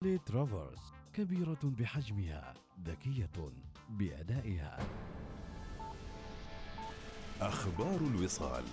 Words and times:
ترافرس 0.00 0.92
كبيرة 1.14 1.58
بحجمها 1.62 2.54
ذكية 2.84 3.30
بأدائها. 3.90 4.78
أخبار 7.40 7.96
الوصال. 8.00 8.64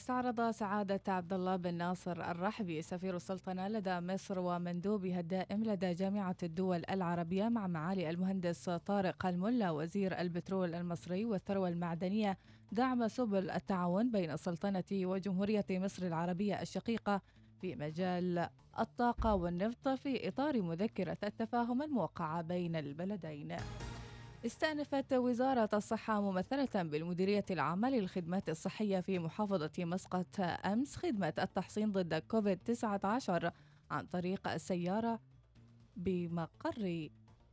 استعرض 0.00 0.50
سعادة 0.50 1.00
عبد 1.08 1.32
الله 1.32 1.56
بن 1.56 1.74
ناصر 1.74 2.30
الرحبي 2.30 2.82
سفير 2.82 3.16
السلطنة 3.16 3.68
لدى 3.68 4.00
مصر 4.00 4.38
ومندوبها 4.38 5.20
الدائم 5.20 5.64
لدى 5.64 5.94
جامعة 5.94 6.36
الدول 6.42 6.82
العربية 6.90 7.48
مع 7.48 7.66
معالي 7.66 8.10
المهندس 8.10 8.70
طارق 8.70 9.26
الملا 9.26 9.70
وزير 9.70 10.20
البترول 10.20 10.74
المصري 10.74 11.24
والثروة 11.24 11.68
المعدنية 11.68 12.38
دعم 12.72 13.08
سبل 13.08 13.50
التعاون 13.50 14.10
بين 14.10 14.30
السلطنة 14.30 14.84
وجمهورية 14.92 15.66
مصر 15.70 16.06
العربية 16.06 16.62
الشقيقة 16.62 17.20
في 17.60 17.76
مجال 17.76 18.48
الطاقة 18.78 19.34
والنفط 19.34 19.88
في 19.88 20.28
إطار 20.28 20.62
مذكرة 20.62 21.18
التفاهم 21.24 21.82
الموقعة 21.82 22.42
بين 22.42 22.76
البلدين. 22.76 23.56
استأنفت 24.46 25.12
وزارة 25.12 25.68
الصحة 25.72 26.20
ممثلة 26.20 26.82
بالمديرية 26.82 27.44
العامة 27.50 27.90
للخدمات 27.90 28.48
الصحية 28.48 29.00
في 29.00 29.18
محافظة 29.18 29.70
مسقط 29.78 30.40
أمس 30.40 30.96
خدمة 30.96 31.32
التحصين 31.38 31.92
ضد 31.92 32.14
كوفيد 32.14 32.58
19 32.58 33.52
عن 33.90 34.06
طريق 34.06 34.48
السيارة 34.48 35.20
بمقر 35.96 37.08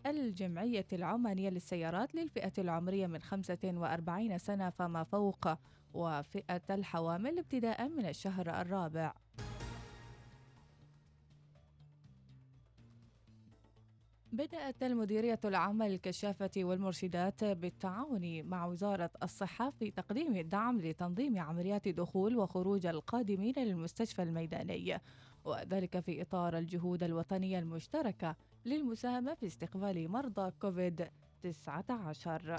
الجمعية 0.05 0.85
العمانية 0.93 1.49
للسيارات 1.49 2.15
للفئة 2.15 2.53
العمرية 2.57 3.07
من 3.07 3.21
45 3.21 4.37
سنة 4.37 4.69
فما 4.69 5.03
فوق 5.03 5.47
وفئة 5.93 6.61
الحوامل 6.69 7.39
ابتداء 7.39 7.87
من 7.87 8.05
الشهر 8.05 8.61
الرابع. 8.61 9.13
بدأت 14.33 14.83
المديرية 14.83 15.39
العامة 15.45 15.87
للكشافة 15.87 16.49
والمرشدات 16.57 17.43
بالتعاون 17.43 18.43
مع 18.43 18.65
وزارة 18.65 19.09
الصحة 19.23 19.69
في 19.69 19.91
تقديم 19.91 20.35
الدعم 20.35 20.81
لتنظيم 20.81 21.39
عمليات 21.39 21.87
دخول 21.87 22.37
وخروج 22.37 22.85
القادمين 22.85 23.53
للمستشفى 23.57 24.23
الميداني 24.23 25.01
وذلك 25.45 25.99
في 25.99 26.21
إطار 26.21 26.57
الجهود 26.57 27.03
الوطنية 27.03 27.59
المشتركة 27.59 28.35
للمساهمة 28.65 29.33
في 29.33 29.45
استقبال 29.47 30.11
مرضى 30.11 30.51
كوفيد 30.61 31.07
19 31.43 32.55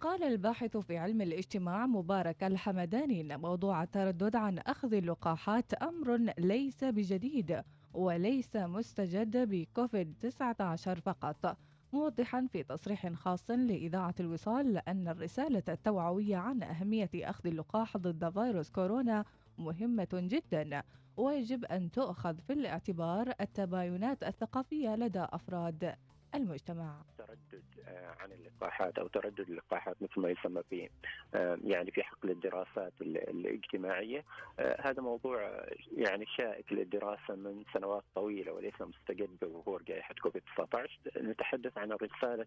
قال 0.00 0.22
الباحث 0.22 0.76
في 0.76 0.98
علم 0.98 1.22
الاجتماع 1.22 1.86
مبارك 1.86 2.44
الحمداني 2.44 3.20
إن 3.20 3.40
موضوع 3.40 3.82
التردد 3.82 4.36
عن 4.36 4.58
أخذ 4.58 4.94
اللقاحات 4.94 5.74
أمر 5.74 6.34
ليس 6.38 6.84
بجديد. 6.84 7.62
وليس 7.94 8.56
مستجد 8.56 9.36
بكوفيد 9.36 10.14
19 10.20 11.00
فقط. 11.00 11.56
موضحا 11.92 12.46
في 12.52 12.62
تصريح 12.62 13.12
خاص 13.12 13.50
لإذاعة 13.50 14.14
الوصال 14.20 14.88
أن 14.88 15.08
الرسالة 15.08 15.62
التوعوية 15.68 16.36
عن 16.36 16.62
أهمية 16.62 17.10
أخذ 17.14 17.46
اللقاح 17.46 17.96
ضد 17.96 18.30
فيروس 18.30 18.70
كورونا 18.70 19.24
مهمة 19.58 20.08
جدا. 20.12 20.82
ويجب 21.16 21.64
أن 21.64 21.90
تؤخذ 21.90 22.38
في 22.38 22.52
الاعتبار 22.52 23.32
التباينات 23.40 24.22
الثقافية 24.22 24.96
لدى 24.96 25.26
أفراد. 25.32 25.94
المجتمع. 26.34 26.94
تردد 27.18 27.62
آه، 27.88 28.14
عن 28.20 28.32
اللقاحات 28.32 28.98
أو 28.98 29.06
تردد 29.06 29.40
اللقاحات 29.40 29.96
مثل 30.00 30.20
ما 30.20 30.30
يسمى 30.30 30.62
في 30.70 30.88
آه، 31.34 31.58
يعني 31.64 31.90
في 31.90 32.02
حقل 32.02 32.30
الدراسات 32.30 32.92
الاجتماعية. 33.00 34.24
آه، 34.58 34.80
هذا 34.80 35.02
موضوع 35.02 35.66
يعني 35.96 36.26
شائك 36.26 36.72
للدراسة 36.72 37.34
من 37.34 37.64
سنوات 37.74 38.04
طويلة 38.14 38.52
وليس 38.52 38.74
مستجد 38.80 39.28
بظهور 39.42 39.82
جائحة 39.82 40.14
كوفيد 40.22 40.42
19 40.56 40.98
نتحدث 41.16 41.78
عن 41.78 41.92
الرسالة 41.92 42.46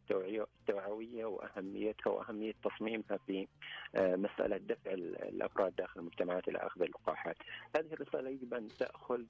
التوعوية 0.62 1.25
وأهميتها 1.25 2.12
وأهمية 2.12 2.53
تصميمها 2.63 3.17
في 3.28 3.47
مسألة 3.96 4.57
دفع 4.57 4.91
الأفراد 4.94 5.75
داخل 5.75 6.00
المجتمعات 6.00 6.47
إلى 6.47 6.57
أخذ 6.57 6.81
اللقاحات. 6.81 7.38
هذه 7.75 7.94
الرسالة 7.94 8.29
يجب 8.29 8.53
أن 8.53 8.67
تأخذ 8.67 9.23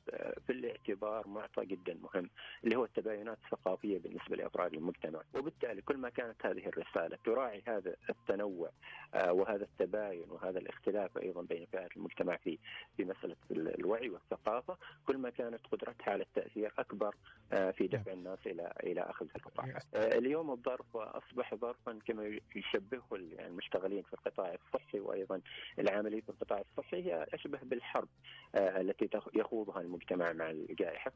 في 0.47 0.49
الاعتبار 0.49 1.27
معطى 1.27 1.66
جدا 1.66 1.97
مهم 2.03 2.29
اللي 2.63 2.75
هو 2.75 2.85
التباينات 2.85 3.37
الثقافية 3.45 3.99
بالنسبة 3.99 4.35
لافراد 4.45 4.73
المجتمع 4.73 5.22
وبالتالي 5.35 5.81
كل 5.81 5.97
ما 5.97 6.09
كانت 6.09 6.45
هذه 6.45 6.67
الرسالة 6.67 7.17
تراعي 7.25 7.63
هذا 7.67 7.95
التنوع 8.09 8.69
آه، 9.13 9.33
وهذا 9.33 9.63
التباين 9.63 10.31
وهذا 10.31 10.59
الاختلاف 10.59 11.17
أيضا 11.17 11.41
بين 11.41 11.66
فئات 11.72 11.97
المجتمع 11.97 12.38
في 12.38 12.59
في 12.97 13.05
مسألة 13.05 13.35
الوعي 13.51 14.09
والثقافة 14.09 14.78
كل 15.07 15.17
ما 15.17 15.29
كانت 15.29 15.67
قدرتها 15.72 16.11
على 16.11 16.23
التأثير 16.23 16.73
أكبر 16.78 17.16
آه، 17.53 17.72
في 17.72 17.88
دفع 17.88 18.11
نعم. 18.11 18.19
الناس 18.19 18.39
إلى 18.45 18.73
إلى 18.84 19.01
أخذ 19.01 19.28
اللقاحات. 19.35 19.84
آه، 19.95 20.17
اليوم 20.17 20.51
الظرف 20.51 20.97
اصبح 20.97 21.55
ظرفا 21.55 22.00
كما 22.05 22.39
يشبهه 22.55 23.03
يعني 23.11 23.47
المشتغلين 23.47 24.03
في 24.03 24.13
القطاع 24.13 24.53
الصحي 24.53 25.00
وأيضا 25.00 25.41
العاملين 25.79 26.22
في 26.22 26.29
القطاع 26.29 26.63
الصحي 26.72 27.03
هي 27.03 27.28
أشبه 27.34 27.59
بالحرب 27.63 28.07
التي 28.55 29.09
يخوضها 29.35 29.81
المجتمع 29.81 30.34
مع 30.34 30.50
الجائحة 30.50 31.11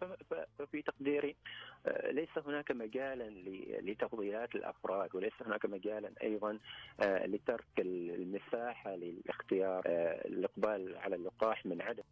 ففي 0.59 0.81
تقديري 0.81 1.35
ليس 2.03 2.37
هناك 2.37 2.71
مجالا 3.19 3.81
لتفضيلات 3.81 4.55
الأفراد 4.55 5.15
وليس 5.15 5.33
هناك 5.45 5.65
مجالا 5.65 6.11
أيضا 6.23 6.59
آه، 6.99 7.25
لترك 7.25 7.65
المساحة 7.79 8.95
لاختيار 8.95 9.83
آه، 9.85 10.27
الإقبال 10.27 10.97
على 10.97 11.15
اللقاح 11.15 11.65
من 11.65 11.81
عدم 11.81 12.03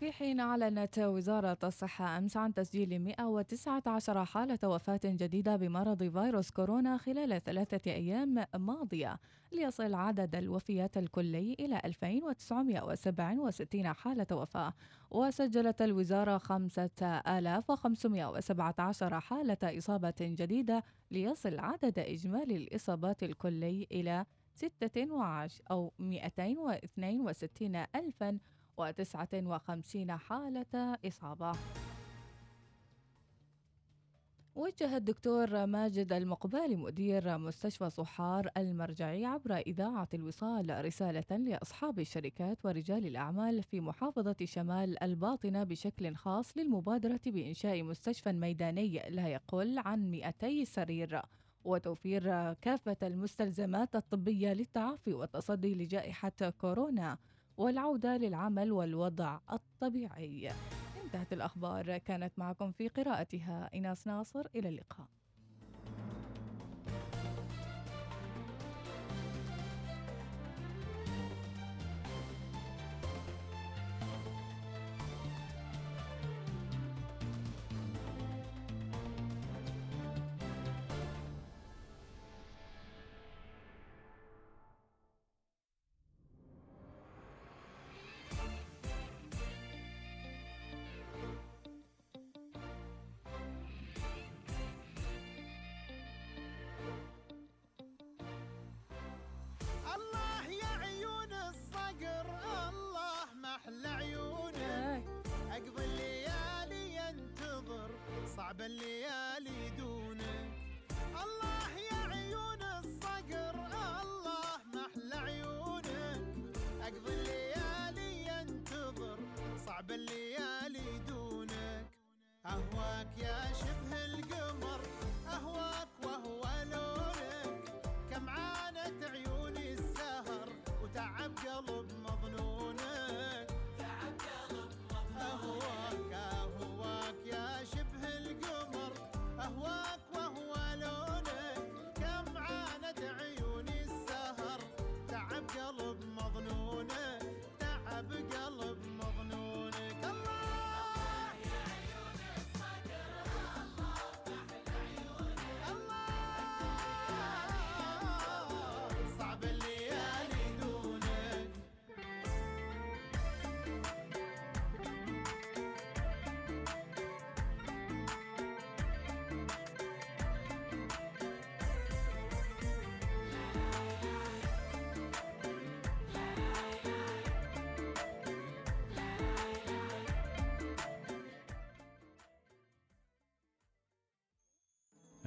في 0.00 0.12
حين 0.12 0.40
أعلنت 0.40 0.98
وزارة 0.98 1.58
الصحة 1.64 2.18
أمس 2.18 2.36
عن 2.36 2.54
تسجيل 2.54 2.98
119 2.98 4.24
حالة 4.24 4.58
وفاة 4.64 5.00
جديدة 5.04 5.56
بمرض 5.56 6.02
فيروس 6.02 6.50
كورونا 6.50 6.96
خلال 6.96 7.44
ثلاثة 7.44 7.92
أيام 7.92 8.44
ماضية 8.54 9.18
ليصل 9.52 9.94
عدد 9.94 10.34
الوفيات 10.34 10.96
الكلي 10.96 11.56
إلى 11.60 11.80
2967 11.84 13.92
حالة 13.92 14.26
وفاة. 14.32 14.74
وسجلت 15.10 15.82
الوزارة 15.82 16.38
5517 16.38 19.20
حالة 19.20 19.58
إصابة 19.62 20.14
جديدة 20.20 20.84
ليصل 21.10 21.58
عدد 21.58 21.98
إجمالي 21.98 22.56
الإصابات 22.56 23.22
الكلي 23.22 23.86
إلى 23.92 24.24
16 24.54 25.62
أو 25.70 25.92
262 25.98 27.76
ألفاً 27.76 28.38
وتسعة 28.80 29.28
وخمسين 29.34 30.16
حالة 30.16 30.98
إصابة. 31.06 31.52
وجه 34.54 34.96
الدكتور 34.96 35.66
ماجد 35.66 36.12
المقبالي 36.12 36.76
مدير 36.76 37.38
مستشفى 37.38 37.90
صحار 37.90 38.50
المرجعي 38.56 39.24
عبر 39.24 39.56
إذاعة 39.56 40.08
الوصال 40.14 40.84
رسالة 40.84 41.36
لأصحاب 41.36 41.98
الشركات 41.98 42.58
ورجال 42.64 43.06
الأعمال 43.06 43.62
في 43.62 43.80
محافظة 43.80 44.36
شمال 44.44 45.02
الباطنة 45.02 45.64
بشكل 45.64 46.14
خاص 46.14 46.58
للمبادرة 46.58 47.20
بإنشاء 47.26 47.82
مستشفى 47.82 48.32
ميداني 48.32 49.02
لا 49.08 49.28
يقل 49.28 49.78
عن 49.78 50.10
200 50.10 50.64
سرير. 50.64 51.22
وتوفير 51.64 52.52
كافة 52.52 52.96
المستلزمات 53.02 53.96
الطبية 53.96 54.52
للتعافي 54.52 55.14
والتصدي 55.14 55.74
لجائحة 55.74 56.52
كورونا. 56.60 57.18
والعودة 57.60 58.16
للعمل 58.16 58.72
والوضع 58.72 59.38
الطبيعي. 59.52 60.50
انتهت 61.04 61.32
الأخبار. 61.32 61.98
كانت 61.98 62.38
معكم 62.38 62.72
في 62.72 62.88
قراءتها 62.88 63.70
إناس 63.74 64.06
ناصر. 64.06 64.46
إلى 64.54 64.68
اللقاء. 64.68 65.06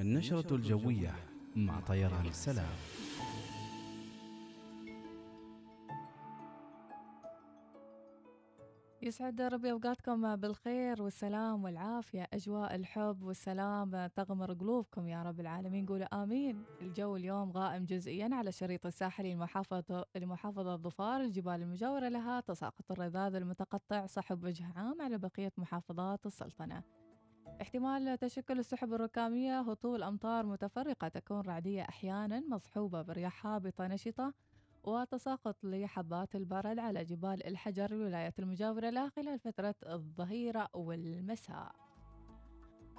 النشرة 0.03 0.55
الجوية 0.55 1.15
مع 1.55 1.79
طيران 1.79 2.25
السلام. 2.25 2.75
يسعد 9.01 9.41
ربي 9.41 9.71
أوقاتكم 9.71 10.35
بالخير 10.35 11.01
والسلام 11.01 11.63
والعافية. 11.63 12.27
أجواء 12.33 12.75
الحب 12.75 13.23
والسلام 13.23 14.07
تغمر 14.07 14.53
قلوبكم 14.53 15.07
يا 15.07 15.23
رب 15.23 15.39
العالمين. 15.39 15.85
قولوا 15.85 16.23
آمين. 16.23 16.63
الجو 16.81 17.15
اليوم 17.15 17.51
غائم 17.51 17.85
جزئيا 17.85 18.29
على 18.33 18.49
الشريط 18.49 18.85
الساحلي 18.85 19.33
المحافظه 19.33 20.05
لمحافظه 20.15 20.75
ظفار 20.75 21.21
الجبال 21.21 21.61
المجاورة 21.61 22.09
لها 22.09 22.39
تساقط 22.39 22.91
الرذاذ 22.91 23.35
المتقطع 23.35 24.05
صحب 24.05 24.43
وجه 24.43 24.65
عام 24.75 25.01
على 25.01 25.17
بقية 25.17 25.51
محافظات 25.57 26.25
السلطنة. 26.25 26.83
احتمال 27.63 28.17
تشكل 28.17 28.59
السحب 28.59 28.93
الركامية 28.93 29.59
هطول 29.59 30.03
أمطار 30.03 30.45
متفرقة 30.45 31.07
تكون 31.07 31.41
رعدية 31.41 31.81
أحيانا 31.81 32.43
مصحوبة 32.49 33.01
برياح 33.01 33.47
هابطه 33.47 33.87
نشطه 33.87 34.33
وتساقط 34.83 35.55
لحبات 35.63 36.35
البرد 36.35 36.79
على 36.79 37.03
جبال 37.03 37.47
الحجر 37.47 37.91
الولايات 37.91 38.39
المجاورة 38.39 39.09
خلال 39.09 39.39
فترة 39.39 39.75
الظهيرة 39.83 40.69
والمساء. 40.73 41.82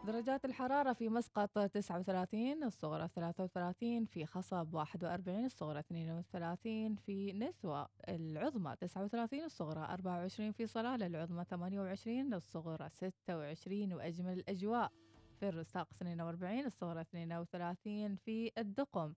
درجات 0.06 0.44
الحرارة 0.44 0.92
في 0.92 1.08
مسقط 1.08 1.58
39 1.58 2.64
الصغرى 2.64 3.08
33 3.08 4.04
في 4.04 4.26
خصب 4.26 4.74
41 4.74 5.44
الصغرى 5.44 5.78
32 5.78 6.96
في 6.96 7.32
نسوة 7.32 7.88
العظمى 8.08 8.76
39 8.80 9.44
الصغرى 9.44 9.84
24 9.90 10.52
في 10.52 10.66
صلالة 10.66 11.06
العظمى 11.06 11.44
28 11.44 12.34
الصغرى 12.34 12.88
26 12.90 13.92
وأجمل 13.92 14.32
الأجواء 14.32 14.92
في 15.40 15.48
الرستاق 15.48 15.88
42 15.92 16.66
الصغرى 16.66 17.00
32 17.00 18.16
في 18.16 18.52
الدقم 18.58 19.12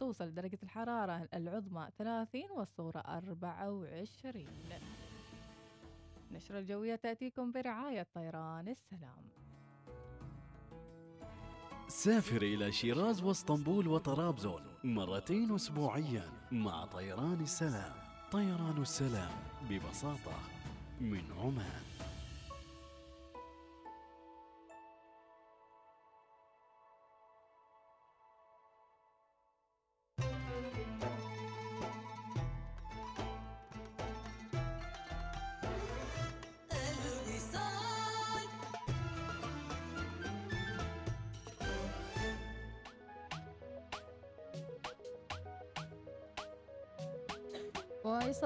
توصل 0.00 0.34
درجة 0.34 0.58
الحرارة 0.62 1.28
العظمى 1.34 1.88
30 1.98 2.42
والصغرى 2.50 3.02
24 3.06 4.46
نشرة 6.32 6.58
الجوية 6.58 6.96
تأتيكم 6.96 7.52
برعاية 7.52 8.06
طيران 8.14 8.68
السلام. 8.68 9.43
سافر 11.94 12.42
إلى 12.42 12.72
شيراز 12.72 13.22
واسطنبول 13.22 13.88
وطرابزون 13.88 14.62
مرتين 14.84 15.54
أسبوعيا 15.54 16.28
مع 16.52 16.84
طيران 16.84 17.40
السلام 17.40 17.92
طيران 18.32 18.82
السلام 18.82 19.32
ببساطة 19.70 20.38
من 21.00 21.22
عمان. 21.38 21.93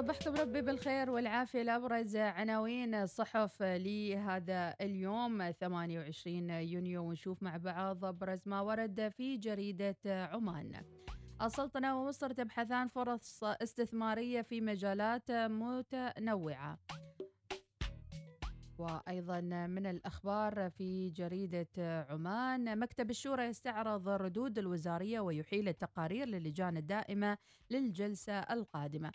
ويصبحكم 0.09 0.41
ربي 0.41 0.63
بالخير 0.63 1.11
والعافية 1.11 1.63
لأبرز 1.63 2.17
عناوين 2.17 2.95
الصحف 2.95 3.63
لهذا 3.63 4.75
اليوم 4.81 5.51
28 5.51 6.51
يونيو 6.51 7.03
ونشوف 7.03 7.43
مع 7.43 7.57
بعض 7.57 8.05
أبرز 8.05 8.39
ما 8.47 8.61
ورد 8.61 9.09
في 9.09 9.37
جريدة 9.37 9.97
عمان. 10.07 10.73
السلطنة 11.43 12.01
ومصر 12.01 12.33
تبحثان 12.33 12.89
فرص 12.89 13.45
استثمارية 13.45 14.43
في 14.43 14.61
مجالات 14.61 15.31
متنوعة. 15.31 16.79
وأيضا 18.79 19.41
من 19.67 19.87
الأخبار 19.87 20.71
في 20.71 21.11
جريدة 21.11 22.07
عمان 22.11 22.79
مكتب 22.79 23.11
الشورى 23.11 23.45
يستعرض 23.45 24.09
الردود 24.09 24.59
الوزارية 24.59 25.21
ويحيل 25.21 25.69
التقارير 25.69 26.27
للجان 26.27 26.77
الدائمة 26.77 27.39
للجلسة 27.71 28.39
القادمة. 28.39 29.13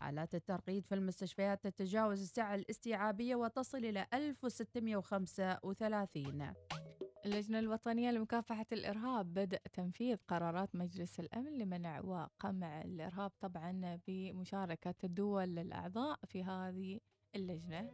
حالات 0.00 0.34
الترقيد 0.34 0.86
في 0.86 0.94
المستشفيات 0.94 1.64
تتجاوز 1.66 2.22
السعة 2.22 2.54
الاستيعابية 2.54 3.36
وتصل 3.36 3.78
إلى 3.78 4.06
1635 4.14 6.52
اللجنة 7.26 7.58
الوطنية 7.58 8.10
لمكافحة 8.10 8.66
الإرهاب 8.72 9.34
بدأ 9.34 9.58
تنفيذ 9.72 10.16
قرارات 10.28 10.76
مجلس 10.76 11.20
الأمن 11.20 11.58
لمنع 11.58 12.00
وقمع 12.00 12.82
الإرهاب 12.82 13.32
طبعا 13.40 13.98
بمشاركة 14.08 14.94
الدول 15.04 15.58
الأعضاء 15.58 16.18
في 16.26 16.44
هذه 16.44 17.00
اللجنة. 17.36 17.90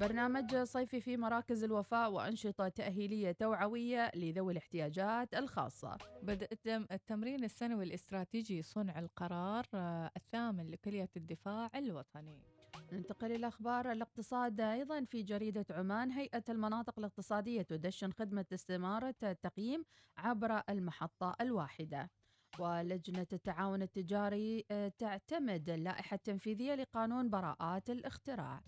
برنامج 0.00 0.56
صيفي 0.56 1.00
في 1.00 1.16
مراكز 1.16 1.64
الوفاء 1.64 2.10
وأنشطة 2.12 2.68
تأهيلية 2.68 3.32
توعوية 3.32 4.10
لذوي 4.14 4.52
الاحتياجات 4.52 5.34
الخاصة. 5.34 5.96
بدأ 6.22 6.48
التم- 6.52 6.86
التمرين 6.92 7.44
السنوي 7.44 7.84
الاستراتيجي 7.84 8.62
صنع 8.62 8.98
القرار 8.98 9.64
آه، 9.74 10.10
الثامن 10.16 10.70
لكلية 10.70 11.08
الدفاع 11.16 11.70
الوطني. 11.74 12.42
ننتقل 12.92 13.32
إلى 13.32 13.48
أخبار 13.48 13.92
الاقتصاد. 13.92 14.60
أيضا 14.60 15.04
في 15.04 15.22
جريدة 15.22 15.66
عمان 15.70 16.10
هيئة 16.10 16.44
المناطق 16.48 16.98
الاقتصادية 16.98 17.62
تدشن 17.62 18.12
خدمة 18.12 18.46
استمارة 18.54 19.14
التقييم 19.22 19.84
عبر 20.16 20.62
المحطة 20.70 21.36
الواحدة. 21.40 22.10
ولجنة 22.60 23.26
التعاون 23.32 23.82
التجاري 23.82 24.64
آه، 24.70 24.92
تعتمد 24.98 25.70
اللائحة 25.70 26.14
التنفيذية 26.14 26.74
لقانون 26.74 27.30
براءات 27.30 27.90
الاختراع. 27.90 28.62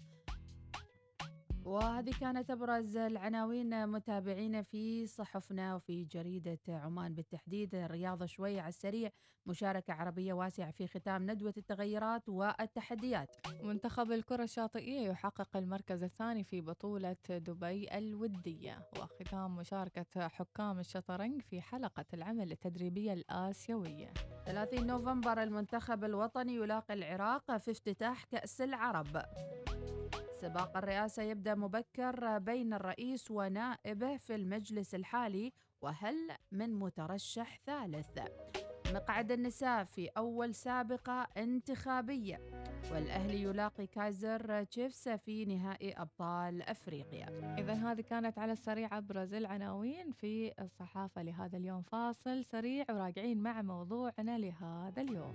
وهذه 1.67 2.11
كانت 2.21 2.51
أبرز 2.51 2.97
العناوين 2.97 3.87
متابعين 3.89 4.63
في 4.63 5.07
صحفنا 5.07 5.75
وفي 5.75 6.05
جريدة 6.05 6.59
عمان. 6.69 7.15
بالتحديد 7.15 7.75
الرياضة 7.75 8.27
شوي 8.27 8.61
على 8.61 8.69
السريع 8.69 9.11
مشاركة 9.47 9.93
عربية 9.93 10.33
واسعة 10.33 10.71
في 10.71 10.87
ختام 10.87 11.31
ندوة 11.31 11.55
التغيرات 11.57 12.29
والتحديات. 12.29 13.37
منتخب 13.63 14.13
الكرة 14.13 14.43
الشاطئية 14.43 15.09
يحقق 15.09 15.57
المركز 15.57 16.03
الثاني 16.03 16.45
في 16.45 16.61
بطولة 16.61 17.17
دبي 17.31 17.99
الودية 17.99 18.89
وختام 18.99 19.57
مشاركة 19.57 20.29
حكام 20.29 20.79
الشطرنج 20.79 21.43
في 21.43 21.61
حلقة 21.61 22.05
العمل 22.15 22.53
التدريبية 22.53 23.13
الآسيوية. 23.13 24.13
30 24.47 24.87
نوفمبر 24.87 25.43
المنتخب 25.43 26.05
الوطني 26.05 26.55
يلاقي 26.55 26.95
العراق 26.95 27.57
في 27.57 27.71
افتتاح 27.71 28.25
كأس 28.25 28.61
العرب. 28.61 29.23
سباق 30.47 30.77
الرئاسة 30.77 31.23
يبدأ 31.23 31.55
مبكر 31.55 32.39
بين 32.39 32.75
الرئيس 32.75 33.31
ونائبه 33.31 34.17
في 34.17 34.35
المجلس 34.35 34.95
الحالي 34.95 35.53
وهل 35.83 36.15
من 36.53 36.75
مترشح 36.75 37.61
ثالث؟ 37.67 38.19
مقعد 38.95 39.33
النساء 39.33 39.85
في 39.85 40.09
أول 40.09 40.55
سابقة 40.55 41.27
انتخابية 41.37 42.41
والأهلي 42.93 43.43
يلاقي 43.43 43.87
كايزر 43.87 44.65
تشيفس 44.65 45.09
في 45.09 45.45
نهائي 45.45 45.93
أبطال 45.93 46.63
أفريقيا. 46.63 47.57
إذا 47.59 47.73
هذه 47.73 48.01
كانت 48.01 48.39
على 48.39 48.53
السريع 48.53 48.99
أبرز 48.99 49.35
العناوين 49.35 50.11
في 50.13 50.53
الصحافة 50.61 51.23
لهذا 51.23 51.59
اليوم. 51.59 51.83
فاصل 51.83 52.45
سريع 52.45 52.85
وراجعين 52.91 53.39
مع 53.39 53.63
موضوعنا 53.63 54.39
لهذا 54.39 55.03
اليوم. 55.03 55.35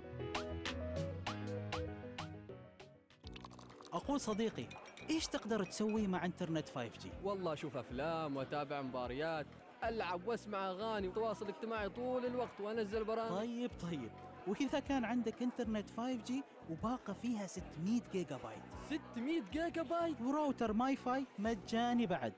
أقول 3.92 4.20
صديقي 4.20 4.66
إيش 5.10 5.26
تقدر 5.26 5.64
تسوي 5.64 6.06
مع 6.06 6.24
إنترنت 6.24 6.68
5G؟ 6.68 7.06
والله 7.24 7.52
أشوف 7.52 7.76
أفلام 7.76 8.36
وأتابع 8.36 8.82
مباريات 8.82 9.46
ألعب 9.84 10.28
وأسمع 10.28 10.70
أغاني 10.70 11.08
وتواصل 11.08 11.48
اجتماعي 11.48 11.88
طول 11.88 12.26
الوقت 12.26 12.60
وأنزل 12.60 13.04
برامج. 13.04 13.30
طيب 13.38 13.70
طيب. 13.82 14.10
وإذا 14.46 14.80
كان 14.80 15.04
عندك 15.04 15.42
إنترنت 15.42 15.90
5G 15.90 16.32
وباقة 16.70 17.12
فيها 17.12 17.46
600 17.46 18.00
جيجا 18.12 18.36
بايت 18.36 19.00
600 19.14 19.42
جيجا 19.52 19.82
بايت 19.82 20.20
وراوتر 20.20 20.72
MiFi 20.72 21.26
مجاني 21.38 22.06
بعد. 22.06 22.32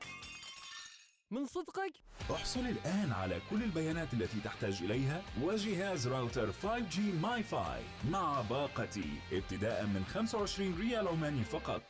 من 1.31 1.47
صدقك؟ 1.47 1.93
احصل 2.31 2.61
الآن 2.61 3.13
على 3.13 3.41
كل 3.51 3.63
البيانات 3.63 4.15
التي 4.15 4.41
تحتاج 4.41 4.83
إليها 4.83 5.23
وجهاز 5.43 6.09
راوتر 6.09 6.53
5G 6.53 6.99
MiFi 7.23 7.83
مع 8.11 8.41
باقتي 8.51 9.11
ابتداء 9.33 9.87
من 9.87 10.05
25 10.05 10.75
ريال 10.81 11.09
عماني 11.09 11.45
فقط. 11.45 11.83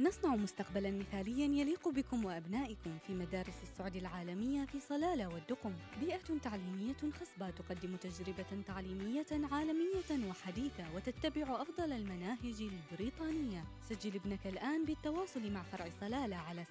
نصنع 0.00 0.36
مستقبلا 0.36 0.90
مثاليا 0.90 1.46
يليق 1.46 1.88
بكم 1.88 2.24
وابنائكم 2.24 2.98
في 3.06 3.14
مدارس 3.14 3.54
السعد 3.62 3.96
العالميه 3.96 4.64
في 4.64 4.80
صلاله 4.80 5.28
والدقم 5.28 5.72
بيئه 6.00 6.38
تعليميه 6.42 6.94
خصبه 7.20 7.50
تقدم 7.50 7.96
تجربه 7.96 8.62
تعليميه 8.66 9.26
عالميه 9.52 10.28
وحديثه 10.28 10.84
وتتبع 10.94 11.62
افضل 11.62 11.92
المناهج 11.92 12.70
البريطانيه 12.92 13.64
سجل 13.88 14.14
ابنك 14.14 14.46
الان 14.46 14.84
بالتواصل 14.84 15.52
مع 15.52 15.62
فرع 15.62 15.86
صلاله 16.00 16.36
على 16.36 16.64
72668800 16.64 16.66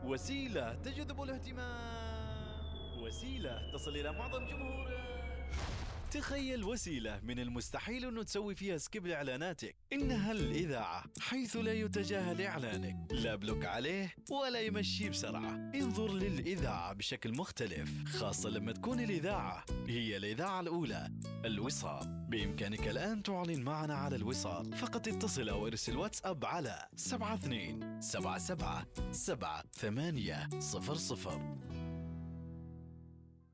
وسيلة 0.04 0.74
تجذب 0.74 1.22
الاهتمام. 1.22 2.60
وسيلة 3.02 3.72
تصل 3.72 3.96
إلى 3.96 4.12
معظم 4.12 4.46
جمهورك 4.46 5.00
تخيل 6.10 6.64
وسيلة 6.64 7.20
من 7.22 7.38
المستحيل 7.38 8.04
أنه 8.04 8.22
تسوي 8.22 8.54
فيها 8.54 8.78
skip 8.78 9.06
لإعلاناتك. 9.06 9.76
إنها 9.92 10.32
الإذاعة 10.32 11.04
حيث 11.20 11.56
لا 11.56 11.72
يتجاهل 11.72 12.42
إعلانك. 12.42 12.96
لا 13.12 13.34
block 13.34 13.64
عليه 13.64 14.14
ولا 14.30 14.60
يمشي 14.60 15.08
بسرعة. 15.08 15.70
انظر 15.74 16.12
للإذاعة 16.12 16.92
بشكل 16.92 17.36
مختلف 17.36 18.04
خاصة 18.04 18.48
لما 18.48 18.72
تكون 18.72 19.00
الإذاعة 19.00 19.64
هي 19.86 20.16
الإذاعة 20.16 20.60
الأولى. 20.60 21.10
الوصال. 21.44 22.26
بإمكانك 22.28 22.88
الآن 22.88 23.22
تعلن 23.22 23.62
معنا 23.62 23.94
على 23.94 24.16
الوصال. 24.16 24.76
فقط 24.76 25.08
اتصل 25.08 25.48
أو 25.48 25.66
ارسل 25.66 25.96
واتساب 25.96 26.44
على 26.44 26.88
72 26.94 28.00
77 28.00 29.12
7 29.12 29.64
8 29.72 30.48
00 30.60 31.60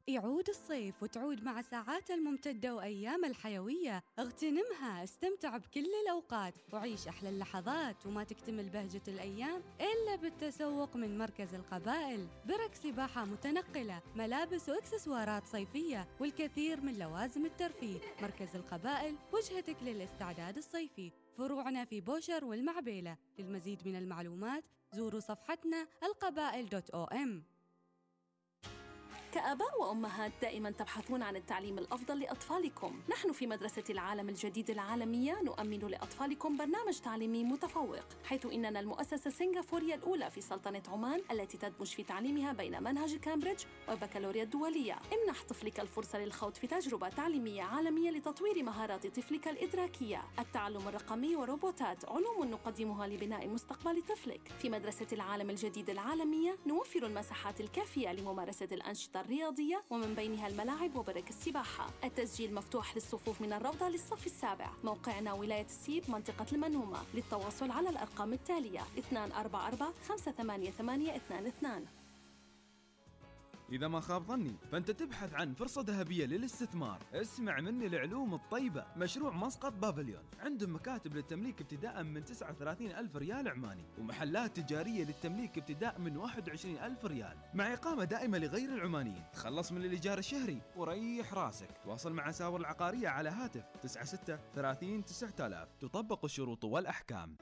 يعود 0.09 0.49
الصيف 0.49 1.03
وتعود 1.03 1.45
مع 1.45 1.63
ساعات 1.63 2.11
الممتدة 2.11 2.75
وأيام 2.75 3.25
الحيوية. 3.25 4.05
اغتنمها 4.19 5.05
استمتع 5.05 5.57
بكل 5.57 5.87
الأوقات 6.05 6.55
وعيش 6.73 7.09
أحلى 7.09 7.29
اللحظات 7.29 8.07
وما 8.07 8.25
تكتمل 8.25 8.69
بهجة 8.69 9.03
الأيام 9.09 9.63
إلا 9.81 10.17
بالتسوق 10.17 10.97
من 10.97 11.19
مركز 11.19 11.55
القبائل. 11.55 12.29
برك 12.45 12.75
سباحة 12.75 13.25
متنقلة 13.25 14.03
ملابس 14.17 14.69
وإكسسوارات 14.69 15.47
صيفية 15.47 16.09
والكثير 16.21 16.81
من 16.81 16.99
لوازم 16.99 17.47
الترفيه. 17.47 17.99
مركز 18.23 18.57
القبائل 18.57 19.17
وجهتك 19.33 19.77
للاستعداد 19.83 20.57
الصيفي. 20.57 21.13
فروعنا 21.39 21.85
في 21.85 22.01
بوشر 22.01 22.45
والمعبيلة. 22.45 23.17
للمزيد 23.39 23.89
من 23.89 23.97
المعلومات 23.97 24.65
زوروا 24.93 25.21
صفحتنا 25.21 25.87
القبائل 26.03 26.69
dot 26.69 26.91
om. 26.91 27.56
كآباء 29.37 29.81
وأمهات 29.81 30.33
دائما 30.43 30.71
تبحثون 30.71 31.23
عن 31.23 31.37
التعليم 31.37 31.79
الأفضل 31.79 32.21
لأطفالكم. 32.21 33.01
نحن 33.11 33.33
في 33.33 33.47
مدرسة 33.47 33.85
العالم 33.91 34.29
الجديد 34.29 34.71
العالمية 34.71 35.43
نؤمن 35.43 35.79
لأطفالكم 35.79 36.57
برنامج 36.57 36.99
تعليمي 36.99 37.45
متفوق 37.45 38.05
حيث 38.25 38.47
إننا 38.47 38.81
المؤسسة 38.81 39.29
السنغافورية 39.29 39.95
الأولى 39.95 40.31
في 40.31 40.41
سلطنة 40.41 40.83
عمان 40.89 41.23
التي 41.31 41.59
تدمج 41.59 41.87
في 41.87 42.03
تعليمها 42.03 42.53
بين 42.53 42.83
منهج 42.83 43.17
كامبريدج 43.17 43.65
والبكالوريا 43.89 44.43
الدولية. 44.43 44.99
امنح 45.13 45.43
طفلك 45.43 45.81
الفرصة 45.81 46.19
للخوض 46.19 46.55
في 46.55 46.67
تجربة 46.67 47.09
تعليمية 47.09 47.63
عالمية 47.63 48.11
لتطوير 48.11 48.63
مهارات 48.63 49.07
طفلك 49.07 49.49
الإدراكية. 49.49 50.23
التعلم 50.39 50.89
الرقمي 50.89 51.37
وروبوتات 51.37 52.05
علوم 52.05 52.45
نقدمها 52.51 53.07
لبناء 53.07 53.49
مستقبل 53.49 54.03
طفلك. 54.03 54.41
في 54.59 54.69
مدرسة 54.69 55.07
العالم 55.13 55.51
الجديد 55.51 55.91
العالمية 55.91 56.57
نوفر 56.67 57.07
المساحات 57.07 57.61
الكافية 57.61 58.13
لممارسة 58.13 58.69
الأنشطة 58.73 59.26
الرياضية 59.27 59.83
ومن 59.91 60.15
بينها 60.15 60.49
الملاعب 60.49 60.97
وبرك 60.97 61.31
السباحة. 61.31 61.91
التسجيل 62.05 62.55
مفتوح 62.55 62.95
للصفوف 62.95 63.41
من 63.41 63.53
الروضة 63.53 63.89
للصف 63.89 64.27
السابع. 64.27 64.71
موقعنا 64.85 65.33
ولاية 65.33 65.65
السيب 65.67 66.11
منطقة 66.11 66.47
المنومة. 66.53 66.99
للتواصل 67.15 67.71
على 67.71 67.89
الأرقام 67.89 68.33
التالية 68.33 68.81
244 68.97 69.93
588 70.09 71.87
إذا 73.73 73.89
ما 73.89 74.01
خاب 74.01 74.23
ظني 74.23 74.57
فأنت 74.73 74.91
تبحث 74.91 75.35
عن 75.35 75.55
فرصة 75.55 75.83
ذهبية 75.83 76.27
للاستثمار. 76.27 76.99
اسمع 77.15 77.61
مني 77.61 77.87
العلوم 77.87 78.35
الطيبة. 78.35 78.87
مشروع 78.97 79.33
مسقط 79.33 79.73
Pavilion. 79.73 80.23
عندهم 80.41 80.75
مكاتب 80.75 81.17
للتمليك 81.17 81.61
ابتداء 81.61 82.03
من 82.03 82.25
39 82.25 82.91
ألف 82.91 83.17
ريال 83.17 83.49
عماني 83.49 83.85
ومحلات 83.99 84.61
تجارية 84.61 85.05
للتمليك 85.05 85.59
ابتداء 85.59 85.99
من 85.99 86.17
21 86.17 86.79
ألف 86.79 87.05
ريال. 87.05 87.37
مع 87.55 87.73
إقامة 87.73 88.05
دائمة 88.05 88.39
لغير 88.39 88.75
العمانيين. 88.75 89.23
تخلص 89.33 89.73
من 89.73 89.85
الإيجار 89.85 90.19
الشهري 90.19 90.63
وريح 90.77 91.35
راسك. 91.35 91.69
تواصل 91.85 92.13
مع 92.13 92.31
ساور 92.31 92.61
العقارية 92.61 93.09
على 93.09 93.31
هاتف 93.31 93.65
96 93.85 94.39
30 94.55 95.05
9000 95.05 95.69
تطبق 95.81 96.25
الشروط 96.25 96.65
والأحكام. 96.65 97.37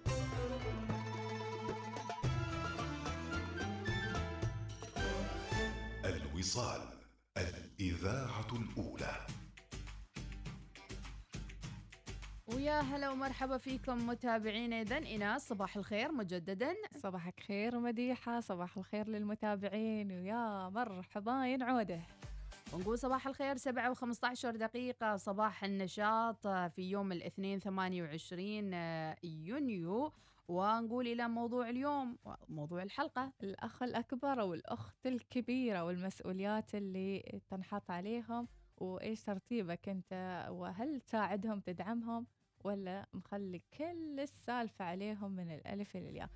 الوصال 6.45 6.81
الإذاعة 7.39 8.47
الأولى. 8.53 9.27
ويا 12.47 12.81
هلا 12.81 13.11
ومرحبا 13.11 13.59
فيكم 13.59 14.07
متابعينا 14.07 14.81
إذا 14.81 14.99
إناس 14.99 15.49
صباح 15.49 15.77
الخير 15.77 16.13
مجددا. 16.13 16.75
صباحك 17.03 17.41
خير 17.41 17.79
مديحة 17.79 18.41
صباح 18.41 18.77
الخير 18.77 19.09
للمتابعين. 19.09 20.13
ويا 20.13 20.69
مرحبا 20.69 21.65
عودة 21.65 22.01
ونقول 22.73 22.99
صباح 22.99 23.27
الخير 23.27 23.57
7 23.57 23.95
و15 23.95 24.47
دقيقة 24.47 25.17
صباح 25.17 25.65
النشاط 25.65 26.47
في 26.47 26.91
يوم 26.91 27.13
الاثنين 27.13 27.59
28 27.61 28.73
يونيو. 29.25 30.13
ونقول 30.49 31.07
إلى 31.07 31.29
موضوع 31.29 31.71
اليوم 31.71 32.19
موضوع 32.49 32.83
الحلقة 32.83 33.33
الأخ 33.43 33.83
الأكبر 33.83 34.41
أو 34.41 34.55
الأخت 34.55 35.07
الكبيرة 35.07 35.85
والمسؤوليات 35.85 36.75
اللي 36.75 37.41
تنحط 37.49 37.91
عليهم 37.91 38.49
وإيش 38.77 39.25
ترتيبك 39.25 39.89
أنت؟ 39.89 40.47
وهل 40.51 41.01
تساعدهم 41.01 41.61
تدعمهم 41.61 42.27
ولا 42.65 43.07
مخلي 43.13 43.63
كل 43.79 44.21
السالفة 44.21 44.85
عليهم 44.85 45.31
من 45.31 45.51
الألف 45.55 45.97
إلى 45.97 46.09
الياء؟ 46.11 46.31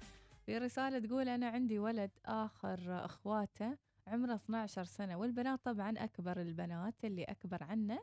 في 0.47 0.59
رسالة 0.59 0.99
تقول 0.99 1.29
أنا 1.29 1.49
عندي 1.49 1.79
ولد 1.79 2.11
آخر 2.27 3.05
أخواته 3.05 3.79
عمره 4.07 4.35
12 4.35 4.85
سنة 4.85 5.17
والبنات 5.17 5.65
طبعا 5.65 5.95
أكبر 5.99 6.41
البنات 6.41 7.05
اللي 7.05 7.25
أكبر 7.25 7.65
عنه. 7.65 7.99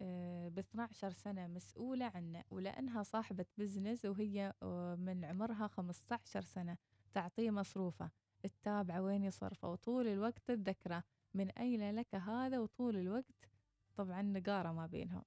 ب 0.00 0.58
12 0.58 1.10
سنة 1.10 1.46
مسؤولة 1.46 2.04
عنه 2.14 2.44
ولأنها 2.50 3.02
صاحبة 3.02 3.46
بزنس 3.58 4.04
وهي 4.04 4.52
آه، 4.62 4.94
من 4.94 5.24
عمرها 5.24 5.66
15 5.66 6.40
سنة 6.42 6.76
تعطيه 7.12 7.50
مصروفه. 7.50 8.10
تتابعه 8.42 9.02
وين 9.02 9.24
يصرفه؟ 9.24 9.68
وطول 9.68 10.06
الوقت 10.06 10.42
تذكره 10.46 11.04
من 11.34 11.50
أين 11.50 11.94
لك 11.94 12.14
هذا 12.14 12.58
وطول 12.58 12.96
الوقت؟ 12.96 13.50
طبعا 13.96 14.22
نقارة 14.22 14.72
ما 14.72 14.86
بينهم. 14.86 15.22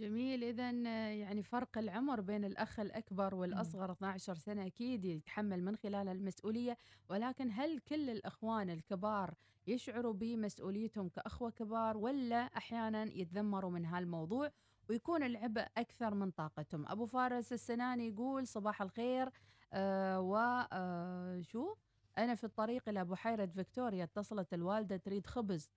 جميل. 0.00 0.44
اذا 0.44 0.70
يعني 1.12 1.42
فرق 1.42 1.78
العمر 1.78 2.20
بين 2.20 2.44
الأخ 2.44 2.80
الأكبر 2.80 3.34
والأصغر 3.34 3.92
12 3.92 4.34
سنة 4.34 4.66
أكيد 4.66 5.04
يتحمل 5.04 5.64
من 5.64 5.76
خلال 5.76 6.08
المسؤولية 6.08 6.76
ولكن 7.08 7.50
هل 7.52 7.78
كل 7.78 8.10
الأخوان 8.10 8.70
الكبار 8.70 9.34
يشعروا 9.66 10.12
بمسؤوليتهم 10.12 11.08
كأخوة 11.08 11.50
كبار 11.50 11.96
ولا 11.96 12.36
أحيانا 12.36 13.02
يتذمروا 13.02 13.70
من 13.70 13.84
هالموضوع 13.84 14.50
ويكون 14.88 15.22
العبء 15.22 15.66
أكثر 15.76 16.14
من 16.14 16.30
طاقتهم؟ 16.30 16.86
أبو 16.88 17.06
فارس 17.06 17.52
السناني 17.52 18.08
يقول 18.08 18.46
صباح 18.46 18.82
الخير. 18.82 19.30
آه 19.72 20.20
وشو 20.20 21.74
أنا 22.18 22.34
في 22.34 22.44
الطريق 22.44 22.88
إلى 22.88 23.04
بحيره 23.04 23.46
فيكتوريا 23.46 24.04
اتصلت 24.04 24.54
الوالدة 24.54 24.96
تريد 24.96 25.26
خبز 25.26 25.70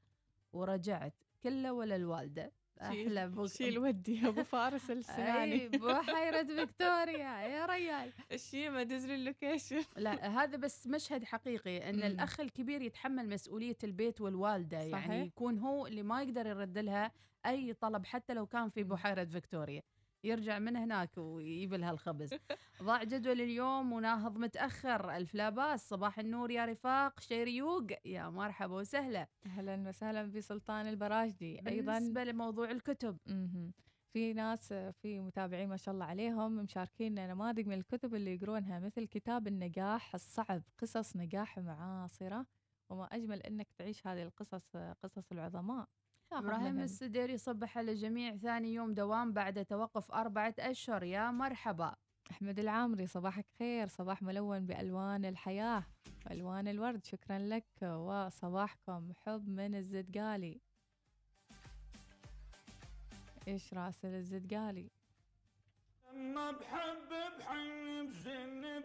ورجعت. 0.54 1.14
كله 1.44 1.74
ولا 1.74 1.96
الوالدة؟ 1.96 2.52
أحلى 2.88 3.28
بك- 3.30 3.46
شيل 3.46 3.80
ودي 3.80 4.28
أبو 4.28 4.44
فارس 4.44 4.92
السناني. 4.92 5.54
أي 5.62 5.68
بحيره 5.80 6.44
فيكتوريا 6.44 7.42
يا 7.42 7.66
ريال. 7.66 8.12
الشيمه 8.32 8.84
دز 8.84 9.06
لي 9.06 9.16
ال 9.16 9.22
location. 9.22 9.82
لا 9.98 10.28
هذا 10.44 10.58
بس 10.58 10.88
مشهد 10.88 11.24
حقيقي 11.24 11.90
إن 11.90 11.96
مم. 11.96 12.04
الأخ 12.04 12.40
الكبير 12.40 12.82
يتحمل 12.82 13.30
مسؤولية 13.30 13.78
البيت 13.84 14.22
والوالدة 14.22 14.92
صحيح. 14.92 15.08
يعني 15.10 15.26
يكون 15.26 15.60
هو 15.60 15.88
اللي 15.88 16.04
ما 16.04 16.22
يقدر 16.24 16.46
يرد 16.48 16.78
لها 16.78 17.12
أي 17.46 17.74
طلب 17.74 18.06
حتى 18.06 18.34
لو 18.34 18.46
كان 18.46 18.70
في 18.70 18.84
بحيرة 18.84 19.24
فيكتوريا. 19.26 19.82
يرجع 20.24 20.60
من 20.60 20.76
هناك 20.76 21.18
ويجيب 21.18 21.74
لها 21.74 21.92
الخبز. 21.92 22.34
ضاع 22.84 23.04
جدول 23.04 23.42
اليوم 23.42 23.94
وناهض 23.94 24.38
متأخر. 24.38 25.16
ألف 25.16 25.36
لا 25.36 25.50
باس. 25.50 25.90
صباح 25.90 26.20
النور 26.20 26.52
يا 26.52 26.66
رفاق. 26.66 27.20
شيريوق 27.20 27.88
يا 28.06 28.30
مرحبا 28.30 28.76
وسهلا. 28.76 29.28
أهلا 29.46 29.90
وسهلا 29.90 30.24
بسلطان 30.24 30.88
البراجدي. 30.88 31.60
أيضا 31.68 31.94
بالنسبة 31.94 32.24
لموضوع 32.24 32.72
الكتب. 32.72 33.18
في 34.14 34.34
ناس 34.34 34.74
في 34.74 35.20
متابعين 35.20 35.70
ما 35.70 35.78
شاء 35.78 35.94
الله 35.94 36.06
عليهم 36.06 36.56
مشاركين 36.56 37.14
نماذج 37.14 37.68
من 37.68 37.74
الكتب 37.74 38.16
اللي 38.16 38.36
يقرونها 38.36 38.80
مثل 38.80 39.08
كتاب 39.08 39.48
النجاح 39.48 40.14
الصعب 40.16 40.64
قصص 40.78 41.18
نجاح 41.18 41.60
معاصرة. 41.60 42.46
وما 42.90 43.06
أجمل 43.06 43.42
أنك 43.42 43.72
تعيش 43.78 44.08
هذه 44.08 44.24
القصص 44.24 44.78
قصص 45.04 45.32
العظماء. 45.32 45.88
منها. 46.42 46.84
السديري 46.84 47.38
صبح 47.38 47.78
على 47.78 47.92
الجميع 47.92 48.36
ثاني 48.38 48.74
يوم 48.74 48.94
دوام 48.94 49.34
بعد 49.34 49.66
توقف 49.66 50.12
أربعة 50.12 50.56
أشهر. 50.60 51.04
يا 51.04 51.32
مرحبا. 51.32 51.96
أحمد 52.32 52.60
العامري 52.60 53.08
صباحك 53.08 53.46
خير. 53.60 53.88
صباح 53.88 54.22
ملون 54.22 54.66
بألوان 54.66 55.26
الحياة 55.26 55.84
وألوان 56.26 56.68
الورد. 56.68 57.06
شكرا 57.06 57.40
لك 57.40 57.66
وصباحكم 57.82 59.14
حب 59.14 59.50
من 59.50 59.76
الزدقالي 59.76 60.62
إيش 63.48 63.74
راسل 63.74 64.08
الزدقالي 64.08 64.90
لما 66.14 66.52
بحب 66.52 67.10
بحن 67.40 68.08
بجن 68.08 68.82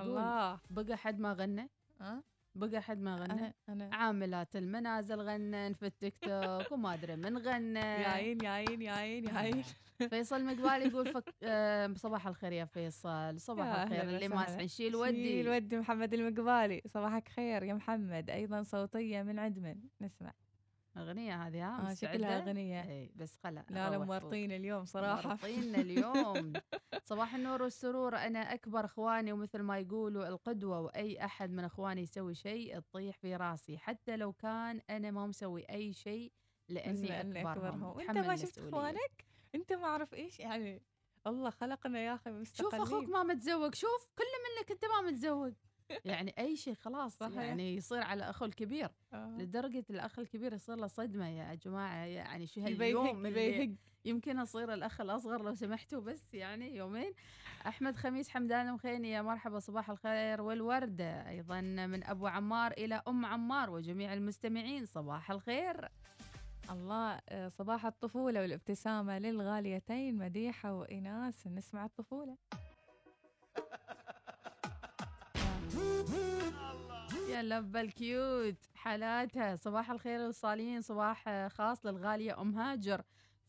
أقول 0.00 0.10
الله. 0.18 0.58
بقى 0.70 0.96
حد 0.96 1.20
ما 1.20 1.32
غنى؟ 1.32 1.68
أه؟ 2.00 2.22
بقى 2.54 2.82
حد 2.82 3.00
ما 3.00 3.16
غنى؟ 3.16 3.32
أنا 3.32 3.54
أنا. 3.68 3.90
عاملات 3.96 4.56
المنازل 4.56 5.20
غنن 5.20 5.72
في 5.72 5.86
التيك 5.86 6.14
توك 6.22 6.72
وما 6.72 6.94
أدري 6.94 7.16
من 7.16 7.38
غنى 7.38 7.78
يا 7.78 8.08
عين 8.08 8.44
يا 8.44 8.50
عين 8.50 8.82
يا 8.82 8.92
عين 8.92 9.24
يا 9.28 9.32
عين 9.32 9.64
فيصل 10.10 10.44
مقبالي 10.44 10.84
يقول 10.88 11.12
فك... 11.12 11.34
آه 11.42 11.92
صباح 11.96 12.26
الخير 12.26 12.52
يا 12.52 12.64
فيصل. 12.64 13.40
صباح 13.40 13.66
يا 13.66 13.82
الخير 13.84 14.02
اللي 14.02 14.28
ما 14.28 14.34
وسهلاً. 14.36 14.62
يسمع 14.62 14.66
شيل 14.66 14.70
شيل 14.70 14.96
ودي. 14.96 15.48
ودي 15.50 15.76
محمد 15.78 16.14
المقبالي. 16.14 16.82
صباحك 16.86 17.28
خير 17.28 17.62
يا 17.62 17.74
محمد. 17.74 18.30
أيضا 18.30 18.62
صوتية 18.62 19.22
من 19.22 19.38
عدمن. 19.38 19.76
نسمع. 20.00 20.32
أغنية 20.96 21.46
هذه 21.46 21.68
ها؟ 21.68 21.90
آه 21.90 21.94
شكلها؟ 21.94 22.38
أغنية. 22.38 22.82
إي 22.82 23.12
بس 23.16 23.36
خلا 23.36 23.64
لا 23.70 23.90
لا. 23.90 23.98
موارطين 23.98 24.52
اليوم 24.52 24.84
صراحة. 24.84 25.28
مرطينا 25.28 25.78
اليوم. 25.78 26.52
صباح 27.04 27.34
النور 27.34 27.62
والسرور. 27.62 28.16
أنا 28.16 28.54
أكبر 28.54 28.84
إخواني 28.84 29.32
ومثل 29.32 29.60
ما 29.62 29.78
يقولوا 29.78 30.28
القدوة 30.28 30.80
وأي 30.80 31.24
أحد 31.24 31.50
من 31.50 31.64
إخواني 31.64 32.02
يسوي 32.02 32.34
شيء 32.34 32.78
تطيح 32.78 33.16
في 33.18 33.36
راسي. 33.36 33.78
حتى 33.78 34.16
لو 34.16 34.32
كان 34.32 34.80
أنا 34.90 35.10
ما 35.10 35.26
مسوي 35.26 35.62
أي 35.70 35.92
شيء 35.92 36.32
لأني 36.68 37.20
أكبرهم. 37.20 37.82
وأنت 37.82 38.18
ما 38.18 38.36
شفت. 38.36 38.58
إخوانك؟ 38.58 39.24
أنت 39.54 39.72
ما 39.72 39.84
أعرف 39.84 40.14
إيش 40.14 40.40
يعني 40.40 40.82
الله 41.26 41.50
خلقنا 41.50 41.98
يا 41.98 42.14
أخي 42.14 42.30
شوف 42.30 42.74
مستقلين. 42.74 42.82
أخوك 42.82 43.08
ما 43.08 43.22
متزوج. 43.22 43.74
شوف 43.74 44.06
كل 44.18 44.24
منك 44.24 44.70
أنت 44.70 44.84
ما 44.84 45.10
متزوج. 45.10 45.52
يعني 46.04 46.34
أي 46.38 46.56
شيء 46.56 46.74
خلاص 46.74 47.16
صحيح. 47.16 47.36
يعني 47.36 47.76
يصير 47.76 48.02
على 48.02 48.30
اخوه 48.30 48.48
الكبير 48.48 48.88
آه. 49.12 49.36
لدرجة 49.38 49.84
الأخ 49.90 50.18
الكبير 50.18 50.52
يصير 50.52 50.76
له 50.76 50.86
صدمة 50.86 51.28
يا 51.28 51.54
جماعة 51.54 52.04
يعني 52.04 52.46
شو 52.46 52.60
هاليوم 52.60 53.06
يهق 53.06 53.14
اللي 53.14 53.28
يبي 53.28 53.62
يهق 53.62 53.76
يمكن 54.04 54.38
أصير 54.38 54.74
الأخ 54.74 55.00
الأصغر 55.00 55.42
لو 55.42 55.54
سمحتوا 55.54 56.00
بس 56.00 56.34
يعني 56.34 56.76
يومين. 56.76 57.12
أحمد 57.66 57.96
خميس 57.96 58.28
حمدان 58.28 58.68
المخيني 58.68 59.10
يا 59.10 59.22
مرحبا 59.22 59.58
صباح 59.58 59.90
الخير 59.90 60.40
والوردة. 60.40 61.28
أيضا 61.28 61.60
من 61.60 62.04
أبو 62.04 62.26
عمار 62.26 62.72
إلى 62.72 63.02
أم 63.08 63.26
عمار 63.26 63.70
وجميع 63.70 64.12
المستمعين 64.12 64.84
صباح 64.86 65.30
الخير. 65.30 65.88
الله 66.70 67.20
آه، 67.28 67.48
صباح 67.48 67.86
الطفولة 67.86 68.40
والابتسامة 68.40 69.18
للغاليتين 69.18 70.18
مديحة 70.18 70.74
وإناس 70.74 71.46
نسمع 71.46 71.84
الطفولة. 71.84 72.36
يا 77.30 77.42
لبا 77.42 77.80
الكيوت 77.80 78.56
حالاتها. 78.74 79.56
صباح 79.56 79.90
الخير 79.90 80.20
والصالحين 80.20 80.80
صباح 80.80 81.28
آه، 81.28 81.48
خاص 81.48 81.86
للغالية 81.86 82.40
أم 82.40 82.54
هاجر. 82.58 83.02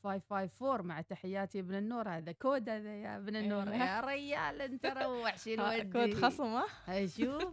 554 0.04 0.82
مع 0.88 1.02
تحياتي 1.02 1.60
ابن 1.60 1.76
النور. 1.76 2.10
هذا 2.10 2.32
كود 2.32 2.70
هذا 2.70 2.96
يا 2.96 3.17
ابن 3.17 3.36
النور. 3.36 3.67
إيه. 3.67 3.78
يا 3.78 4.02
ريال 4.02 4.62
أنت 4.62 4.86
روح. 4.86 5.36
ودي؟ 5.48 5.84
كود 5.84 6.13
خصم 6.13 6.44
ها؟ 6.44 6.65
أشوفه. 6.88 7.52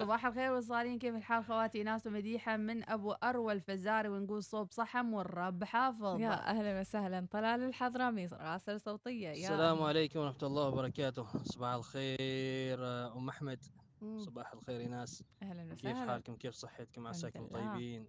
صباح 0.00 0.26
الخير 0.26 0.52
والصالحين 0.52 0.98
كيف 0.98 1.14
الحال 1.14 1.44
خواتي؟ 1.44 1.82
إيناس 1.82 2.06
ومديحة 2.06 2.56
من 2.56 2.90
أبو 2.90 3.12
أروى 3.12 3.52
الفزاري 3.52 4.08
ونقول 4.08 4.42
صوب 4.42 4.70
صحم 4.70 5.14
والرب 5.14 5.64
حافظ. 5.64 6.20
يا 6.20 6.50
أهلا 6.50 6.80
وسهلا. 6.80 7.26
طلال 7.30 7.62
الحضرمي 7.62 8.26
راسل 8.26 8.80
صوتية. 8.80 9.28
يا 9.28 9.32
السلام 9.32 9.82
عليكم 9.82 10.20
ورحمة 10.20 10.42
الله 10.42 10.68
وبركاته. 10.68 11.26
صباح 11.44 11.74
الخير 11.74 12.78
آه، 12.84 13.16
أم 13.16 13.28
أحمد. 13.28 13.58
مم. 13.76 13.91
صباح 14.02 14.52
الخير 14.52 14.80
إيناس 14.80 15.24
أهلا 15.42 15.74
كيف 15.74 15.84
وسهلا 15.84 16.06
حالكم؟ 16.12 16.36
كيف 16.36 16.54
صحتكم؟ 16.54 17.06
عساكم. 17.06 17.46
طيبين؟ 17.46 18.06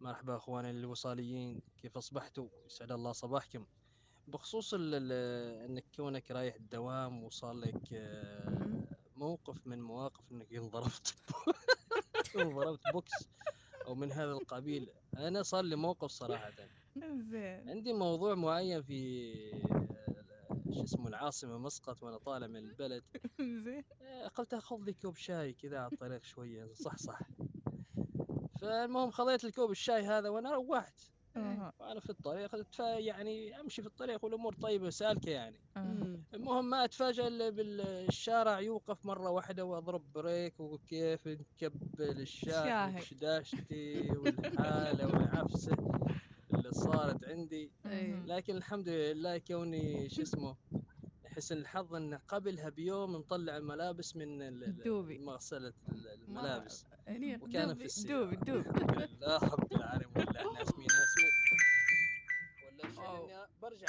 مرحبا 0.00 0.36
أخواني 0.36 0.70
الوصاليين. 0.70 1.60
كيف 1.82 1.96
أصبحتوا؟ 1.96 2.48
يسعد 2.66 2.92
الله 2.92 3.12
صباحكم. 3.12 3.66
بخصوص 4.28 4.74
أنك 4.74 5.84
كونك 5.96 6.30
رايح 6.30 6.54
الدوام 6.54 7.24
وصار 7.24 7.52
لك 7.52 7.92
آه، 7.92 8.86
موقف 9.16 9.66
من 9.66 9.82
مواقف 9.82 10.32
أنك 10.32 10.52
انضربت 10.54 11.14
وضربت 12.36 12.80
بوكس 12.92 13.28
أو 13.86 13.94
من 13.94 14.12
هذا 14.12 14.32
القبيل. 14.32 14.88
أنا 15.16 15.42
صار 15.42 15.64
لي 15.64 15.76
موقف 15.76 16.10
صراحة. 16.10 16.50
زين. 17.30 17.68
عندي 17.68 17.92
موضوع 17.92 18.34
معين 18.34 18.82
في 18.82 19.34
شو 20.74 20.82
اسمه 20.82 21.08
العاصمة 21.08 21.58
مسقط 21.58 22.02
وأنا 22.02 22.18
طالع 22.18 22.46
من 22.46 22.56
البلد. 22.56 23.04
زين. 23.64 23.84
آه، 24.02 24.28
قلت 24.28 24.54
أخذ 24.54 24.76
لي 24.84 24.92
كوب 24.92 25.16
شاي 25.16 25.52
كذا 25.52 25.78
على 25.78 25.92
الطريق 25.92 26.24
شوية. 26.24 26.72
صح 26.74 26.96
صح. 26.96 27.20
فالمهم 28.60 29.10
خذيت 29.10 29.44
الكوب 29.44 29.70
الشاي 29.70 30.02
هذا 30.02 30.28
وأنا 30.28 30.54
روحت. 30.54 31.00
وأنا 31.80 32.00
في 32.00 32.10
الطريق 32.10 32.54
يعني 32.80 33.60
أمشي 33.60 33.82
في 33.82 33.88
الطريق 33.88 34.24
والأمور 34.24 34.54
طيبة 34.54 34.90
سالكه 34.90 35.30
يعني. 35.30 35.60
المهم 36.34 36.70
ما 36.70 36.84
اتفاجئ 36.84 37.26
إلا 37.26 37.50
بالشارع 37.50 38.60
يوقف 38.60 39.06
مرة 39.06 39.30
واحدة 39.30 39.64
وأضرب 39.64 40.12
بريك 40.12 40.60
وكيف 40.60 41.28
نكبل 41.28 42.20
الشاي. 42.20 42.96
وشداشتي 42.96 44.10
والحالة 44.10 45.06
والعفسة. 45.06 45.76
صارت 46.70 47.24
عندي. 47.24 47.70
إيه. 47.86 48.22
لكن 48.26 48.56
الحمد 48.56 48.88
لله 48.88 49.38
كوني 49.38 50.08
شو 50.08 50.22
اسمه 50.22 50.56
حسن 51.26 51.56
الحظ 51.56 51.94
إن 51.94 52.14
قبلها 52.14 52.68
بيوم 52.68 53.16
نطلع 53.16 53.56
الملابس 53.56 54.16
من 54.16 54.60
دوبي. 54.84 55.18
مغسلة 55.18 55.72
ال- 55.88 56.08
الملابس. 56.28 56.86
يعني 57.06 57.36
وكان 57.36 57.68
دوبي 57.68 57.78
في 57.78 57.84
السيارة. 57.84 58.24
دوبي 58.24 58.36
دوبي 58.36 58.68
لله 58.70 59.38
رب 59.38 59.72
العالمين. 59.72 60.12
ولا 60.16 60.48
الناس 60.48 60.74
مين 60.78 60.86
اسوء 60.90 61.30
ولا 62.66 62.92
شيء 62.92 63.36
برجع. 63.62 63.86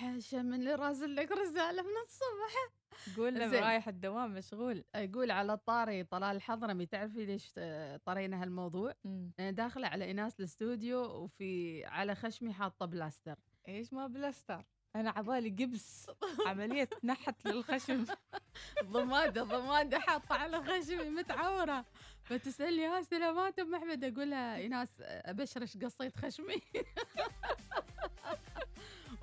حاشا 0.00 0.36
من 0.36 0.54
اللي 0.54 0.74
راسل 0.74 1.16
لك 1.16 1.32
رسالة 1.32 1.82
من 1.82 1.96
الصبح. 2.06 2.70
قول 3.16 3.34
له. 3.34 3.60
رايح 3.60 3.88
الدوام 3.88 4.34
مشغول. 4.34 4.84
يقول 4.96 5.30
على 5.30 5.52
الطاري 5.52 6.04
طلال 6.04 6.36
الحضرمي 6.36 6.86
تعرفي 6.86 7.26
ليش 7.26 7.52
طرينا 8.04 8.42
هالموضوع؟ 8.42 8.94
مم. 9.04 9.32
أنا 9.40 9.50
داخلة 9.50 9.88
على 9.88 10.04
ايناس 10.04 10.40
الاستوديو 10.40 11.00
وفي 11.00 11.84
على 11.84 12.14
خشمي 12.14 12.52
حاطة 12.52 12.86
إيش 13.68 13.92
ما 13.92 14.06
بلاستر؟ 14.06 14.64
أنا 14.96 15.10
عبالي 15.10 15.64
قبس. 15.64 16.10
عملية 16.46 16.88
نحت 17.04 17.46
للخشم. 17.46 18.04
ضمادة 18.84 19.42
ضمادة 19.42 19.98
حاطة 19.98 20.34
على 20.34 20.62
خشمي 20.62 21.10
متعورة. 21.10 21.84
فتسالني 22.24 22.86
ها 22.86 23.02
سلامات 23.02 23.58
ام 23.58 23.74
احمد 23.74 24.04
أقول 24.04 24.30
لها 24.30 24.56
ايناس 24.56 24.88
أبشرش 25.00 25.76
قصيت 25.76 26.16
خشمي. 26.16 26.62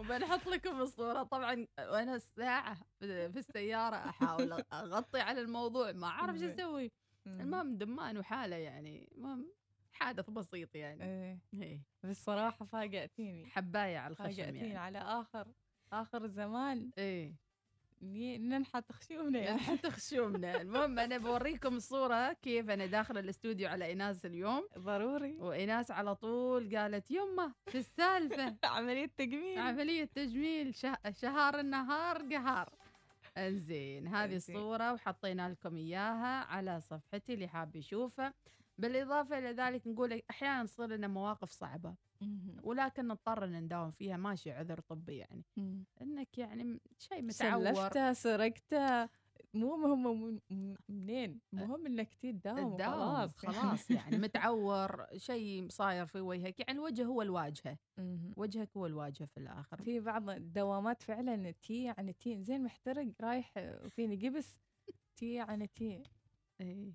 وبنحط 0.07 0.47
لكم 0.47 0.81
الصورة. 0.81 1.23
طبعا 1.23 1.67
وأنا 1.79 2.17
ساعة 2.17 2.77
في 2.99 3.39
السيارة 3.39 3.95
أحاول 3.95 4.51
أغطي 4.73 5.19
على 5.19 5.41
الموضوع. 5.41 5.91
ما 5.91 6.07
أعرف 6.07 6.37
شو. 6.37 6.45
أسوي. 6.45 6.91
المهم 7.27 7.77
دمان 7.77 8.17
وحالة 8.17 8.55
يعني. 8.55 9.09
المهم 9.15 9.53
حادث 9.91 10.29
بسيط 10.29 10.75
يعني. 10.75 11.03
إيه. 11.03 11.39
إيه. 11.53 11.81
بصراحة 12.03 12.65
فاجأتيني. 12.65 13.47
حباية 13.47 13.97
على 13.97 14.11
الخشم 14.11 14.25
فاجأتيني 14.25 14.57
يعني. 14.59 14.77
على 14.77 14.97
آخر 14.99 15.47
آخر 15.93 16.23
الزمان 16.23 16.91
إيه. 16.97 17.35
ننحت 18.01 18.91
خشومنا 18.91 19.57
حتى 19.57 19.91
خشومنا 19.91 20.61
المهم 20.61 20.99
أنا 20.99 21.17
بوريكم 21.17 21.75
الصورة 21.75 22.33
كيف 22.33 22.69
أنا 22.69 22.85
داخله 22.85 23.19
الاستوديو 23.19 23.69
على 23.69 23.85
ايناس 23.85 24.25
اليوم. 24.25 24.67
ضروري. 24.77 25.33
وايناس 25.33 25.91
على 25.91 26.15
طول 26.15 26.77
قالت 26.77 27.11
يمه 27.11 27.53
شو 27.71 27.77
السالفة؟ 27.77 28.55
عملية 28.63 29.05
تجميل. 29.17 29.59
عملية 29.59 30.05
تجميل 30.05 30.75
شه... 30.75 30.97
شهر 31.11 31.59
النهار 31.59 32.21
قهار 32.33 32.69
انزين 33.37 34.07
هذه. 34.07 34.35
الصورة 34.35 34.93
وحطينا 34.93 35.49
لكم 35.49 35.75
إياها 35.75 36.43
على 36.45 36.81
صفحتي 36.81 37.33
اللي 37.33 37.47
حاب 37.47 37.75
يشوفها. 37.75 38.33
بالإضافة 38.77 39.37
إلى 39.37 39.51
ذلك 39.51 39.87
نقول 39.87 40.21
أحيانا 40.29 40.65
تصير 40.65 40.85
لنا 40.87 41.07
مواقف 41.07 41.49
صعبة. 41.51 41.95
ولكن 42.63 43.07
نضطر 43.07 43.43
ان 43.43 43.63
نداوم 43.63 43.91
فيها 43.91 44.17
ماشي 44.17 44.51
عذر 44.51 44.79
طبي 44.79 45.17
يعني. 45.17 45.43
إنك 46.01 46.37
يعني 46.37 46.79
شيء 46.99 47.21
متعور. 47.21 47.63
سلفته 47.73 48.13
سرقته. 48.13 49.09
مو 49.53 49.75
مهم 49.77 50.21
من- 50.23 50.39
من- 50.49 50.75
منين؟ 50.89 51.39
مهم 51.53 51.85
إنك 51.85 52.13
تداوم 52.13 52.75
تداوم 52.75 52.93
وخلاص 53.23 53.37
خلاص 53.37 53.91
يعني 53.91 54.17
متعور 54.17 55.05
شيء 55.17 55.69
صاير 55.69 56.05
في 56.05 56.19
وجهك. 56.19 56.59
يعني 56.59 56.71
الوجه 56.71 57.05
هو 57.05 57.21
الواجهة. 57.21 57.77
وجهك 58.37 58.69
هو 58.77 58.85
الواجهة 58.85 59.25
في 59.25 59.37
الآخر. 59.37 59.81
في 59.83 59.99
بعض 59.99 60.29
الدوامات 60.29 61.03
فعلا 61.03 61.51
تي 61.51 61.83
يعني 61.83 62.13
تي 62.13 62.43
زين 62.43 62.63
محترق 62.63 63.07
رايح 63.21 63.53
فيني 63.89 64.27
قبس 64.27 64.57
تي 65.15 65.33
يعني 65.33 65.67
تي. 65.67 66.03
إيه. 66.61 66.93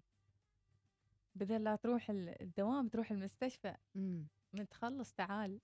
بدل 1.35 1.65
لا 1.65 1.77
تروح 1.77 2.11
ال- 2.11 2.43
الدوام 2.43 2.89
تروح 2.89 3.11
المستشفى. 3.11 3.75
من 4.53 4.69
تخلص 4.69 5.13
تعال. 5.13 5.61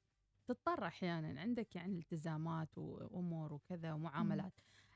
تضطر 0.46 0.86
أحيانا 0.86 1.40
عندك 1.40 1.76
يعني 1.76 1.98
التزامات 1.98 2.78
وأمور 2.78 3.52
وكذا 3.52 3.92
ومعاملات. 3.92 4.52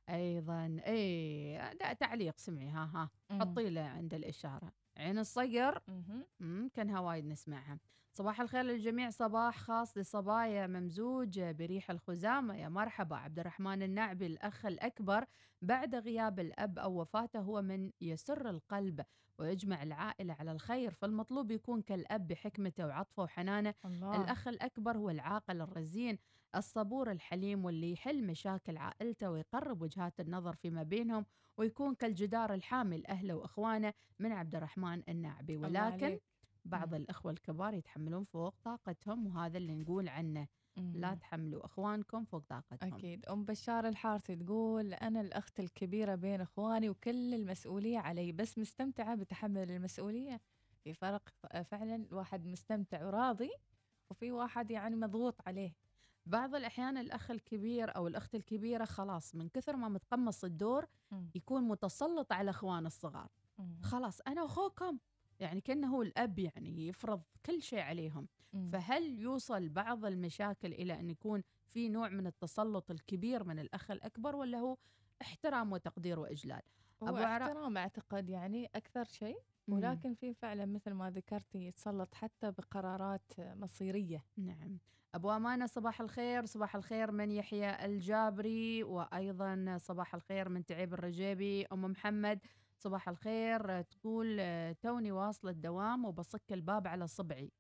أيضا 0.09 0.81
اي 0.87 1.53
لا 1.59 1.93
تعليق 1.93 2.39
سمعي 2.39 2.69
ها 2.69 2.91
ها. 2.95 3.11
حطي 3.41 3.71
له 3.71 3.81
عند 3.81 4.15
الإشارة. 4.15 4.73
عين 4.97 5.19
الصقر. 5.19 5.83
مم، 6.41 6.71
كانها 6.75 7.01
وايد 7.01 7.25
نسمعها. 7.27 7.79
صباح 8.13 8.41
الخير 8.41 8.63
للجميع. 8.63 9.11
صباح 9.11 9.59
خاص 9.59 9.99
لصبايا 9.99 10.67
ممزوج 10.67 11.41
بريح 11.41 11.91
الخزامة 11.91 12.57
يا 12.57 12.69
مرحبا 12.69 13.17
عبد 13.17 13.39
الرحمن 13.39 13.83
النعبي 13.83 14.27
الأخ 14.27 14.67
الأكبر. 14.67 15.25
بعد 15.63 15.95
غياب 15.95 16.41
الأب 16.41 16.79
أو 16.79 17.01
وفاته 17.01 17.41
هو 17.41 17.63
من 17.63 17.91
يسر 18.01 18.51
القلب 18.51 19.05
ويجمع 19.39 19.83
العائلة 19.83 20.35
على 20.35 20.53
الخير 20.53 20.95
فالمطلوب 20.95 21.51
يكون 21.51 21.83
كالأب 21.83 22.29
بحكمته 22.29 22.87
وعطفه 22.87 23.23
وحنانه. 23.23 23.75
الله. 23.85 24.17
الأخ 24.25 24.49
الأكبر 24.49 24.97
هو 24.97 25.11
العاقل 25.11 25.61
الرزين 25.61 26.19
الصبور 26.57 27.11
الحليم 27.11 27.65
واللي 27.65 27.93
يحل 27.93 28.27
مشاكل 28.27 28.77
عائلته 28.77 29.31
ويقرب 29.31 29.83
وجهات 29.83 30.21
النظر 30.21 30.55
فيما 30.55 30.83
بينهم 30.83 31.27
ويكون 31.57 31.95
كالجدار 31.95 32.55
الحامي 32.55 32.99
لأهله 32.99 33.35
وإخوانه 33.35 33.93
من 34.19 34.33
عبد 34.33 34.55
الرحمن 34.55 35.03
الناعبي 35.09 35.57
الله 35.57 35.69
ولكن 35.69 36.05
عليك. 36.05 36.23
بعض. 36.65 36.95
الأخوة 36.95 37.33
الكبار 37.33 37.75
يتحملون 37.75 38.25
فوق 38.25 38.55
طاقتهم 38.65 39.27
وهذا 39.27 39.59
اللي 39.59 39.75
نقول 39.75 40.09
عنه 40.09 40.49
لا. 40.77 41.15
تحملوا 41.15 41.65
إخوانكم 41.65 42.25
فوق 42.25 42.43
طاقتهم 42.49 42.95
أكيد 42.95 43.27
أم 43.27 43.45
بشار 43.45 43.89
الحارثي 43.89 44.37
تقول 44.37 44.95
أنا 44.95 45.21
الأخت 45.21 45.61
الكبيرة 45.61 46.15
بين 46.15 46.41
إخواني 46.41 46.89
وكل 46.89 47.35
المسؤولية 47.35 47.99
علي 47.99 48.33
بس 48.33 48.59
مستمتعة 48.59 49.15
بتحمل 49.15 49.71
المسؤولية 49.71 50.41
في 50.85 50.95
فرق 50.95 51.23
فعلا 51.63 51.95
الواحد 51.97 52.47
مستمتع 52.47 53.07
وراضي 53.07 53.51
وفي 54.11 54.33
واحد 54.33 54.71
يعني 54.71 54.97
مضغوط 54.97 55.41
عليه 55.47 55.75
بعض 56.27 56.55
الأحيان 56.55 56.97
الأخ 56.99 57.31
الكبير 57.31 57.97
أو 57.97 58.07
الأخت 58.07 58.35
الكبيرة 58.35 58.85
خلاص 58.85 59.35
من 59.35 59.49
كثر 59.49 59.77
ما 59.77 59.89
متقمص 59.89 60.45
الدور. 60.45 60.87
يكون 61.35 61.69
متسلط 61.69 62.33
على 62.33 62.51
إخوان 62.51 62.87
الصغار. 62.87 63.29
خلاص 63.83 64.21
أنا 64.21 64.45
أخوكم 64.45 64.99
يعني 65.41 65.61
كأنه 65.61 65.97
هو 65.97 66.03
الأب 66.03 66.39
يعني 66.39 66.89
يفرض 66.89 67.23
كل 67.47 67.63
شيء 67.63 67.81
عليهم. 67.81 68.29
مم. 68.53 68.71
فهل 68.73 69.19
يوصل 69.19 69.69
بعض 69.69 70.05
المشاكل 70.05 70.73
إلى 70.73 71.01
أن 71.01 71.11
يكون 71.11 71.43
في 71.67 71.89
نوع 71.89 72.09
من 72.09 72.27
التسلط 72.27 72.91
الكبير 72.91 73.45
من 73.45 73.59
الأخ 73.59 73.91
الأكبر 73.91 74.37
ولا 74.37 74.59
هو 74.59 74.77
احترام 75.23 75.73
وتقدير 75.73 76.19
وإجلال؟ 76.19 76.63
هو 77.03 77.09
أبو 77.09 77.17
احترام 77.17 77.77
أعتقد 77.79 78.31
يعني 78.31 78.71
أكثر 78.75 79.05
شيء. 79.05 79.39
ولكن 79.69 80.15
في 80.15 80.35
فعلا 80.35 80.67
مثل 80.67 80.91
ما 80.93 81.11
ذكرتي 81.11 81.67
يتسلط 81.67 82.15
حتى 82.15 82.51
بقرارات 82.51 83.33
مصيرية. 83.39 84.25
نعم. 84.37 84.79
أبو 85.15 85.31
أمانة 85.31 85.67
صباح 85.67 86.01
الخير. 86.01 86.47
صباح 86.47 86.77
الخير 86.77 87.11
من 87.11 87.31
يحيى 87.31 87.85
الجابري 87.85 88.83
وأيضا 88.83 89.77
صباح 89.81 90.15
الخير 90.15 90.49
من 90.49 90.65
تعيب 90.65 90.95
الرجيبي. 90.95 91.67
أم 91.67 91.83
محمد 91.83 92.39
صباح 92.83 93.09
الخير 93.09 93.83
تقول 93.83 94.41
توني 94.83 95.13
واصلة 95.13 95.51
الدوام 95.51 96.05
وبصك 96.05 96.53
الباب 96.53 96.87
على 96.87 97.07
صبعي. 97.07 97.53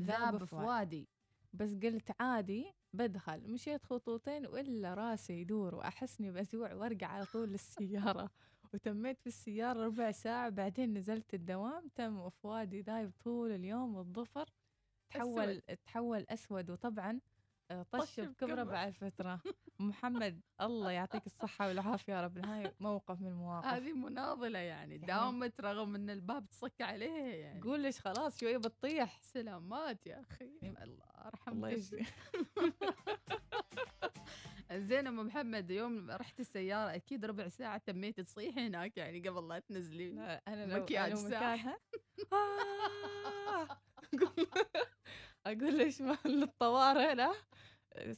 ذاب 0.00 0.44
فؤادي. 0.44 1.08
بس 1.52 1.74
قلت 1.74 2.10
عادي 2.20 2.72
بدخل. 2.92 3.50
مشيت 3.50 3.84
خطوتين 3.84 4.46
وإلا 4.46 4.94
راسي 4.94 5.40
يدور 5.40 5.74
وأحسني 5.74 6.30
بسوع 6.32 6.74
وأرجع 6.74 7.06
على 7.06 7.24
طول 7.24 7.48
للسيارة. 7.48 8.30
وتميت 8.74 9.20
في 9.20 9.26
السيارة 9.26 9.86
ربع 9.86 10.10
ساعة 10.10 10.48
بعدين 10.48 10.94
نزلت 10.94 11.34
الدوام. 11.34 11.88
تم 11.94 12.30
فؤادي 12.30 12.82
دايب 12.82 13.12
طول 13.24 13.50
اليوم 13.50 13.94
والظفر. 13.94 14.48
تحول 15.10 15.60
تحول 15.86 16.26
أسود. 16.28 16.70
وطبعا 16.70 17.20
طش 17.68 18.00
طش 18.00 18.20
بكبره. 18.20 18.62
بعد 18.62 18.92
فترة. 18.92 19.40
محمد 19.78 20.40
الله 20.60 20.90
يعطيك 20.90 21.26
الصحة 21.26 21.68
والعافية 21.68 22.12
يا 22.12 22.22
رب. 22.24 22.38
هاي 22.46 22.72
موقف 22.80 23.20
من 23.20 23.26
المواقف. 23.28 23.66
هذه 23.66 23.92
مناضلة 23.92 24.58
يعني 24.58 24.98
داومت 24.98 25.60
رغم 25.60 25.94
أن 25.94 26.10
الباب 26.10 26.48
تصك 26.48 26.80
عليه 26.80 27.34
يعني. 27.34 27.60
قول 27.62 27.80
ليش 27.80 28.00
خلاص 28.00 28.40
شوية 28.40 28.56
بتطيح. 28.56 29.20
سلامات 29.22 30.06
يا 30.06 30.20
أخي. 30.20 30.50
الله 30.62 31.04
أرحم 31.26 31.52
الله 31.64 31.84
زين 34.72 35.06
أم 35.06 35.26
محمد 35.26 35.70
يوم 35.70 36.10
رحت 36.10 36.40
السيارة 36.40 36.94
أكيد 36.94 37.24
ربع 37.24 37.48
ساعة 37.48 37.78
تميت 37.78 38.20
تصيحي 38.20 38.66
هناك 38.66 38.96
يعني 38.96 39.28
قبل 39.28 39.48
لا 39.48 39.58
تنزلي 39.58 40.10
لا 40.10 40.42
أنا 40.48 40.66
لو 40.66 40.82
مكياج 40.82 41.10
أنا 41.10 41.16
ساح. 41.30 41.66
مكانها 41.66 41.78
آه. 42.32 43.68
أقول- 44.16 44.86
أقول 45.46 45.78
ليش 45.78 46.00
ما 46.00 46.16
للطوارئ 46.26 47.14
لا؟ 47.14 47.32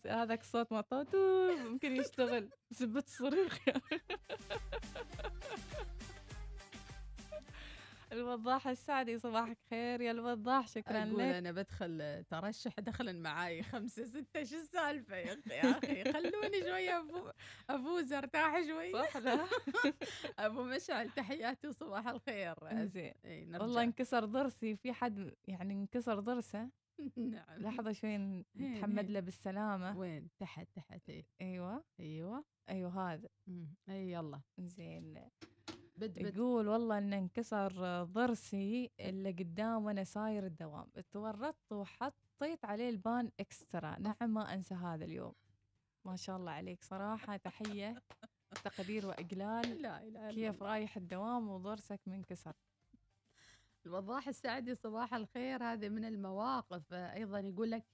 هذاك 0.07 0.41
الصوت 0.41 0.73
مطاط 0.73 1.15
ممكن 1.71 1.97
يشتغل. 1.97 2.51
زبة 2.79 3.05
صريخ 3.07 3.59
يعني 3.69 3.81
الوضاح 8.13 8.69
السعدي 8.69 9.19
صباحك 9.19 9.59
خير. 9.71 10.01
يا 10.01 10.11
الوضاح 10.11 10.69
شكرا 10.69 11.05
لك. 11.05 11.21
أنا 11.21 11.53
بدخل 11.53 12.25
ترشح 12.31 12.81
دخل 12.81 13.17
معاي. 13.21 13.63
خمسة 13.63 14.05
ستة 14.07 14.45
شو 14.45 14.57
السالفة 14.57 15.17
يا 15.17 15.39
أخي؟ 15.79 16.13
خلوني 16.13 16.61
شوية 16.61 17.03
أفو- 17.09 17.33
أفوز 17.71 18.13
أرتاح 18.13 18.61
شوي. 18.67 18.93
صح 18.93 19.17
لا. 19.17 19.47
أبو 20.39 20.63
مشعل 20.63 21.11
تحياتي 21.11 21.69
وصباح 21.69 22.07
الخير. 22.09 22.55
زين. 22.85 23.15
والله 23.61 23.83
انكسر 23.83 24.25
ضرسي. 24.25 24.77
في 24.77 24.93
حد 24.93 25.35
يعني 25.49 25.75
انكسر 25.75 26.21
ضرسه؟ 26.21 26.69
نعم. 27.17 27.59
لحظة 27.59 27.93
شوي 27.93 28.45
نتحمد. 28.57 29.11
له 29.11 29.21
بالسلامة. 29.21 29.99
وين؟ 29.99 30.29
تحت 30.39 30.69
تحت. 30.75 31.09
إيه. 31.09 31.25
أيوه. 31.41 31.85
أيوه. 32.01 32.45
أيوه 32.69 33.13
هذا. 33.13 33.29
إي 33.89 34.13
يلا. 34.13 34.41
زين. 34.59 35.15
بد 35.97 36.19
بد. 36.19 36.37
يقول 36.37 36.69
والله 36.69 36.99
إن 36.99 37.13
انكسر 37.13 38.03
ضرسي 38.05 38.91
اللي 39.01 39.31
قدام 39.33 39.85
وأنا 39.85 40.05
ساير 40.05 40.47
الدوام. 40.47 40.87
تورطت 41.13 41.73
وحطيت 41.73 42.65
عليه 42.65 42.89
البان 42.91 43.31
إكسترا. 43.41 43.99
نعم 43.99 44.31
ما 44.35 44.55
أنسى 44.55 44.75
هذا 44.75 45.05
اليوم. 45.05 45.33
ما 46.05 46.17
شاء 46.17 46.37
الله 46.37 46.53
عليك. 46.53 46.85
صراحة 46.85 47.37
تحية 47.37 48.03
تقدير 48.65 49.07
واجلال 49.07 49.83
لا 49.83 50.03
إله 50.03 50.31
إلا 50.31 50.53
كيف. 50.53 50.63
رايح 50.63 50.97
الدوام 50.97 51.49
وضرسك 51.49 52.01
منكسر؟ 52.07 52.53
الوضاح 53.87 54.29
السعدي 54.29 54.75
صباح 54.75 55.15
الخير. 55.15 55.65
هذه 55.65 55.89
من 55.89 56.05
المواقف. 56.05 56.93
آه، 56.93 57.15
أيضا 57.15 57.39
يقول 57.39 57.71
لك 57.71 57.85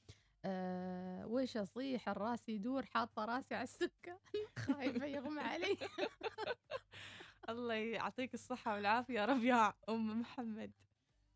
آه 0.45 1.27
وش 1.27 1.57
أصيح؟ 1.57 2.09
الرأس 2.09 2.49
يدور 2.49 2.87
حاطه 2.87 3.25
رأسي 3.25 3.55
على 3.55 3.65
السكة. 3.65 4.19
خايفه 4.67 5.07
يغمى 5.07 5.41
علي. 5.41 5.77
الله 7.49 7.75
يعطيك 7.75 8.35
الصحة 8.35 8.75
والعافية 8.75 9.15
يا 9.15 9.25
رب 9.25 9.45
يا 9.45 9.73
أم 9.89 10.21
محمد. 10.21 10.73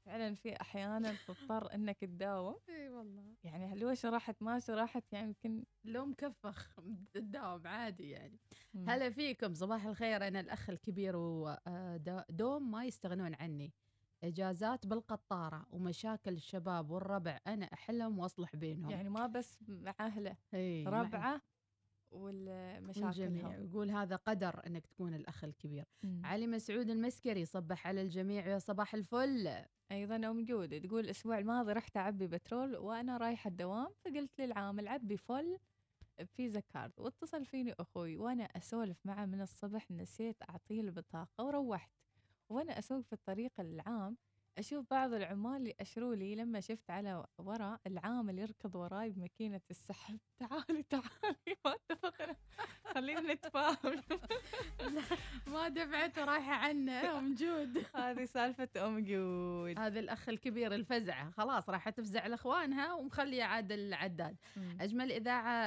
فعلا 0.06 0.34
في 0.34 0.60
أحيانا 0.60 1.16
تضطر 1.26 1.74
إنك 1.74 1.98
تداوم. 1.98 2.56
إي 2.68 2.88
والله. 2.88 3.34
يعني 3.44 3.74
لو 3.74 3.94
شرحت 3.94 4.42
ما 4.42 4.58
شرحت؟ 4.58 5.12
يعني 5.12 5.26
يمكن 5.26 5.64
لو 5.84 6.06
مكفخ 6.06 6.80
تداوم 7.12 7.66
عادي 7.66 8.10
يعني. 8.10 8.38
هلا 8.86 9.10
فيكم. 9.10 9.54
صباح 9.54 9.86
الخير. 9.86 10.26
أنا 10.26 10.40
الأخ 10.40 10.70
الكبير 10.70 11.16
ودوم 11.16 12.70
ما 12.70 12.84
يستغنون 12.84 13.34
عني. 13.34 13.72
إجازات 14.24 14.86
بالقطارة 14.86 15.66
ومشاكل 15.70 16.32
الشباب 16.32 16.90
والربع 16.90 17.38
أنا 17.46 17.66
احلهم 17.66 18.18
وأصلح 18.18 18.56
بينهم. 18.56 18.90
يعني 18.90 19.08
ما 19.08 19.26
بس 19.26 19.58
مع 19.68 19.94
مع 19.98 20.90
ربعه 20.90 21.42
والمشاكل 22.10 23.36
يقول 23.64 23.90
هذا 23.90 24.16
قدر 24.16 24.66
إنك 24.66 24.86
تكون 24.86 25.14
الأخ 25.14 25.44
الكبير. 25.44 25.84
مم. 26.02 26.22
علي 26.24 26.46
مسعود 26.46 26.90
المسكري 26.90 27.44
صبح 27.44 27.86
على 27.86 28.02
الجميع 28.02 28.46
يا 28.46 28.58
صباح 28.58 28.94
الفل. 28.94 29.64
أيضا 29.92 30.16
أم 30.16 30.44
جود 30.44 30.80
تقول 30.80 31.04
الأسبوع 31.04 31.38
الماضي 31.38 31.72
رحت 31.72 31.96
أعبي 31.96 32.26
بترول 32.26 32.76
وأنا 32.76 33.16
رايحة 33.16 33.48
الدوام 33.48 33.88
فقلت 34.04 34.40
للعامل 34.40 34.88
عبي 34.88 35.16
full 35.16 35.58
ب 36.18 36.27
Visa 36.27 36.60
card 36.60 36.92
واتصل 36.98 37.44
فيني 37.44 37.74
أخوي 37.80 38.16
وأنا 38.16 38.44
أسولف 38.44 39.06
معه 39.06 39.26
من 39.26 39.40
الصبح 39.40 39.90
نسيت 39.90 40.42
أعطيه 40.50 40.80
البطاقة 40.80 41.44
وروحت. 41.44 41.90
وأنا 42.48 42.78
أسوق 42.78 43.00
في 43.00 43.12
الطريق 43.12 43.52
العام 43.60 44.16
أشوف 44.58 44.86
بعض 44.90 45.12
العمال 45.12 45.66
يأشروا 45.66 46.14
لي 46.14 46.34
لما 46.34 46.60
شفت 46.60 46.90
على 46.90 47.24
ورا 47.38 47.78
العامل 47.86 48.38
يركض 48.38 48.74
وراي 48.74 49.10
بماكينة 49.10 49.60
السحب. 49.70 50.18
تعالي 50.40 50.82
تعالي 50.82 51.56
ما 51.64 51.74
اتفقنا. 51.74 52.36
خلينا 52.84 53.34
نتفاهم. 53.34 54.02
ما 55.52 55.68
دفعت 55.68 56.18
ورايحة 56.18 56.52
عنه 56.52 57.18
أم 57.18 57.34
جود. 57.34 57.84
هذه 57.94 58.24
سالفة 58.24 58.68
أم 58.76 59.04
جود. 59.04 59.78
هذا 59.78 60.00
الأخ 60.00 60.28
الكبير 60.28 60.74
الفزعة. 60.74 61.30
خلاص 61.30 61.70
راح 61.70 61.88
تفزع 61.88 62.26
لأخوانها 62.26 62.92
ومخليه 62.92 63.44
عاد 63.44 63.72
العداد. 63.72 64.36
أجمل 64.80 65.12
إذاعة 65.12 65.66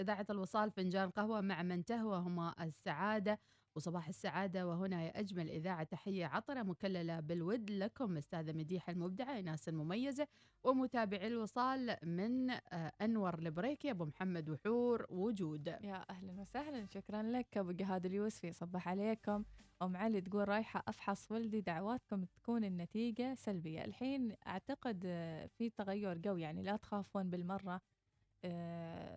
إذاعة 0.00 0.26
الوصال 0.30 0.70
فنجان 0.70 1.10
قهوة 1.10 1.40
مع 1.40 1.62
من 1.62 1.84
تهوى 1.84 2.18
هما 2.18 2.54
السعادة. 2.60 3.38
وصباح 3.76 4.08
السعادة. 4.08 4.66
وهنا 4.68 5.02
يا 5.02 5.20
أجمل 5.20 5.50
إذاعة 5.50 5.82
تحية 5.84 6.26
عطرة 6.26 6.62
مكللة 6.62 7.20
بالود 7.20 7.70
لكم 7.70 8.16
أستاذة 8.16 8.52
مديحة 8.52 8.92
المبدعة 8.92 9.40
ناس 9.40 9.68
المميزة 9.68 10.26
ومتابعي 10.64 11.26
الوصال 11.26 11.96
من 12.02 12.50
آه، 12.50 12.92
أنور 13.02 13.38
البريكي 13.38 13.90
أبو 13.90 14.04
محمد 14.04 14.50
وحور 14.50 15.06
وجود. 15.10 15.66
يا 15.66 16.04
أهلا 16.10 16.40
وسهلا 16.40 16.86
شكرا 16.86 17.22
لك. 17.22 17.58
أبو 17.58 17.72
جهاد 17.72 18.06
اليوسفي 18.06 18.52
صبح 18.52 18.88
عليكم. 18.88 19.44
أم 19.82 19.96
علي 19.96 20.20
تقول 20.20 20.48
رايحة 20.48 20.82
أفحص 20.88 21.32
ولدي 21.32 21.60
دعواتكم 21.60 22.24
تكون 22.24 22.64
النتيجة 22.64 23.34
سلبية. 23.34 23.84
الحين 23.84 24.34
أعتقد 24.46 25.02
آه، 25.06 25.46
في 25.46 25.70
تغير 25.70 26.18
جو 26.18 26.36
يعني 26.36 26.62
لا 26.62 26.76
تخافون 26.76 27.30
بالمرة. 27.30 27.74
آه، 27.74 27.80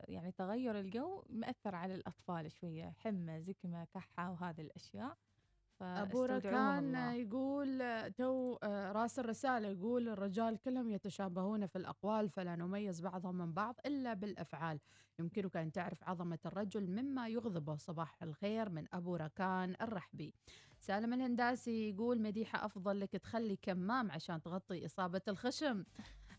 يعني 0.07 0.31
تغير 0.31 0.79
الجو 0.79 1.23
مأثر 1.29 1.75
على 1.75 1.95
الأطفال 1.95 2.51
شوية 2.51 2.89
حمى 2.89 3.41
زكمة 3.41 3.85
كحة 3.85 4.31
وهذه 4.31 4.61
الأشياء. 4.61 5.17
أبو 5.81 6.25
الله. 6.79 7.13
يقول 7.13 7.81
آه، 7.81 8.07
تو 8.07 8.57
آه، 8.63 8.91
راس 8.91 9.19
الرسالة 9.19 9.67
يقول 9.67 10.09
الرجال 10.09 10.57
كلهم 10.57 10.91
يتشابهون 10.91 11.65
في 11.67 11.75
الأقوال 11.77 12.29
فلا 12.29 12.55
نميز 12.55 13.01
بعضهم 13.01 13.35
من 13.35 13.53
بعض 13.53 13.75
إلا 13.85 14.13
بالأفعال. 14.13 14.79
يمكنك 15.19 15.57
أن 15.57 15.71
تعرف 15.71 16.03
عظمة 16.03 16.39
الرجل 16.45 16.87
مما 16.87 17.27
يغضبه. 17.27 17.77
صباح 17.77 18.23
الخير 18.23 18.69
من 18.69 18.85
أبو 18.93 19.15
ركان 19.15 19.75
الرحبي. 19.81 20.33
سالم 20.79 21.13
الهنداسي 21.13 21.89
يقول 21.89 22.21
مديحة 22.21 22.65
أفضل 22.65 22.99
لك 22.99 23.11
تخلي 23.11 23.55
كمام 23.55 24.11
عشان 24.11 24.41
تغطي 24.41 24.85
إصابة 24.85 25.21
الخشم. 25.27 25.83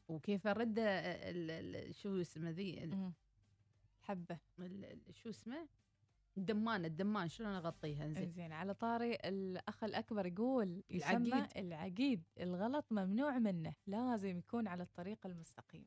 وكيف 0.09 0.47
ال- 0.47 1.95
شو 1.95 2.21
اسمه 2.21 2.51
ذي 2.51 2.87
مم. 2.87 3.13
حبة. 4.01 4.39
ال- 4.59 4.85
ال- 4.85 5.15
شو 5.15 5.29
اسمه 5.31 5.69
الدمان 6.39 6.85
الدمان 6.85 7.29
شلون 7.29 7.51
أغطيها؟ 7.53 8.09
زين 8.09 8.31
زين 8.31 8.53
على 8.53 8.75
طاري 8.75 9.15
الأخ 9.15 9.85
الأكبر 9.85 10.27
يقول 10.27 10.83
يسمى 10.91 11.17
العقيد. 11.17 11.57
العقيد 11.65 12.23
الغلط 12.41 12.85
ممنوع 12.91 13.39
منه 13.39 13.75
لازم 13.87 14.39
يكون 14.39 14.69
على 14.69 14.83
الطريق 14.83 15.27
المستقيم. 15.27 15.87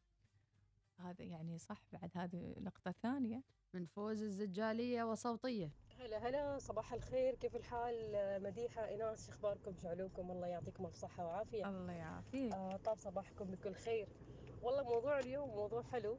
هذا 0.97 1.23
يعني 1.23 1.57
صح 1.57 1.81
بعد 1.93 2.11
هذه 2.13 2.55
نقطة 2.59 2.91
ثانية. 2.91 3.43
من 3.73 3.85
فوز 3.85 4.21
الزجالية 4.21 5.03
وصوتية. 5.03 5.71
هلا 5.99 6.17
هلا 6.29 6.57
صباح 6.57 6.93
الخير. 6.93 7.35
كيف 7.35 7.55
الحال؟ 7.55 7.95
مديحة 8.43 8.87
إيناس 8.87 9.25
شو 9.27 9.31
أخباركم 9.31 9.75
شو 9.81 9.87
علومكم 9.87 10.31
الله 10.31 10.47
يعطيكم 10.47 10.85
ألف 10.85 10.95
صحة 10.95 11.25
وعافية 11.25 11.69
الله 11.69 11.93
يعافيك. 11.93 12.53
آه 12.53 12.77
طاب 12.85 12.97
صباحكم 12.97 13.45
بكل 13.45 13.73
خير. 13.73 14.07
والله 14.61 14.83
موضوع 14.83 15.19
اليوم 15.19 15.49
موضوع 15.49 15.83
حلو. 15.83 16.17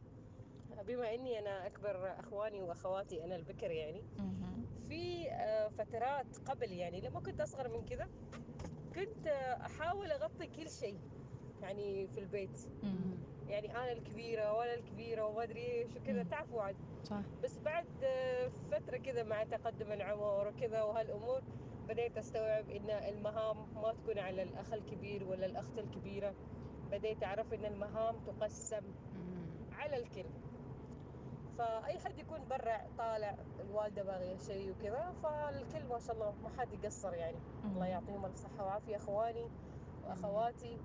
بما 0.86 1.14
إني 1.14 1.38
أنا 1.38 1.66
أكبر 1.66 2.20
أخواني 2.20 2.62
وأخواتي 2.62 3.24
أنا 3.24 3.36
البكر 3.36 3.70
يعني. 3.70 4.04
في 4.88 5.30
آه، 5.30 5.68
فترات 5.68 6.36
قبل 6.46 6.72
يعني 6.72 7.00
لما 7.00 7.20
كنت 7.20 7.40
أصغر 7.40 7.68
من 7.68 7.84
كذا 7.84 8.08
كنت 8.94 9.26
آه، 9.26 9.66
أحاول 9.66 10.12
أغطي 10.12 10.46
كل 10.46 10.70
شيء 10.70 10.98
يعني 11.62 12.06
في 12.06 12.20
البيت. 12.20 12.60
يعني 13.48 13.70
أنا 13.76 13.92
الكبيرة 13.92 14.52
وأنا 14.52 14.74
الكبيرة 14.74 15.26
وما 15.26 15.42
أدري 15.42 15.62
إيش 15.72 15.96
وكذا. 15.96 16.22
تعرفوا 16.22 16.62
عاد؟ 16.62 16.76
صح. 17.04 17.22
بس 17.42 17.58
بعد 17.58 17.86
آه، 18.04 18.29
فترة 18.70 18.96
كذا 18.96 19.22
مع 19.22 19.44
تقدم 19.44 19.92
العمر 19.92 20.48
وكذا 20.48 20.82
وهالأمور 20.82 21.42
بديت 21.88 22.18
أستوعب 22.18 22.70
إن 22.70 22.90
المهام 22.90 23.56
ما 23.74 23.92
تكون 23.92 24.18
على 24.18 24.42
الأخ 24.42 24.72
الكبير 24.72 25.24
ولا 25.24 25.46
الأخت 25.46 25.78
الكبيرة. 25.78 26.34
بديت 26.90 27.24
أعرف 27.24 27.54
إن 27.54 27.64
المهام 27.64 28.16
تقسم 28.26 28.82
على 29.72 29.96
الكل. 29.96 30.26
فأي 31.58 31.98
حد 31.98 32.18
يكون 32.18 32.40
برا 32.50 32.80
طالع 32.98 33.34
الوالدة 33.60 34.02
باغية 34.02 34.38
شيء 34.38 34.70
وكذا 34.70 35.12
فالكل 35.22 35.86
ما 35.88 35.98
شاء 35.98 36.14
الله 36.14 36.34
ما 36.42 36.48
حد 36.58 36.72
يقصر 36.72 37.14
يعني. 37.14 37.38
الله 37.64 37.86
يعطيهم 37.86 38.24
الف 38.24 38.36
صحة 38.36 38.64
وعافية 38.64 38.96
أخواني 38.96 39.46
وأخواتي. 40.04 40.78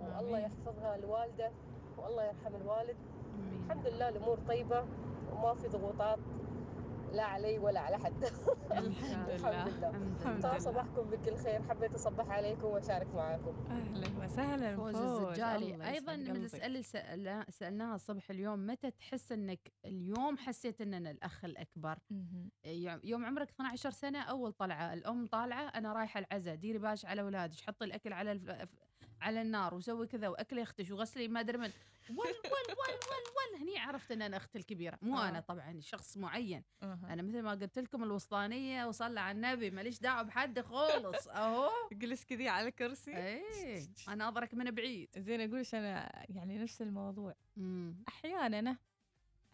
والله. 0.00 0.38
يحفظها 0.38 0.96
الوالدة 0.96 1.50
والله 1.98 2.24
يرحم 2.24 2.56
الوالد. 2.56 2.96
الحمد 3.64 3.86
لله 3.86 4.08
الأمور 4.08 4.38
طيبة 4.48 4.84
وما 5.32 5.54
في 5.54 5.68
ضغوطات. 5.68 6.18
لا 7.16 7.24
علي 7.24 7.58
ولا 7.58 7.80
على 7.80 7.98
حد. 7.98 8.24
الحمد 8.72 8.96
لله. 9.30 9.34
الحمد 10.20 10.46
لله. 10.46 10.58
صباحكم 10.58 11.02
بكل 11.10 11.36
خير. 11.36 11.62
حبيت 11.62 11.94
أصبح 11.94 12.30
عليكم 12.30 12.64
وأشارك 12.66 13.14
معاكم. 13.14 13.54
أهلا 13.70 14.24
وسهلا. 14.24 14.76
فوز 14.76 14.96
الزجالي 14.96 15.88
أيضا 15.90 16.16
من. 16.16 16.36
الأسئلة 16.36 16.66
اللي 16.66 16.82
سألناها 17.50 17.94
الصبح 17.94 18.30
اليوم 18.30 18.66
متى 18.66 18.90
تحس 18.90 19.32
إنك 19.32 19.72
اليوم 19.84 20.36
حسيت 20.38 20.80
ان 20.80 20.94
أنا 20.94 21.10
الأخ 21.10 21.44
الأكبر. 21.44 21.98
يوم 23.04 23.24
عمرك 23.24 23.50
12 23.50 23.90
سنة 23.90 24.22
أول 24.22 24.52
طلعة. 24.52 24.92
الأم 24.92 25.26
طالعة 25.26 25.68
أنا 25.68 25.92
رايحة 25.92 26.20
العزاء. 26.20 26.54
ديري 26.54 26.78
باش 26.78 27.06
على 27.06 27.22
أولادك. 27.22 27.60
حطي 27.60 27.84
الأكل 27.84 28.12
على 28.12 28.32
الف... 28.32 28.50
على 29.20 29.42
النار 29.42 29.74
وسوي 29.74 30.06
كذا 30.06 30.28
وأكل 30.28 30.58
يختش 30.58 30.90
وغسلي 30.90 31.28
ما 31.28 31.40
أدري 31.40 31.58
من. 31.58 31.70
ول 32.10 32.16
ول 32.18 32.26
ول 32.68 32.94
ول 32.94 33.56
ول 33.56 33.62
هني 33.62 33.78
عرفت 33.78 34.10
إن 34.12 34.22
أنا 34.22 34.36
أختي 34.36 34.58
الكبيرة. 34.58 34.98
مو 35.02 35.18
آه. 35.18 35.28
أنا 35.28 35.40
طبعا 35.40 35.80
شخص 35.80 36.16
معين. 36.16 36.62
أنا 36.82 37.22
مثل 37.22 37.42
ما 37.42 37.50
قلت 37.50 37.78
لكم 37.78 38.02
الوسطانية 38.02 38.86
وصلى 38.86 39.20
على 39.20 39.36
النبي 39.36 39.70
ماليش 39.70 39.98
دعوة 40.00 40.22
بحد 40.22 40.60
خالص. 40.60 41.28
أهو. 41.36 41.70
جلس 41.92 42.24
كذي 42.24 42.48
على 42.48 42.68
الكرسي. 42.68 43.16
إيه. 43.16 43.86
أنا 44.08 44.28
اضرك 44.28 44.54
من 44.54 44.70
بعيد. 44.70 45.08
زين 45.18 45.40
اقولش 45.40 45.74
أنا 45.74 46.24
يعني 46.28 46.58
نفس 46.58 46.82
الموضوع. 46.82 47.34
مم. 47.56 48.04
أحيانا 48.08 48.76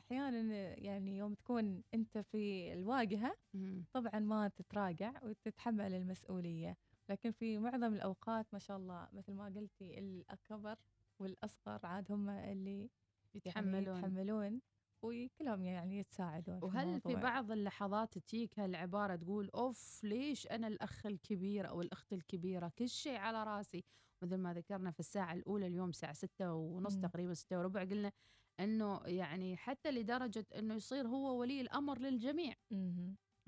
أحيانا 0.00 0.78
يعني 0.78 1.16
يوم 1.18 1.34
تكون 1.34 1.82
أنت 1.94 2.18
في 2.18 2.72
الواجهة 2.72 3.36
مم. 3.54 3.84
طبعا 3.92 4.18
ما 4.20 4.48
تتراجع 4.48 5.12
وتتحمل 5.22 5.94
المسؤولية. 5.94 6.76
لكن 7.12 7.30
في 7.30 7.58
معظم 7.58 7.94
الأوقات 7.94 8.46
ما 8.52 8.58
شاء 8.58 8.76
الله 8.76 9.08
مثل 9.12 9.32
ما 9.32 9.44
قلتي 9.44 9.98
الأكبر 9.98 10.76
والأصغر 11.18 11.86
عاد 11.86 12.12
هم 12.12 12.28
اللي 12.28 12.90
يتحملون. 13.34 13.74
يعني 13.74 13.98
يتحملون 13.98 14.60
وكلهم 15.02 15.62
يعني 15.62 15.98
يتساعدون 15.98 16.60
في 16.60 16.66
وهل 16.66 17.00
في 17.00 17.06
الموضوع. 17.06 17.30
بعض 17.30 17.50
اللحظات 17.52 18.18
تجيك 18.18 18.58
هالعبارة 18.58 19.16
تقول 19.16 19.50
أوف 19.54 20.00
ليش 20.04 20.46
أنا 20.46 20.66
الأخ 20.68 21.06
الكبير 21.06 21.68
أو 21.68 21.80
الأخت 21.80 22.12
الكبيرة 22.12 22.72
كل 22.78 22.88
شيء 22.88 23.16
على 23.16 23.44
راسي 23.44 23.84
مثل 24.22 24.36
ما 24.36 24.54
ذكرنا 24.54 24.90
في 24.90 25.00
الساعة 25.00 25.32
الأولى 25.32 25.66
اليوم 25.66 25.88
الساعة 25.88 26.12
ستة 26.12 26.52
ونص. 26.54 26.96
تقريبا 26.96 27.34
ستة 27.34 27.58
وربع 27.58 27.80
قلنا 27.84 28.12
أنه 28.60 29.00
يعني 29.06 29.56
حتى 29.56 29.90
لدرجة 29.90 30.46
أنه 30.58 30.74
يصير 30.74 31.08
هو 31.08 31.40
ولي 31.40 31.60
الأمر 31.60 31.98
للجميع. 31.98 32.54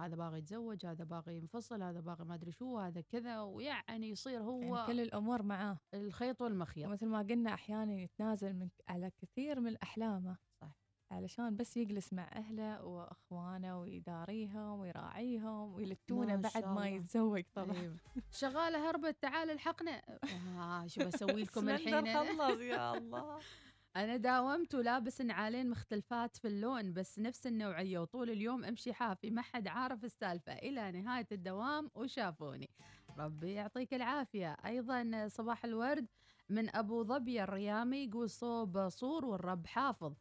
هذا 0.00 0.16
باغي 0.16 0.38
يتزوج 0.38 0.87
هذا 0.87 1.04
باغي 1.04 1.37
ينفصل 1.37 1.83
هذا 1.83 2.00
باغي 2.00 2.24
ما 2.24 2.35
أدري 2.35 2.52
شو 2.52 2.78
هذا 2.78 3.00
كذا 3.00 3.40
ويعني 3.40 4.11
يصير 4.11 4.42
هو 4.42 4.76
يعني 4.76 4.87
كل 4.87 5.00
الأمور 5.00 5.42
معاه 5.42 5.78
الخيط 5.94 6.42
والمخيط 6.42 6.87
ومثل 6.87 7.07
ما 7.07 7.18
قلنا 7.18 7.54
أحيانا 7.54 7.92
يتنازل 7.92 8.54
من 8.54 8.68
على 8.88 9.11
كثير 9.11 9.61
من 9.61 9.76
احلامه 9.76 10.37
صح. 10.61 10.85
علشان 11.11 11.57
بس 11.57 11.76
يجلس 11.76 12.12
مع 12.12 12.28
أهله 12.33 12.85
وأخوانه 12.85 13.80
ويداريهم 13.80 14.80
ويراعيهم 14.80 15.74
ويلتونه 15.74 16.37
بعد 16.37 16.64
ما. 16.64 16.88
يتزوج 16.88 17.44
طبعا 17.54 17.76
أيوة. 17.76 17.96
شغالة 18.30 18.90
هربت 18.90 19.16
تعال 19.22 19.50
الحقنا 19.50 20.02
آه 20.59 20.87
شو 20.87 21.00
بسوي 21.04 21.42
لكم 21.42 21.68
الحين؟ 21.68 22.14
خلص 22.14 22.61
يا 22.61 22.98
الله 22.98 23.38
أنا 23.96 24.16
داومت 24.16 24.74
ولابس 24.74 25.20
نعالين 25.20 25.70
مختلفات 25.70 26.37
في 26.37 26.48
اللون 26.48 26.92
بس 26.92 27.18
نفس 27.18 27.46
النوعية 27.46 27.98
وطول 27.98 28.30
اليوم 28.30 28.64
أمشي 28.64 28.92
حافي. 28.92 29.30
ما 29.30 29.42
حد 29.42 29.68
عارف 29.68 30.04
السالفة. 30.04 30.52
إلى 30.52 30.92
نهاية 30.92 31.26
الدوام 31.33 31.90
وشافوني. 31.94 32.70
ربي 33.18 33.52
يعطيك 33.52 33.94
العافية. 33.94 34.52
أيضا 34.66 35.28
صباح 35.28 35.64
الورد 35.64 36.07
من 36.48 36.76
أبو 36.76 37.04
ظبي 37.04 37.42
الريامي 37.42 37.96
يقول 38.04 38.30
صوب 38.30 38.88
صور 38.88 39.24
والرب 39.24 39.66
حافظ. 39.66 40.14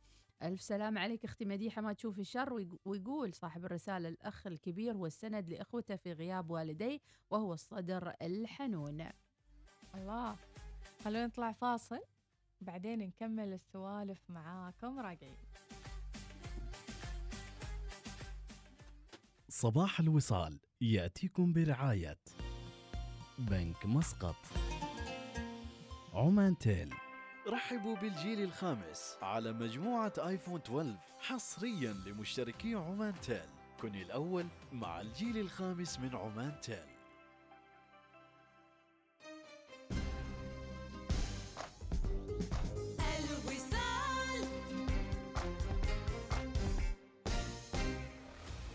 ألف 0.43 0.61
سلام 0.61 0.97
عليك 0.97 1.25
أختي 1.25 1.45
مديحة 1.45 1.81
ما 1.81 1.93
تشوف 1.93 2.19
الشر 2.19 2.53
ويق- 2.53 2.79
ويقول 2.85 3.33
صاحب 3.33 3.65
الرسالة 3.65 4.09
الأخ 4.09 4.47
الكبير 4.47 4.93
هو 4.95 5.05
السند 5.05 5.49
لإخوته 5.49 5.95
في 5.95 6.13
غياب 6.13 6.51
والديه 6.51 6.99
وهو 7.29 7.53
الصدر 7.53 8.13
الحنون. 8.21 9.09
الله 9.95 10.35
خلونا 11.03 11.27
نطلع 11.27 11.51
فاصل. 11.51 11.99
بعدين 12.63 12.99
نكمل 12.99 13.53
السوالف 13.53 14.19
معاكم 14.29 14.99
راجعين 14.99 15.37
صباح 19.49 19.99
الوصال 19.99 20.59
يأتيكم 20.81 21.53
برعاية 21.53 22.19
بنك 23.39 23.85
مسقط. 23.85 24.35
عمان 26.13 26.57
تيل. 26.57 26.93
رحبوا 27.47 27.95
بالجيل 27.95 28.43
الخامس 28.43 29.17
على 29.21 29.53
مجموعة 29.53 30.13
آيفون 30.17 30.61
12 30.61 30.97
حصريا 31.19 31.93
لمشتركي 31.93 32.75
عمان 32.75 33.13
تيل. 33.21 33.49
كن 33.81 33.95
الأول 33.95 34.45
مع 34.71 35.01
الجيل 35.01 35.37
الخامس 35.37 35.99
من 35.99 36.15
عمان 36.15 36.61
تيل. 36.61 36.92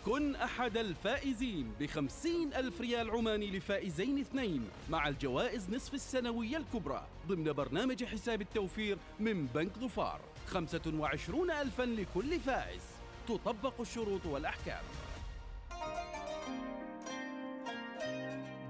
كن 0.09 0.35
أحد 0.35 0.77
الفائزين 0.77 1.73
بخمسين 1.79 2.53
ألف 2.53 2.81
ريال 2.81 3.09
عماني 3.09 3.57
لفائزين 3.57 4.19
اثنين 4.19 4.69
مع 4.89 5.07
الجوائز 5.07 5.69
نصف 5.69 5.93
السنوية 5.93 6.57
الكبرى 6.57 7.07
ضمن 7.27 7.53
برنامج 7.53 8.03
حساب 8.03 8.41
التوفير 8.41 8.97
من 9.19 9.45
بنك 9.45 9.79
ظفار. 9.79 10.21
خمسة 10.47 10.81
وعشرون 10.95 11.51
ألفا 11.51 11.83
لكل 11.83 12.39
فائز. 12.39 12.81
تطبق 13.27 13.81
الشروط 13.81 14.25
والأحكام. 14.25 14.83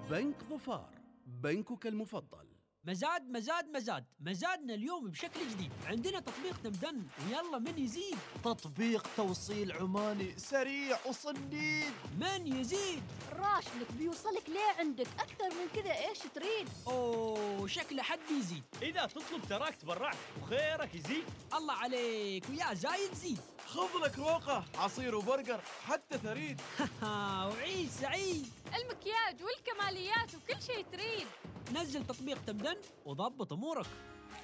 بنك 0.10 0.36
ظفار 0.50 0.90
بنكك 1.26 1.88
المفضل. 1.88 2.59
مزاد 2.90 3.30
مزاد 3.30 3.66
مزاد. 3.76 4.06
مزادنا 4.20 4.74
اليوم 4.74 5.08
بشكل 5.08 5.40
جديد. 5.52 5.72
عندنا 5.86 6.20
تطبيق 6.20 6.62
تمدن 6.64 7.04
ويلا 7.28 7.60
من 7.60 7.78
يزيد. 7.78 8.18
تطبيق 8.44 9.08
توصيل 9.18 9.72
عماني 9.72 10.34
سريع 10.38 10.98
وصنديد 11.06 11.94
من 12.20 12.48
يزيد؟ 12.48 13.04
راشدك 13.32 13.92
بيوصلك 13.98 14.50
ليه 14.50 14.74
عندك؟ 14.80 15.08
أكثر 15.20 15.50
من 15.50 15.82
كذا 15.82 15.94
إيش 15.94 16.20
تريد؟ 16.36 16.70
أوه 16.88 17.68
شكله 17.68 18.04
حد 18.04 18.20
يزيد. 18.40 18.64
إذا 18.82 19.06
تطلب 19.06 19.42
تراك 19.50 19.76
تبرعك 19.76 20.18
وخيرك 20.42 20.96
يزيد. 20.96 21.24
الله 21.54 21.74
عليك. 21.74 22.50
ويا 22.50 22.74
زايد 22.74 23.14
زيد. 23.14 23.40
خذ 23.74 24.04
لك 24.06 24.20
روقة 24.20 24.64
عصير 24.76 25.16
وبرجر 25.16 25.60
حتى 25.86 26.18
ثريد 26.18 26.62
وعيش 27.50 27.90
سعيد 27.90 28.48
المكياج 28.68 29.36
والكماليات 29.44 30.36
وكل 30.36 30.62
شيء 30.62 30.86
تريد. 30.92 31.28
نزل 31.74 32.08
تطبيق 32.08 32.38
تمدن 32.48 32.76
وضبط 33.06 33.54
أمورك. 33.54 33.86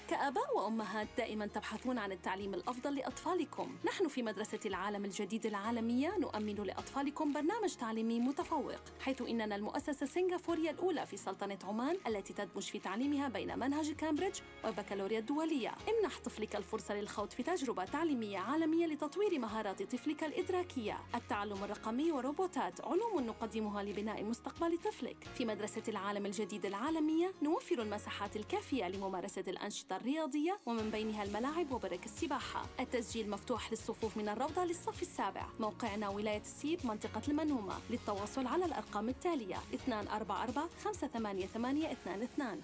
كآباء 0.10 0.58
وأمهات 0.58 1.08
دائما 1.18 1.48
تبحثون 1.48 1.98
عن 1.98 2.12
التعليم 2.12 2.54
الأفضل 2.54 2.96
لأطفالكم. 2.96 3.76
نحن 3.86 4.08
في 4.08 4.24
مدرسة 4.24 4.60
العالم 4.66 5.06
الجديد 5.06 5.46
العالمية 5.46 6.18
نؤمن 6.18 6.56
لأطفالكم 6.56 7.34
برنامج 7.34 7.76
تعليمي 7.76 8.20
متفوق 8.20 8.82
حيث 9.00 9.22
إننا 9.22 9.56
المؤسسة 9.56 10.04
السنغافورية 10.04 10.70
الأولى 10.70 11.06
في 11.06 11.18
سلطنة 11.18 11.58
عمان 11.64 11.98
التي 12.08 12.34
تدمج 12.34 12.64
في 12.64 12.80
تعليمها 12.80 13.28
بين 13.28 13.60
منهج 13.60 13.92
كامبريدج 13.92 14.40
والبكالوريا 14.64 15.20
الدولية. 15.20 15.70
امنح 15.70 16.20
طفلك 16.20 16.56
الفرصة 16.56 16.94
للخوض 16.94 17.32
في 17.32 17.44
تجربة 17.44 17.86
تعليمية 17.86 18.38
عالمية 18.38 18.86
لتطوير 18.86 19.40
مهارات 19.40 19.84
طفلك 19.84 20.24
الإدراكية. 20.24 20.98
التعلم 21.16 21.64
الرقمي 21.64 22.12
وروبوتات 22.12 22.82
علوم 22.82 23.26
نقدمها 23.26 23.84
لبناء 23.84 24.24
مستقبل 24.24 24.78
طفلك. 24.78 25.28
في 25.38 25.46
مدرسة 25.46 25.84
العالم 25.88 26.26
الجديد 26.26 26.66
العالمية 26.66 27.34
نوفر 27.42 27.82
المساحات 27.82 28.36
الكافية 28.36 28.88
لممارسة 28.88 29.44
الأنشطة 29.48 29.95
الرياضية 29.96 30.60
ومن 30.66 30.90
بينها 30.90 31.24
الملاعب 31.24 31.72
وبرك 31.72 32.06
السباحة 32.06 32.66
التسجيل 32.80 33.30
مفتوح 33.30 33.72
للصفوف 33.72 34.18
من 34.18 34.30
الروضة 34.30 34.64
للصف 34.66 35.02
السابع 35.02 35.46
موقعنا 35.60 36.10
ولاية 36.10 36.42
السيب 36.42 36.80
منطقة 36.86 37.22
المنهومة 37.28 37.74
للتواصل 37.90 38.48
على 38.48 38.66
الأرقام 38.66 39.10
التالية 39.10 39.58
244 39.88 40.70
588 40.84 41.86
22 41.86 42.62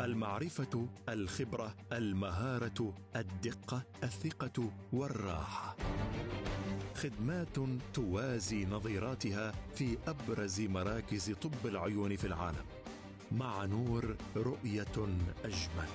المعرفة، 0.00 0.88
الخبرة، 1.08 1.74
المهارة، 1.92 2.94
الدقة، 3.16 3.82
الثقة 4.02 4.70
والراحة. 4.92 5.76
خدمات 6.94 7.56
توازي 7.94 8.64
نظيراتها 8.64 9.52
في 9.74 9.98
أبرز 10.06 10.60
مراكز 10.60 11.30
طب 11.30 11.66
العيون 11.66 12.16
في 12.16 12.26
العالم. 12.26 12.64
مع 13.32 13.64
نور 13.64 14.16
رؤية 14.36 14.86
أجمل. 15.44 15.88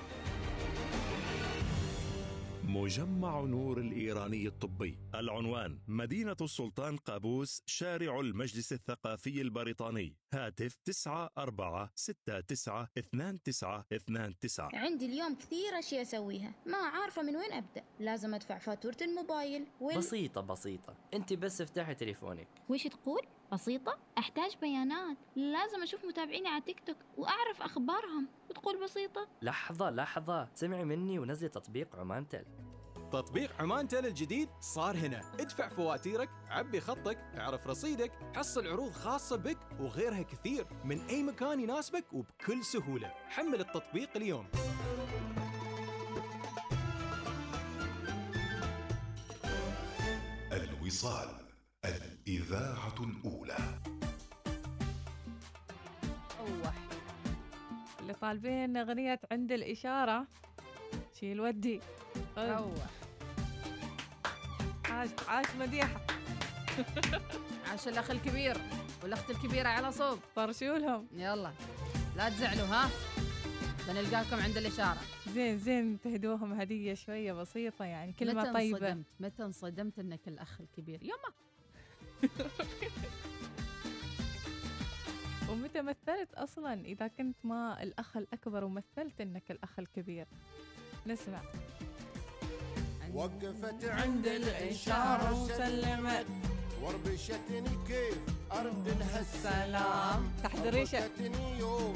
مجمع 2.64 3.40
نور 3.40 3.78
الإيراني 3.78 4.46
الطبي. 4.46 4.98
العنوان 5.14 5.78
مدينة 5.88 6.36
السلطان 6.40 6.96
قابوس 6.96 7.62
شارع 7.66 8.20
المجلس 8.20 8.72
الثقافي 8.72 9.40
البريطاني. 9.40 10.16
هاتف 10.34 10.76
94692929 10.90 10.92
عندي 14.74 15.06
اليوم 15.06 15.34
كثير 15.34 15.78
أشياء 15.78 16.02
أسويها. 16.02 16.54
ما 16.66 16.76
عارفة 16.76 17.22
من 17.22 17.36
وين 17.36 17.52
أبدأ. 17.52 17.84
لازم 18.00 18.34
أدفع 18.34 18.58
فاتورة 18.58 18.96
الموبايل. 19.02 19.66
وال... 19.80 19.98
بسيطة 19.98 20.40
بسيطة. 20.40 20.96
أنت 21.14 21.32
بس 21.32 21.60
افتحي 21.60 21.94
تليفونك. 21.94 22.48
وش 22.68 22.82
تقول؟ 22.86 23.20
بسيطة؟ 23.52 23.98
أحتاج 24.18 24.56
بيانات. 24.60 25.16
لازم 25.36 25.82
أشوف 25.82 26.04
متابعيني 26.04 26.48
على 26.48 26.60
تيك 26.60 26.80
توك 26.86 26.96
وأعرف 27.16 27.62
أخبارهم. 27.62 28.28
وتقول 28.50 28.84
بسيطة؟ 28.84 29.28
لحظة 29.42 29.90
لحظة. 29.90 30.48
سمعي 30.54 30.84
مني 30.84 31.18
ونزلي 31.18 31.48
تطبيق 31.48 31.96
عمان 31.96 32.28
تل 32.28 32.44
تطبيق 33.12 33.62
عمان 33.62 33.88
تيل 33.88 34.06
الجديد 34.06 34.48
صار 34.60 34.96
هنا. 34.96 35.20
ادفع 35.40 35.68
فواتيرك 35.68 36.30
عبي 36.48 36.80
خطك 36.80 37.18
اعرف 37.38 37.66
رصيدك 37.66 38.12
حصل 38.36 38.66
عروض 38.66 38.92
خاصة 38.92 39.36
بك 39.36 39.58
وغيرها 39.80 40.22
كثير. 40.22 40.66
من 40.84 41.00
أي 41.00 41.22
مكان 41.22 41.60
يناسبك 41.60 42.12
وبكل 42.12 42.64
سهولة. 42.64 43.14
حمل 43.28 43.60
التطبيق 43.60 44.10
اليوم. 44.16 44.46
الوصال. 50.52 51.41
الإذاعة 52.28 52.94
الأولى 53.00 53.80
أوه. 56.40 56.72
اللي 58.00 58.12
طالبين 58.14 58.76
أغنية 58.76 59.20
عند 59.32 59.52
الإشارة. 59.52 60.26
شيل 61.20 61.40
ودي 61.40 61.80
أوه. 62.38 62.86
عاش 64.84 65.08
عاش 65.28 65.46
مديحة. 65.60 66.06
عاش 67.70 67.88
الأخ 67.88 68.10
الكبير 68.10 68.56
والأخت 69.02 69.30
الكبيرة 69.30 69.68
على 69.68 69.92
صوب. 69.92 70.18
طرشوا 70.36 70.78
لهم 70.78 71.06
يلا. 71.12 71.52
لا 72.16 72.28
تزعلوا 72.28 72.66
ها؟ 72.66 72.90
بنلقاكم 73.88 74.36
عند 74.36 74.56
الإشارة. 74.56 75.00
زين 75.34 75.58
زين. 75.58 76.00
تهدوهم 76.00 76.52
هدية 76.52 76.94
شوية 76.94 77.32
بسيطة 77.32 77.84
يعني. 77.84 78.12
كلمة 78.12 78.42
متى 78.42 78.52
طيبة. 78.52 78.78
انصدمت 78.78 79.06
متى 79.20 79.44
انصدمت 79.44 79.98
إنك 79.98 80.28
الأخ 80.28 80.60
الكبير؟ 80.60 81.02
يما. 81.02 81.42
ومتى 85.50 85.82
مثلت 85.82 86.34
أصلا 86.34 86.80
إذا 86.84 87.08
كنت 87.08 87.36
ما 87.44 87.82
الأخ 87.82 88.16
الأكبر 88.16 88.64
ومثلت 88.64 89.20
إنك 89.20 89.50
الأخ 89.50 89.78
الكبير؟ 89.78 90.26
نسمع. 91.06 91.42
وقفت 93.14 93.84
عند 93.84 94.26
الإشارة 94.26 95.42
وسلمت. 95.44 96.26
وربشتني 96.82 97.70
كيف 97.88 98.18
أرد 98.52 98.88
لها 98.88 99.20
السلام 99.20 100.32
تحضريش. 100.42 100.94
وقفتني 100.94 101.58
يوم 101.58 101.94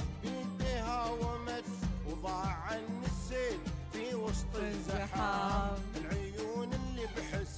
ومس 1.23 1.65
وضاع 2.11 2.47
عني 2.47 3.07
السيل 3.07 3.59
في 3.93 4.15
وسط 4.15 4.57
الزحام. 4.57 5.77
العيون 5.97 6.71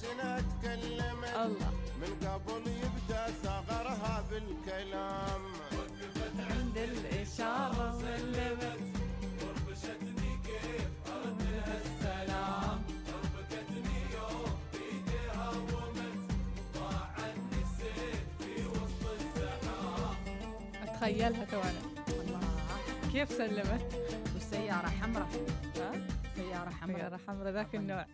عندنا 0.03 0.41
تكلمت. 0.41 1.35
الله. 1.35 1.71
من 2.01 2.27
قبل 2.27 2.67
يبدأ 2.67 3.25
ثغرها 3.43 4.23
بالكلام. 4.31 5.41
وقفت 5.71 6.35
عند 6.51 6.77
الإشارة 6.77 7.95
وسلمت 7.95 8.79
وربشتني 9.41 10.31
كيف 10.45 10.89
ارد 11.07 11.41
لها 11.41 11.77
السلام 11.85 12.81
ربكتني 13.13 13.99
يوم 14.13 14.51
بايديها 14.73 15.49
ومت. 15.49 16.31
ضاع 16.75 17.07
عني 17.17 17.61
السيف 17.61 18.23
في 18.39 18.67
وسط 18.67 19.03
الزحام. 19.19 20.15
أتخيلها 20.83 21.45
تونا 21.45 21.81
الله. 22.07 22.39
كيف 23.13 23.29
سلمت؟ 23.31 23.95
والسيارة 24.33 24.87
حمراء؟ 24.87 25.29
ها؟ 25.77 25.91
سيارة 26.35 26.69
حمراء. 26.69 26.97
سيارة 26.97 27.19
حمراء 27.27 27.53
ذاك 27.53 27.75
النوع. 27.75 28.05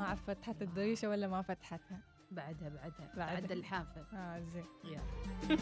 ما 0.00 0.06
أعرف 0.06 0.24
فتحت 0.26 0.62
الدريشة 0.62 1.08
ولا 1.08 1.28
ما 1.28 1.42
فتحتها؟ 1.42 2.00
بعدها 2.30 2.68
بعدها. 2.68 3.10
بعدها. 3.16 3.40
بعد 3.40 3.52
الحافة. 3.52 4.00
آه 4.14 4.40
زين. 4.40 4.64
يلا. 4.84 5.00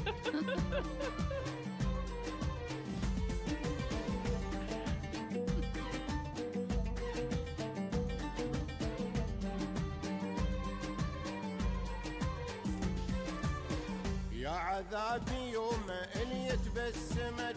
يا 14.33 14.49
عذابي 14.51 15.51
يوم 15.53 15.87
اللي 16.17 16.57
تبسمت 16.57 17.57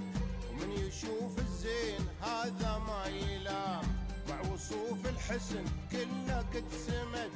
ومن 0.52 0.72
يشوف 0.72 1.40
الزين 1.40 2.08
هذا 2.22 2.78
ما 2.88 3.06
يلام. 3.06 4.01
وصوف 4.42 5.06
الحسن 5.06 5.66
كله 5.92 6.38
قد 6.54 6.64
سمت 6.88 7.32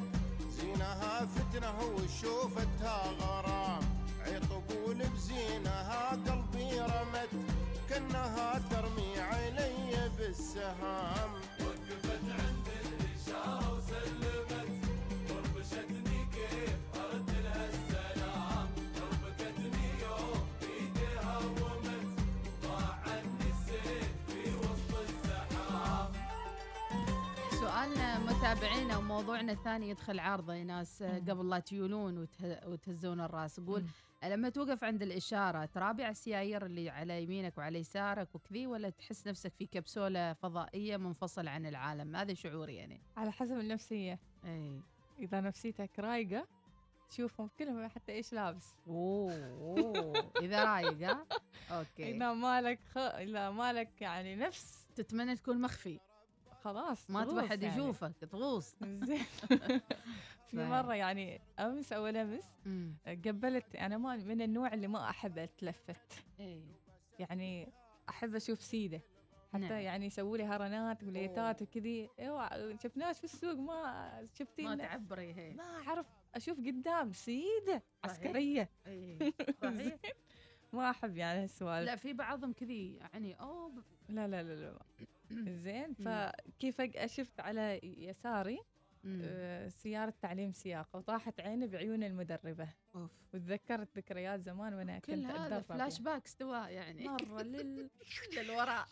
زينها 0.50 1.26
فتنة 1.26 1.80
وشوفتها 1.80 3.12
غرام. 3.20 3.84
عطبول 4.28 4.96
بزينها 4.96 6.10
قلبي 6.10 6.80
رمت. 6.80 7.30
كأنها 7.90 8.62
ترمي 8.72 9.20
علي 9.20 10.10
بالسهام. 10.18 11.32
وقفت 11.60 12.26
عند 12.40 12.68
الإشارة 12.86 13.75
متابعينا 28.46 28.98
وموضوعنا 28.98 29.52
الثاني 29.52 29.90
يدخل 29.90 30.20
عارضة 30.20 30.54
يا 30.54 30.64
ناس 30.64 31.02
آه، 31.02 31.20
قبل 31.20 31.50
لا 31.50 31.60
تيولون 31.60 32.18
وته- 32.18 32.68
وتهزون 32.68 33.22
الرأس. 33.22 33.60
يقول 33.60 33.86
لما 34.24 34.50
توقف 34.50 34.84
عند 34.84 35.02
الإشارة؟ 35.02 35.66
ترابع 35.66 36.10
السيايير 36.10 36.66
اللي 36.66 36.90
على 36.90 37.24
يمينك 37.24 37.58
وعلى 37.58 37.80
يسارك 37.80 38.36
وكذي 38.36 38.68
ولا 38.68 38.90
تحس 38.90 39.28
نفسك 39.28 39.54
في 39.54 39.66
كبسولة 39.66 40.34
فضائية 40.34 40.98
منفصل 40.98 41.48
عن 41.48 41.66
العالم؟ 41.66 42.16
هذا 42.16 42.34
شعوري 42.34 42.76
يعني. 42.76 43.02
على 43.18 43.32
حسب 43.32 43.60
النفسية. 43.60 44.20
اي 44.46 44.82
إذا 45.20 45.42
نفسيتك 45.42 46.00
رايقة 46.00 46.48
تشوفهم 47.10 47.50
كلهم 47.60 47.88
حتى 47.88 48.12
إيش 48.12 48.34
لابس. 48.34 48.76
أوه, 48.88 49.50
أوه. 49.50 50.32
إذا 50.42 50.64
رايق 50.64 51.10
ها؟ 51.10 51.26
okay. 51.78 52.12
إذا 52.18 52.34
مالك 52.34 52.80
خ... 52.94 52.98
إذا 52.98 53.50
مالك 53.50 54.02
يعني 54.02 54.36
نفس. 54.36 54.88
تتمنى 54.96 55.36
تكون 55.36 55.62
مخفي. 55.62 56.00
خلاص 56.66 57.10
ما 57.12 57.24
تبغى 57.24 57.36
تغوص 57.36 57.50
حد 57.50 57.64
يعني. 57.64 57.76
يشوفك 57.76 58.14
تغوص. 58.32 58.76
زين. 59.08 59.20
في. 60.48 60.58
مرة 60.58 60.94
يعني 60.96 61.42
أمس 61.60 61.94
أول 61.94 62.18
أمس 62.18 62.54
مم. 62.66 62.96
قبلت 63.08 63.76
أنا 63.76 63.98
ما 63.98 64.16
من 64.16 64.42
النوع 64.42 64.74
اللي 64.74 64.88
ما 64.88 65.10
أحب 65.10 65.38
أتلفت. 65.38 66.24
اي 66.40 66.64
يعني 67.20 67.74
أحب 68.10 68.36
أشوف 68.36 68.62
سيدة. 68.62 69.02
حتى 69.54 69.64
نعم. 69.64 69.72
يعني 69.80 70.06
يسووا 70.06 70.38
لي 70.38 70.44
هرنات 70.44 71.04
وليتات 71.04 71.62
وكذي. 71.62 72.10
اوعى 72.20 72.78
شفناش 72.84 73.18
في 73.18 73.24
السوق 73.24 73.54
ما 73.56 74.28
شفتي 74.34 74.62
ما 74.64 74.76
تعبري 74.76 75.34
هي 75.34 75.54
ما 75.54 75.64
أعرف 75.64 76.06
أشوف 76.36 76.58
قدام 76.60 77.14
سيدة 77.14 77.44
صحيح. 77.74 77.84
عسكرية. 78.04 78.70
اي 78.88 79.34
صحيح. 79.62 79.96
ما 80.74 80.90
أحب 80.90 81.18
يعني 81.18 81.44
هالسوالف. 81.44 81.86
لا 81.86 81.96
في 81.96 82.14
بعضهم 82.14 82.54
كذي 82.54 82.96
يعني 82.96 83.40
أوه. 83.40 83.70
ب- 83.70 83.84
لا 84.10 84.28
لا 84.28 84.44
لا 84.44 84.56
لا. 84.56 84.80
زين 85.50 85.94
فكيف 85.94 86.78
فجأة 86.78 87.06
شفت 87.06 87.40
على 87.40 87.80
يساري. 87.84 88.60
آه، 89.08 89.68
سيارة 89.68 90.14
تعليم 90.22 90.52
سياقة 90.52 90.98
وطاحت 90.98 91.40
عيني 91.40 91.68
بعيون 91.68 92.04
المدربة. 92.04 92.68
أوف. 92.96 93.12
وتذكرت 93.34 93.98
ذكريات 93.98 94.42
زمان 94.42 94.74
وأنا 94.74 95.00
كل 95.00 95.14
كنت 95.14 95.26
هذا 95.26 95.58
أتدرب. 95.58 95.78
flash 95.78 96.02
back 96.02 96.26
استوى 96.26 96.58
يعني. 96.58 97.08
مرة 97.08 97.42
لل... 97.54 97.90
للوراء 98.38 98.88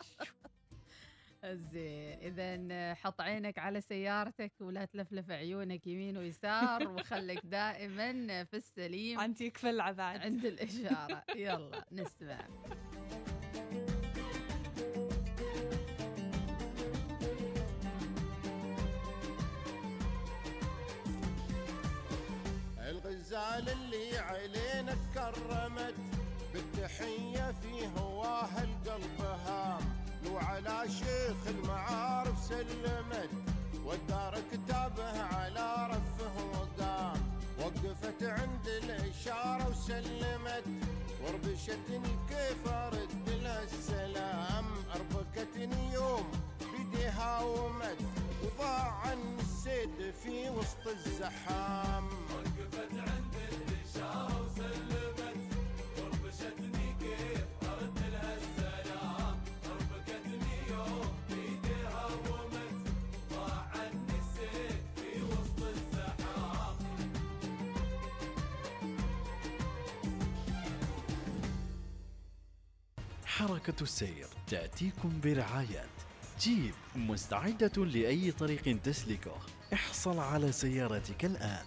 زين 1.44 2.18
اذا 2.22 2.94
حط 2.94 3.20
عينك 3.20 3.58
على 3.58 3.80
سيارتك 3.80 4.52
ولا 4.60 4.84
تلفلف 4.84 5.30
عيونك 5.30 5.86
يمين 5.86 6.16
ويسار 6.16 6.88
وخليك 6.88 7.46
دائما 7.46 8.44
في 8.44 8.56
السليم. 8.56 9.20
أنت 9.20 9.40
يكفل 9.40 9.76
بعد 9.78 10.00
عند 10.00 10.44
الإشارة. 10.44 11.24
يلا 11.36 11.84
نسمع. 11.92 12.48
الغزال 23.44 23.68
اللي 23.68 24.18
علينا 24.18 24.94
تكرمت 24.94 25.94
بالتحية 26.52 27.54
في 27.62 27.88
هواها 27.98 28.62
القلب 28.64 29.20
هام. 29.46 29.80
لو 30.24 30.36
على 30.36 30.84
شيخ 30.88 31.36
المعارف 31.46 32.38
سلمت 32.48 33.30
والدار 33.84 34.34
كتابه 34.52 35.22
على 35.22 35.88
رفه 35.90 36.44
وقام 36.52 37.38
وقفت 37.58 38.22
عند 38.22 38.66
الإشارة 38.66 39.68
وسلمت 39.68 40.64
وربشتني 41.22 42.16
كيف 42.28 42.68
أرد 42.68 43.28
لها 43.28 43.62
السلام 43.62 44.64
أربكتني 44.94 45.92
يوم 45.92 46.30
بديها 46.60 47.40
ومت 47.40 47.98
وضاع 48.44 48.92
عني 49.04 49.40
السيد 49.40 50.14
في 50.22 50.50
وسط 50.50 50.86
الزحام. 50.86 52.04
وقفت 52.34 52.92
عند 52.92 53.23
حركة 73.64 73.82
السير 73.82 74.26
تأتيكم 74.46 75.20
برعاية 75.20 75.84
جيب 76.40 76.74
مستعدة 76.96 77.84
لأي 77.84 78.30
طريق 78.30 78.80
تسلكه. 78.82 79.36
احصل 79.72 80.18
على 80.18 80.52
سيارتك 80.52 81.24
الآن. 81.24 81.64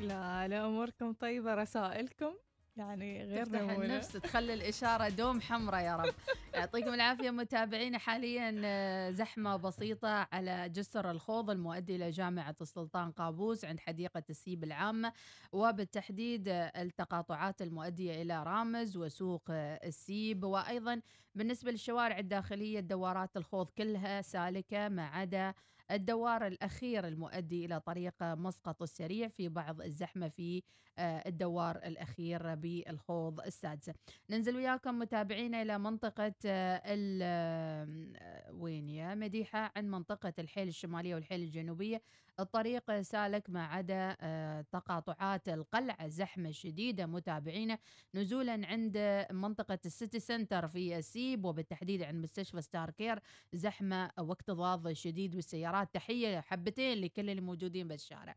لا 0.00 0.48
لا 0.48 0.66
أموركم 0.66 1.12
طيبة 1.12 1.54
رسائلكم. 1.54 2.32
يعني 2.76 3.24
غير 3.24 3.44
تفتح 3.44 3.60
نمونة. 3.60 3.84
النفس 3.84 4.12
تخلي 4.12 4.54
الإشارة 4.54 5.08
دوم 5.08 5.40
حمراء 5.40 5.80
يا 5.84 5.96
رب. 5.96 6.14
يعطيكم 6.54 6.94
العافية 6.94 7.30
متابعينا 7.30 7.98
حاليا 7.98 8.60
آه، 8.64 9.10
زحمة 9.10 9.56
بسيطة 9.56 10.28
على 10.32 10.68
جسر 10.68 11.10
الخوض 11.10 11.50
المؤدي 11.50 11.96
إلى 11.96 12.10
جامعة 12.10 12.56
السلطان 12.60 13.10
قابوس 13.12 13.64
عند 13.64 13.80
حديقة 13.80 14.22
السيب 14.30 14.64
العامة 14.64 15.12
وبالتحديد 15.52 16.48
آه، 16.48 16.72
التقاطعات 16.82 17.62
المؤدية 17.62 18.22
إلى 18.22 18.42
رامز 18.42 18.96
وسوق 18.96 19.42
آه، 19.50 19.80
السيب. 19.86 20.44
وأيضا 20.44 21.00
بالنسبة 21.34 21.70
للشوارع 21.70 22.18
الداخلية 22.18 22.80
دوارات 22.80 23.36
الخوض 23.36 23.70
كلها 23.70 24.22
سالكة 24.22 24.88
ما 24.88 25.06
عدا 25.06 25.54
الدوار 25.90 26.46
الأخير 26.46 27.06
المؤدي 27.08 27.64
إلى 27.64 27.80
طريق 27.80 28.22
مسقط 28.22 28.82
السريع 28.82 29.28
في 29.28 29.48
بعض 29.48 29.80
الزحمة 29.82 30.28
في 30.28 30.62
آه، 30.98 31.22
الدوار 31.26 31.76
الأخير 31.76 32.54
بالخوض 32.54 33.40
السادسة. 33.40 33.94
ننزل 34.30 34.56
وياكم 34.56 34.98
متابعينا 34.98 35.62
إلى 35.62 35.78
منطقة 35.78 36.34
آه، 36.46 36.82
آه، 37.22 38.52
وين 38.52 38.88
يا؟ 38.88 39.14
مديحة 39.14 39.72
عن 39.76 39.90
منطقة 39.90 40.32
الحيل 40.38 40.68
الشمالية 40.68 41.14
والحيل 41.14 41.42
الجنوبية. 41.42 42.02
الطريق 42.40 43.00
سالك 43.00 43.50
ما 43.50 43.64
عدا 43.66 44.16
آه، 44.20 44.60
تقاطعات 44.72 45.48
القلعة 45.48 46.08
زحمة 46.08 46.50
شديدة 46.50 47.06
متابعينا 47.06 47.78
نزولا 48.14 48.66
عند 48.66 49.26
منطقة 49.30 49.78
ال 49.86 49.93
City 49.93 50.20
Centre 50.20 50.68
في 50.68 50.98
السيب 50.98 51.44
وبالتحديد 51.44 52.02
عند 52.02 52.22
مستشفى 52.22 52.62
Starcare. 52.62 53.18
زحمة 53.52 54.10
واكتظاظ 54.18 54.88
شديد 54.88 55.36
بالسيارات. 55.36 55.56
السيارات 55.56 55.94
تحية 55.94 56.40
حبتين 56.40 56.98
لكل 57.00 57.30
اللي 57.30 57.40
موجودين 57.42 57.88
بالشارع 57.88 58.36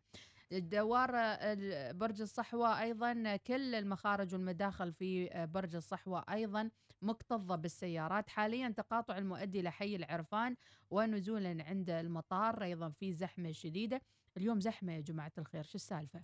الدوار 0.51 1.09
ال- 1.15 1.93
برج 1.97 2.21
الصحوة 2.21 2.81
أيضا. 2.81 3.35
كل 3.47 3.75
المخارج 3.75 4.33
والمداخل 4.33 4.93
في 4.93 5.31
آه، 5.31 5.45
برج 5.45 5.75
الصحوة 5.75 6.25
أيضا. 6.29 6.69
مكتظة 7.01 7.55
بالسيارات. 7.55 8.29
حاليا 8.29 8.69
تقاطع 8.69 9.17
المؤدي 9.17 9.61
لحي 9.61 9.95
العرفان 9.95 10.55
ونزولا 10.89 11.63
عند 11.63 11.89
المطار 11.89 12.63
أيضا 12.63 12.89
في 12.89 13.13
زحمة 13.13 13.51
شديدة. 13.51 14.01
اليوم 14.37 14.59
زحمة 14.59 14.93
يا 14.93 15.01
جماعة 15.01 15.31
الخير 15.37 15.63
شو 15.63 15.75
السالفة؟ 15.75 16.23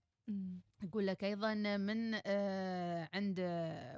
يقول 0.84 1.08
لك 1.08 1.24
أيضا 1.24 1.54
من 1.78 2.22
آه، 2.26 3.10
عند 3.14 3.40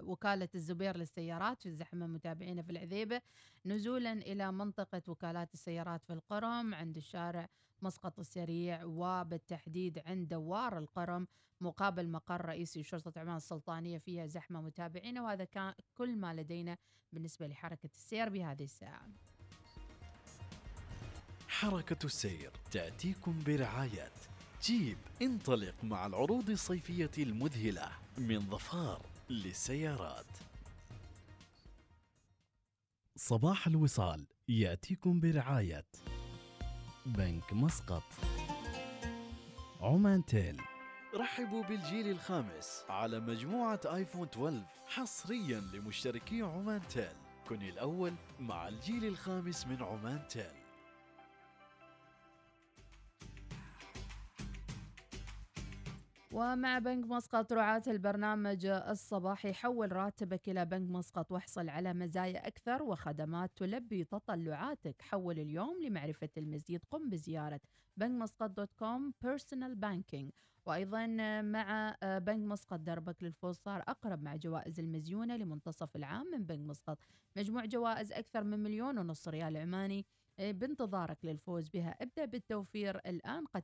وكالة 0.04 0.50
الزبير 0.56 0.98
للسيارات 0.98 1.62
في 1.62 1.66
الزحمة 1.70 2.08
متابعينا 2.08 2.62
في 2.62 2.70
العذيبة 2.72 3.22
نزولا 3.66 4.14
إلى 4.14 4.52
منطقة 4.52 5.02
وكالات 5.08 5.54
السيارات 5.54 6.04
في 6.04 6.14
القرم 6.14 6.74
عند 6.74 6.98
الشارع 6.98 7.50
مسقط 7.82 8.20
السريع 8.20 8.84
وبالتحديد 8.84 10.02
عند 10.06 10.28
دوار 10.28 10.78
القرم 10.78 11.28
مقابل 11.62 12.10
مقر 12.10 12.46
رئيسي 12.46 12.84
شرطة 12.84 13.20
عمان 13.20 13.38
السلطانية 13.38 13.98
فيها 13.98 14.28
زحمة 14.28 14.62
متابعينا 14.62 15.22
وهذا 15.22 15.44
كان 15.44 15.74
كل 15.98 16.16
ما 16.16 16.34
لدينا 16.34 16.78
بالنسبة 17.14 17.48
لحركة 17.48 17.90
السير 17.96 18.30
بهذه 18.30 18.64
الساعة. 18.64 19.08
حركة 21.48 22.06
السير 22.06 22.52
تأتيكم 22.72 23.44
برعاية 23.46 24.12
جيب. 24.64 24.98
انطلق 25.22 25.84
مع 25.84 26.06
العروض 26.06 26.50
الصيفية 26.50 27.12
المذهلة 27.18 27.92
من 28.18 28.40
ظفار 28.40 29.02
للسيارات. 29.30 30.26
صباح 33.16 33.68
الوصال 33.68 34.28
يأتيكم 34.48 35.20
برعاية 35.20 35.86
بنك 37.08 37.54
مسقط. 37.54 38.04
عمان 39.82 40.26
تيل. 40.26 40.62
رحبوا 41.16 41.64
بالجيل 41.64 42.10
الخامس 42.12 42.84
على 42.90 43.20
مجموعة 43.20 43.80
آيفون 43.86 44.28
12 44.28 44.64
حصريا 44.88 45.60
لمشتركي 45.60 46.42
عمان 46.42 46.82
تيل. 46.90 47.16
كن 47.50 47.62
الأول 47.62 48.14
مع 48.40 48.68
الجيل 48.68 49.06
الخامس 49.06 49.68
من 49.68 49.84
عمان 49.84 50.28
تيل. 50.28 50.67
ومع 56.34 56.80
بنك 56.80 57.06
مسقط 57.06 57.54
رعاة 57.54 57.84
البرنامج 57.88 58.66
الصباحي 58.66 59.54
حول 59.54 59.92
راتبك 59.92 60.50
إلى 60.50 60.66
بنك 60.66 60.90
مسقط 60.90 61.32
واحصل 61.32 61.70
على 61.70 61.94
مزايا 61.94 62.48
أكثر 62.48 62.84
وخدمات 62.84 63.52
تلبي 63.56 64.04
تطلعاتك. 64.04 65.02
حول 65.02 65.40
اليوم 65.40 65.82
لمعرفة 65.82 66.30
المزيد 66.38 66.84
قم 66.92 67.10
بزيارة 67.10 67.60
بنك 67.98 68.22
مسقط 68.22 68.50
dot 68.50 68.74
com 68.74 69.14
personal 69.22 69.76
banking 69.76 70.32
وأيضا 70.66 71.08
مع 71.42 71.96
بنك 72.04 72.52
مسقط 72.52 72.80
دربك 72.80 73.24
للفوز 73.24 73.56
صار 73.56 73.82
أقرب 73.88 74.24
مع 74.24 74.36
جوائز 74.36 74.80
المزيونة 74.80 75.36
لمنتصف 75.36 75.96
العام 75.96 76.32
من 76.32 76.44
بنك 76.44 76.60
مسقط. 76.60 76.98
مجموع 77.38 77.66
جوائز 77.66 78.12
أكثر 78.12 78.44
من 78.44 78.60
مليون 78.60 78.98
ونص 78.98 79.28
ريال 79.28 79.58
عماني 79.58 80.06
بانتظارك 80.40 81.26
للفوز 81.26 81.70
بها. 81.70 81.96
ابدأ 82.02 82.26
بالتوفير 82.26 82.98
الآن 82.98 83.46
قد 83.46 83.64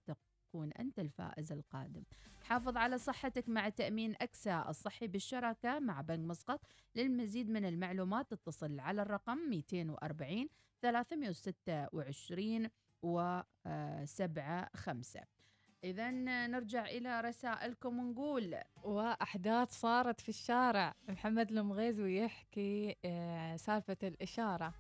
تكون 0.54 0.72
أنت 0.72 1.00
الفائز 1.00 1.52
القادم. 1.52 2.04
حافظ 2.44 2.78
على 2.78 2.98
صحتك 2.98 3.50
مع 3.50 3.70
تأمين 3.70 4.16
أكسا 4.22 4.66
الصحي 4.70 5.08
بالشراكة 5.08 5.80
مع 5.80 6.02
بنك 6.02 6.20
مسقط. 6.20 6.62
للمزيد 6.96 7.50
من 7.50 7.66
المعلومات 7.66 8.34
اتصل 8.34 8.80
على 8.80 9.02
الرقم 9.02 9.38
240 9.50 10.50
326 10.82 12.70
و 13.04 13.42
75 14.76 15.26
إذا 15.84 16.12
نرجع 16.48 16.86
إلى 16.86 17.22
رسائلكم 17.22 18.00
ونقول 18.00 18.56
وأحداث 18.84 19.72
صارت 19.72 20.22
في 20.22 20.30
الشارع. 20.30 20.94
محمد 21.10 21.52
المغيزي 21.52 22.24
يحكي 22.24 22.96
آه، 23.06 23.56
سالفة 23.56 23.98
الإشارة. 24.04 24.74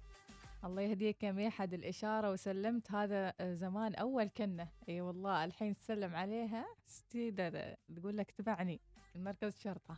الله 0.64 0.82
يهديك 0.82 1.24
يا 1.24 1.32
ميحد 1.32 1.74
الإشارة 1.74 2.32
وسلمت 2.32 2.91
هذا 2.91 3.34
آه، 3.39 3.53
زمان 3.53 3.95
أول 3.95 4.24
كنة 4.38 4.68
أي 4.89 5.01
والله 5.01 5.45
الحين 5.45 5.78
تسلم 5.78 6.16
عليها. 6.16 6.66
ستيدر 6.86 7.76
تقول 7.95 8.18
لك 8.18 8.32
تبعني. 8.32 8.82
المركز 9.16 9.59
شرطة. 9.59 9.97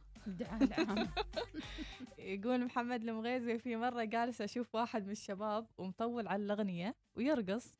العام. 0.61 1.09
يقول 2.17 2.65
محمد 2.65 3.03
المغيزي 3.03 3.57
في 3.57 3.75
مرة 3.75 4.03
جالس 4.03 4.41
أشوف 4.41 4.75
واحد 4.75 5.05
من 5.05 5.11
الشباب 5.11 5.67
ومطول 5.77 6.27
على 6.27 6.43
الأغنية 6.43 6.95
ويرقص 7.15 7.75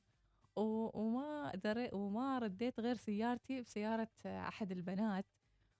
وما 0.55 1.51
دري 1.55 1.89
وما 1.93 2.39
رديت 2.39 2.79
غير 2.79 2.95
سيارتي 2.95 3.61
بسيارة 3.61 4.09
أحد 4.25 4.71
البنات 4.71 5.25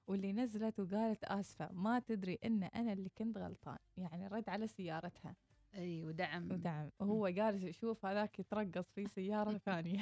واللي 0.07 0.33
نزلت 0.33 0.79
وقالت 0.79 1.23
آسفة 1.23 1.71
ما 1.71 1.99
تدري 1.99 2.39
إن 2.45 2.63
أنا 2.63 2.93
اللي 2.93 3.09
كنت 3.17 3.37
غلطان. 3.37 3.77
يعني 3.97 4.27
رد 4.27 4.49
على 4.49 4.67
سيارتها. 4.67 5.35
إي 5.75 6.03
ودعم. 6.03 6.51
ودعم. 6.51 6.89
وهو 6.99 7.29
جالس 7.29 7.63
يشوف 7.63 8.05
هذاك 8.05 8.39
يترقص 8.39 8.85
في 8.95 9.07
سيارة 9.07 9.57
ثانية. 9.65 10.01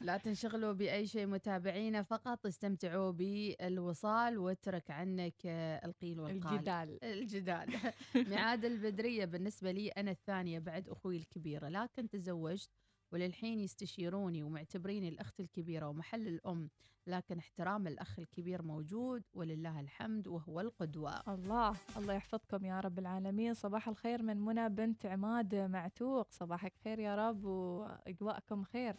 لا 0.00 0.16
تنشغلوا 0.16 0.72
بأي 0.72 1.06
شيء 1.06 1.26
متابعينا 1.26 2.02
فقط 2.02 2.46
استمتعوا 2.46 3.10
بالوصال 3.10 4.38
واترك 4.38 4.90
عنك 4.90 5.34
آه، 5.46 5.86
القيل 5.86 6.20
والقال. 6.20 6.54
الجدال. 6.54 7.04
الجدال. 7.04 7.66
ميعاد 8.30 8.64
البدرية 8.64 9.24
بالنسبة 9.24 9.70
لي 9.72 9.88
أنا 9.88 10.10
الثانية 10.10 10.58
بعد 10.58 10.88
أخوي 10.88 11.16
الكبيرة 11.16 11.68
لكن 11.68 12.08
تزوجت 12.08 12.70
وللحين 13.12 13.60
يستشيروني 13.60 14.42
ومعتبريني 14.42 15.08
الأخت 15.08 15.40
الكبيرة 15.40 15.88
ومحل 15.88 16.28
الأم 16.28 16.68
لكن 17.06 17.38
احترام 17.38 17.86
الأخ 17.86 18.18
الكبير 18.18 18.62
موجود 18.62 19.22
ولله 19.34 19.80
الحمد 19.80 20.28
وهو 20.28 20.60
القدوة. 20.60 21.34
الله 21.34 21.76
الله 21.96 22.14
يحفظكم 22.14 22.64
يا 22.64 22.80
رب 22.80 22.98
العالمين. 22.98 23.54
صباح 23.54 23.88
الخير 23.88 24.22
من 24.22 24.36
منى 24.36 24.68
بنت 24.68 25.06
عماد 25.06 25.54
معتوق. 25.54 26.26
صباحك 26.30 26.72
خير 26.84 26.98
يا 26.98 27.28
رب 27.28 27.44
وإقواءكم 27.44 28.64
خير. 28.64 28.96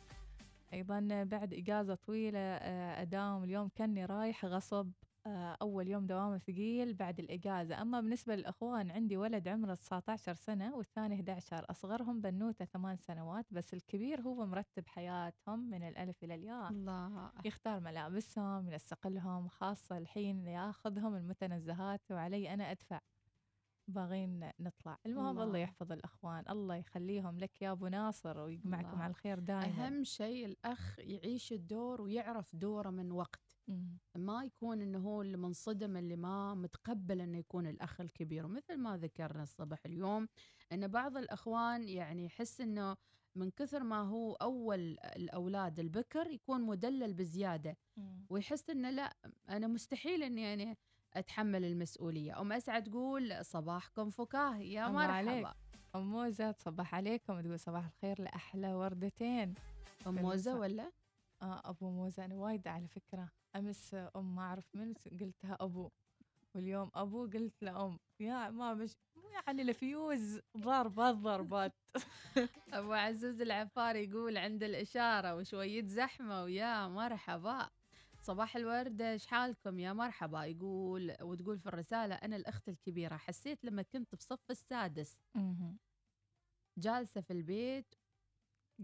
أيضا 0.74 1.24
بعد 1.24 1.54
إجازة 1.54 1.96
طويلة 1.96 2.40
آه، 2.40 3.02
أداوم 3.02 3.44
اليوم 3.44 3.70
كني 3.78 4.06
رايح 4.06 4.46
غصب. 4.46 4.92
أول 5.62 5.88
يوم 5.88 6.06
دوام 6.06 6.38
ثقيل 6.38 6.94
بعد 6.94 7.20
الإجازة. 7.20 7.82
أما 7.82 8.02
بالنسبة 8.02 8.36
للأخوان 8.36 8.92
عندي 8.92 9.18
ولد 9.18 9.48
عمره 9.48 9.76
19 9.76 10.34
سنة 10.34 10.76
والثاني 10.76 11.16
11 11.16 11.66
أصغرهم 11.70 12.22
بنوتة 12.22 12.66
ثمان 12.66 12.98
سنوات 12.98 13.46
بس 13.52 13.74
الكبير 13.74 14.22
هو 14.22 14.46
مرتب 14.46 14.88
حياتهم 14.88 15.60
من 15.70 15.88
الألف 15.88 16.24
إلى 16.24 16.36
الياء. 16.36 16.72
الله. 16.72 17.32
يختار 17.46 17.80
ملابسهم 17.80 18.70
ينسق 18.70 19.08
لهم 19.08 19.48
خاصة 19.48 19.98
الحين 19.98 20.48
ياخذهم 20.48 21.16
المتنزهات 21.16 22.02
وعلي 22.12 22.54
أنا 22.54 22.72
أدفع. 22.72 23.00
باغين 23.88 24.52
نطلع. 24.60 24.98
المهم 25.06 25.30
الله, 25.30 25.44
الله. 25.44 25.60
يحفظ 25.60 25.92
الأخوان 25.92 26.44
الله 26.50 26.76
يخليهم 26.76 27.38
لك 27.38 27.62
يا 27.62 27.72
أبو 27.72 27.88
ناصر 27.88 28.40
ويجمعكم 28.40 28.90
الله. 28.90 29.04
على 29.04 29.10
الخير 29.12 29.40
دائما 29.40 29.88
أهم 29.88 30.04
شيء 30.04 30.46
الأخ 30.46 31.00
يعيش 31.00 31.54
الدور 31.54 32.02
ويعرف 32.02 32.56
دوره 32.56 32.90
من 32.90 33.12
وقت. 33.12 33.47
ما 34.16 34.44
يكون 34.44 34.82
إنه 34.82 35.00
هو 35.00 35.22
اللي 35.22 35.38
منصدم 35.38 35.98
اللي 35.98 36.16
ما 36.16 36.54
متقبل 36.54 37.22
إنه 37.22 37.38
يكون 37.38 37.68
الأخ 37.68 38.02
الكبير. 38.02 38.46
ومثل 38.46 38.78
ما 38.78 38.98
ذكرنا 38.98 39.44
الصبح 39.44 39.86
اليوم 39.86 40.28
إن 40.72 40.88
بعض 40.88 41.18
الأخوان 41.18 41.90
يعني 41.90 42.26
يحس 42.26 42.62
إنه 42.62 42.98
من 43.36 43.52
كثر 43.52 43.84
ما 43.84 44.02
هو 44.02 44.34
أول 44.34 44.80
الأولاد 45.00 45.80
البكر 45.80 46.28
يكون 46.28 46.62
مدلل 46.62 47.14
بزيادة. 47.14 47.78
ويحس 48.30 48.70
إنه 48.70 48.90
لا 48.90 49.18
أنا 49.50 49.68
مستحيل 49.68 50.24
إني 50.24 50.42
يعني 50.42 50.78
أتحمل 51.14 51.66
المسؤولية. 51.66 52.42
أم 52.42 52.52
أسعد 52.52 52.84
تقول 52.84 53.46
صباحكم 53.46 54.10
فكاهي 54.10 54.74
يا 54.74 54.88
الله 54.88 55.02
عليك. 55.02 55.44
مرحبا 55.44 55.56
أم 55.96 56.12
موزة 56.12 56.52
تصبح 56.52 56.96
عليكم. 56.96 57.42
تقول 57.42 57.60
صباح 57.60 57.86
الخير 57.86 58.22
لأحلى 58.22 58.74
وردتين 58.74 59.54
أم 60.08 60.16
موزة. 60.16 60.60
ولا؟ 60.60 60.92
آه 61.42 61.62
أبو 61.66 61.90
موزة 61.90 62.26
أنا 62.26 62.36
وايد 62.36 62.68
على 62.68 62.88
فكرة 62.88 63.30
أمس 63.58 63.94
أم 63.94 64.36
ما 64.36 64.42
أعرف 64.42 64.76
من 64.76 64.94
قلتها 65.22 65.58
أبو. 65.62 65.90
واليوم 66.56 66.92
أبو 66.96 67.22
قلت 67.26 67.64
له 67.64 67.86
أم 67.86 68.00
يا 68.20 68.50
ما 68.50 68.74
مش 68.74 68.96
يعني 69.34 69.62
الفيوز 69.62 70.40
ضربات 70.58 71.16
ضربات. 71.16 71.74
أبو 72.74 72.94
عزوز 72.94 73.42
العفاري 73.42 74.04
يقول 74.04 74.38
عند 74.38 74.64
الإشارة 74.64 75.36
وشوية 75.36 75.86
زحمة 75.86 76.44
ويا 76.44 76.88
مرحبا. 76.88 77.70
صباح 78.22 78.56
الورد 78.56 79.02
إيش 79.02 79.28
حالكم؟ 79.28 79.80
يا 79.80 79.94
مرحبا. 79.94 80.44
يقول 80.46 81.16
وتقول 81.22 81.60
في 81.60 81.68
الرسالة 81.68 82.16
أنا 82.16 82.36
الأخت 82.36 82.70
الكبيرة. 82.70 83.18
حسيت 83.18 83.66
لما 83.66 83.82
كنت 83.82 84.16
بصف 84.16 84.52
السادس. 84.52 85.18
مهم. 85.36 85.78
جالسة 86.78 87.22
في 87.22 87.34
البيت 87.34 87.96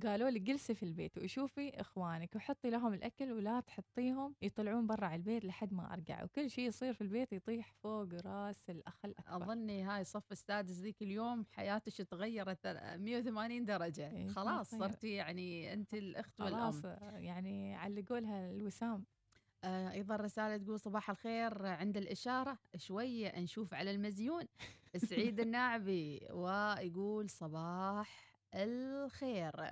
قالوا 0.02 0.30
لي 0.30 0.40
جلسي 0.40 0.76
في 0.76 0.84
البيت 0.84 1.18
وشوفي 1.18 1.82
إخوانك 1.82 2.36
وحطي 2.36 2.70
لهم 2.70 2.94
الأكل 2.94 3.32
ولا 3.32 3.60
تحطيهم 3.60 4.36
يطلعون 4.42 4.88
برا 4.88 5.16
البيت 5.16 5.46
لحد 5.46 5.74
ما 5.74 5.94
أرجع. 5.94 6.24
وكل 6.24 6.50
شيء 6.50 6.68
يصير 6.68 6.94
في 6.94 7.02
البيت 7.02 7.34
يطيح 7.34 7.74
فوق 7.84 8.08
رأس 8.14 8.70
الأخ 8.70 9.06
الأكبر. 9.06 9.36
أظني 9.36 9.84
هاي 9.84 10.04
صف 10.04 10.32
السادس 10.32 10.80
ذيك 10.80 11.02
اليوم 11.02 11.46
حياتك 11.52 11.94
تغيرت 11.94 12.68
180 12.68 13.66
درجة. 13.66 14.12
إيه، 14.12 14.28
خلاص. 14.28 14.76
صرتي 14.76 15.12
يعني 15.12 15.74
أنت 15.74 15.94
الأخت 15.94 16.42
خلاص 16.42 16.86
والام 16.86 17.24
يعني 17.24 17.76
علقوا 17.76 18.20
لها 18.20 18.52
الوسام. 18.52 19.06
آه 19.64 19.92
أيضا 19.92 20.16
رسالة 20.16 20.58
تقول 20.58 20.80
صباح 20.80 21.10
الخير 21.10 21.66
عند 21.66 21.98
الإشارة. 21.98 22.58
شوية 22.78 23.40
نشوف 23.40 23.74
على 23.74 23.92
المزيون. 23.92 24.46
سعيد 24.98 25.40
الناعبي 25.46 26.28
ويقول 26.32 27.30
صباح 27.30 28.33
الخير. 28.56 29.72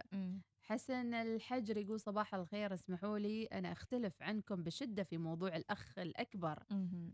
حسن 0.61 1.13
الحجر 1.13 1.77
يقول 1.77 1.99
صباح 1.99 2.35
الخير 2.35 2.73
اسمحوا 2.73 3.17
لي 3.17 3.45
أنا 3.45 3.71
أختلف 3.71 4.23
عنكم 4.23 4.63
بشدة 4.63 5.03
في 5.03 5.17
موضوع 5.17 5.55
الأخ 5.55 5.99
الأكبر. 5.99 6.63
مهم. 6.71 7.13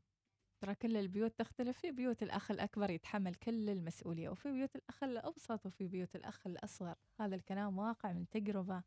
ترى 0.59 0.75
كل 0.75 0.97
البيوت 0.97 1.39
تختلف 1.39 1.79
في 1.79 1.91
بيوت 1.91 2.23
الأخ 2.23 2.51
الأكبر 2.51 2.89
يتحمل 2.89 3.35
كل 3.35 3.69
المسؤولية 3.69 4.29
وفي 4.29 4.51
بيوت 4.51 4.75
الأخ 4.75 5.03
الأوسط 5.03 5.65
وفي 5.65 5.87
بيوت 5.87 6.15
الأخ 6.15 6.47
الأصغر. 6.47 6.95
هذا 7.19 7.35
الكلام 7.35 7.77
واقع 7.77 8.13
من 8.13 8.29
تجربة 8.29 8.83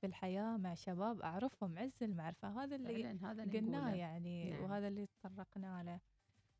في 0.00 0.06
الحياة 0.06 0.56
مع 0.56 0.74
شباب 0.74 1.20
أعرفهم 1.20 1.78
عز 1.78 2.02
المعرفة. 2.02 2.62
هذا 2.62 2.76
اللي 2.76 3.06
هذا 3.06 3.42
قلناه 3.42 3.80
نقوله. 3.80 3.94
يعني 3.94 4.50
نعم. 4.50 4.62
وهذا 4.62 4.88
اللي 4.88 5.06
تطرقنا 5.06 5.82
له. 5.82 6.00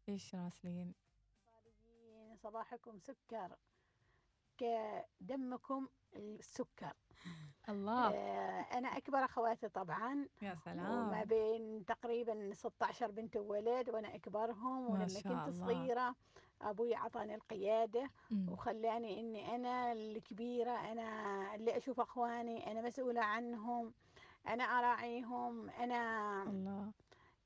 إيش 0.09 0.35
راسلين؟ 0.35 0.95
صباحكم 2.37 2.99
سكر. 2.99 3.57
كدمكم 4.63 5.89
السكر. 6.17 6.93
الله. 7.69 8.09
آه 8.15 8.61
أنا 8.79 8.89
أكبر 8.89 9.25
أخواتي 9.25 9.69
طبعا. 9.69 10.27
يا 10.43 10.55
سلام. 10.55 11.09
وما 11.09 11.25
بين 11.25 11.85
تقريبا 11.85 12.53
16 12.53 13.11
بنت 13.11 13.37
وولد 13.37 13.91
وأنا 13.91 14.15
أكبرهم 14.15 14.83
ما 14.83 14.89
ولما 14.91 15.07
كنت 15.21 15.27
الله. 15.27 15.51
صغيرة 15.51 16.15
أبوي 16.63 16.97
أعطاني 16.97 17.35
القيادة 17.35 18.11
مم. 18.31 18.53
وخلاني 18.53 19.21
إني 19.21 19.55
أنا 19.55 19.93
الكبيرة 19.93 20.71
أنا 20.93 21.05
اللي 21.55 21.77
أشوف 21.77 22.01
أخواني 22.01 22.71
أنا 22.73 22.83
مسؤولة 22.83 23.21
عنهم 23.21 23.95
أنا 24.49 24.65
أراعيهم 24.65 25.71
أنا 25.71 26.43
الله. 26.43 26.93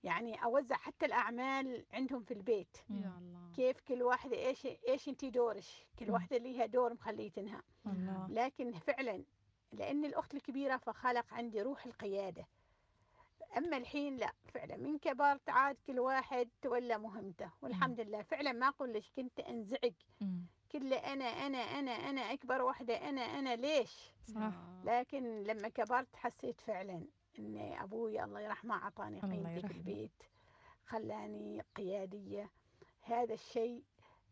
يعني 0.07 0.45
أوزع 0.45 0.77
حتى 0.77 1.07
الأعمال 1.07 1.85
عندهم 1.93 2.23
في 2.23 2.35
البيت. 2.35 2.77
يا 2.91 3.13
الله. 3.19 3.53
كيف 3.57 3.81
كل 3.81 4.03
واحدة 4.03 4.37
إيش 4.37 4.67
إيش 4.89 5.09
أنت 5.09 5.25
دورك 5.25 5.65
كل 5.99 6.07
مم. 6.07 6.13
واحدة 6.13 6.37
ليها 6.37 6.67
دور 6.67 6.95
مخليتنها 6.95 7.63
الله. 7.87 8.27
لكن 8.31 8.73
فعلا 8.73 9.25
لأن 9.73 10.05
الأخت 10.05 10.35
الكبيرة 10.35 10.77
فخلق 10.77 11.35
عندي 11.35 11.63
روح 11.63 11.87
القيادة. 11.87 12.47
أما 13.57 13.77
الحين 13.77 14.17
لا 14.17 14.33
فعلا 14.55 14.77
من 14.77 14.99
كبرت 14.99 15.49
عاد 15.49 15.77
كل 15.87 15.99
واحد 16.01 16.49
تولى 16.63 16.99
مهمته. 16.99 17.51
والحمد 17.63 18.01
لله. 18.01 18.23
فعلا 18.23 18.53
ما 18.53 18.69
أقول 18.69 18.93
لك 18.93 19.05
كنت 19.17 19.41
أنزعج. 19.41 19.95
مم. 20.21 20.47
كل 20.73 20.95
أنا 20.95 21.25
أنا 21.25 21.59
أنا 21.59 21.91
أنا 21.91 22.21
أكبر 22.33 22.63
واحدة 22.63 23.09
أنا 23.09 23.21
أنا 23.21 23.57
ليش؟ 23.57 24.11
صح. 24.35 24.53
لكن 24.85 25.43
لما 25.43 25.69
كبرت 25.69 26.17
حسيت 26.17 26.61
فعلا 26.61 27.07
إن 27.39 27.73
أبوي 27.83 28.25
الله 28.25 28.41
يرحمه 28.41 28.75
أعطاني 28.75 29.21
قيمتي 29.21 29.69
في. 29.69 29.75
البيت 29.75 30.23
خلاني 30.87 31.63
قيادية. 31.77 32.51
هذا 33.01 33.35
الشيء 33.35 33.83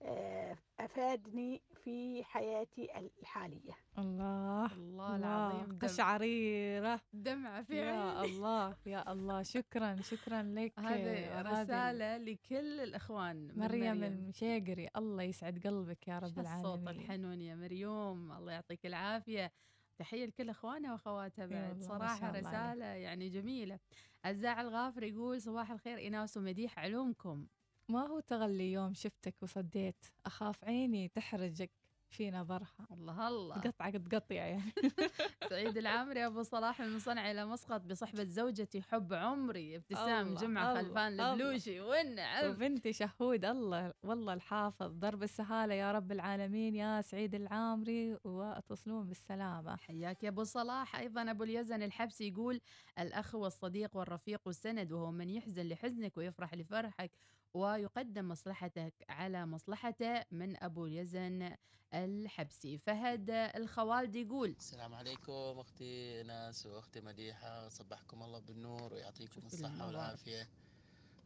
آه، 0.02 0.57
أفادني 0.80 1.62
في 1.84 2.24
حياتي 2.24 2.88
الحالية. 3.20 3.72
الله 3.98 4.72
الله 4.72 5.16
العظيم 5.16 5.66
دم- 5.66 5.78
قشعريرة 5.78 7.00
دمعة 7.12 7.62
في 7.62 7.76
يا 7.76 7.84
عيني 7.92 8.20
الله 8.26 8.76
يا 8.86 9.12
الله 9.12 9.42
شكرا 9.42 9.96
شكرا 10.00 10.42
لك. 10.42 10.78
هذه 10.78 11.40
رسالة 11.42 12.16
لكل 12.16 12.80
الإخوان 12.80 13.36
من 13.36 13.59
مريم. 13.59 14.05
المشيقري. 14.05 14.88
الله 14.96 15.22
يسعد 15.22 15.66
قلبك 15.66 16.09
يا 16.09 16.18
رب 16.18 16.34
شو 16.34 16.40
الصوت 16.40 16.78
العالمين. 16.78 16.88
الحنون 16.88 17.40
يا 17.40 17.55
مريم؟ 17.55 18.32
الله 18.32 18.52
يعطيك 18.52 18.86
العافية. 18.86 19.52
تحية 19.99 20.26
لكل 20.26 20.51
إخوانها 20.51 20.92
وأخواتها 20.92 21.45
إي 21.45 21.49
بعد 21.49 21.82
صراحة 21.82 22.26
عليك. 22.26 22.47
رسالة 22.47 22.84
يعني 22.84 23.28
جميلة. 23.28 23.78
الزاع 24.26 24.61
الغافر 24.61 25.03
يقول 25.03 25.42
صباح 25.42 25.70
الخير 25.70 25.99
إيناس 25.99 26.36
ومديح 26.36 26.78
علومكم. 26.78 27.47
ما 27.88 28.07
هو 28.07 28.20
تغلي 28.20 28.72
يوم 28.72 28.95
شفتك 28.95 29.42
وصديت؟ 29.42 30.07
أخاف 30.26 30.64
عيني 30.64 31.09
تحرجك. 31.09 31.70
في 32.14 32.30
نظرها. 32.30 32.86
الله 32.92 33.28
الله. 33.28 33.58
تقطع 33.58 33.90
تقطع 33.90 34.34
يعني. 34.34 34.72
سعيد 35.50 35.78
العامري 35.78 36.26
أبو 36.26 36.42
صلاح 36.42 36.80
من 36.80 36.98
صنعاء 36.98 37.30
إلى 37.32 37.46
مسقط 37.46 37.80
بصحبة 37.80 38.24
زوجتي 38.24 38.82
حب 38.82 39.12
عمري 39.12 39.76
ابتسام 39.76 40.26
الله، 40.26 40.74
خلفان. 40.74 41.20
البلوشي 41.20 41.80
والنعم 41.80 42.50
وبنتي 42.50 42.92
شهود 42.92 43.44
الله 43.44 43.92
والله 44.02 44.32
الحافظ. 44.34 44.92
درب 44.98 45.22
السهالة 45.22 45.74
يا 45.74 45.92
رب 45.92 46.12
العالمين 46.12 46.74
يا 46.74 47.00
سعيد 47.00 47.34
العامري 47.34 48.18
وتصلون 48.24 49.08
بالسلامة. 49.08 49.76
حياك 49.76 50.24
يا 50.24 50.28
أبو 50.28 50.44
صلاح. 50.44 50.96
أيضا 50.96 51.30
أبو 51.30 51.42
اليزن 51.44 51.82
الحبسي 51.82 52.28
يقول 52.28 52.60
الأخ 52.98 53.34
والصديق 53.34 53.96
والرفيق 53.96 54.40
والسند 54.46 54.92
وهو 54.92 55.10
من 55.10 55.30
يحزن 55.30 55.68
لحزنك 55.68 56.16
ويفرح 56.16 56.54
لفرحك. 56.54 57.10
ويقدم 57.55 58.28
مصلحتك 58.28 58.94
على 59.09 59.46
مصلحته 59.46 60.24
من 60.30 60.62
أبو 60.62 60.86
اليزن 60.86 61.57
الحبسي. 61.94 62.78
فهد 62.78 63.30
الخوالدي 63.30 64.20
يقول 64.20 64.50
السلام 64.50 64.94
عليكم 64.94 65.32
أختي 65.32 66.22
ناس 66.22 66.66
وأختي 66.66 67.00
مديحة 67.00 67.68
صبحكم 67.68 68.22
الله 68.22 68.38
بالنور 68.38 68.94
ويعطيكم 68.94 69.42
المنور. 69.55 69.86
والعافية. 69.86 70.48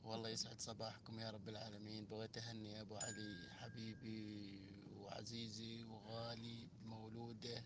والله 0.04 0.28
يسعد 0.28 0.60
صباحكم 0.60 1.20
يا 1.20 1.30
رب 1.30 1.48
العالمين. 1.48 2.04
بغيت 2.04 2.38
أهني 2.38 2.72
يا 2.72 2.80
أبو 2.80 2.96
علي 2.96 3.48
حبيبي 3.50 4.60
وعزيزي 4.96 5.84
وغالي 5.84 6.68
بمولوده 6.82 7.64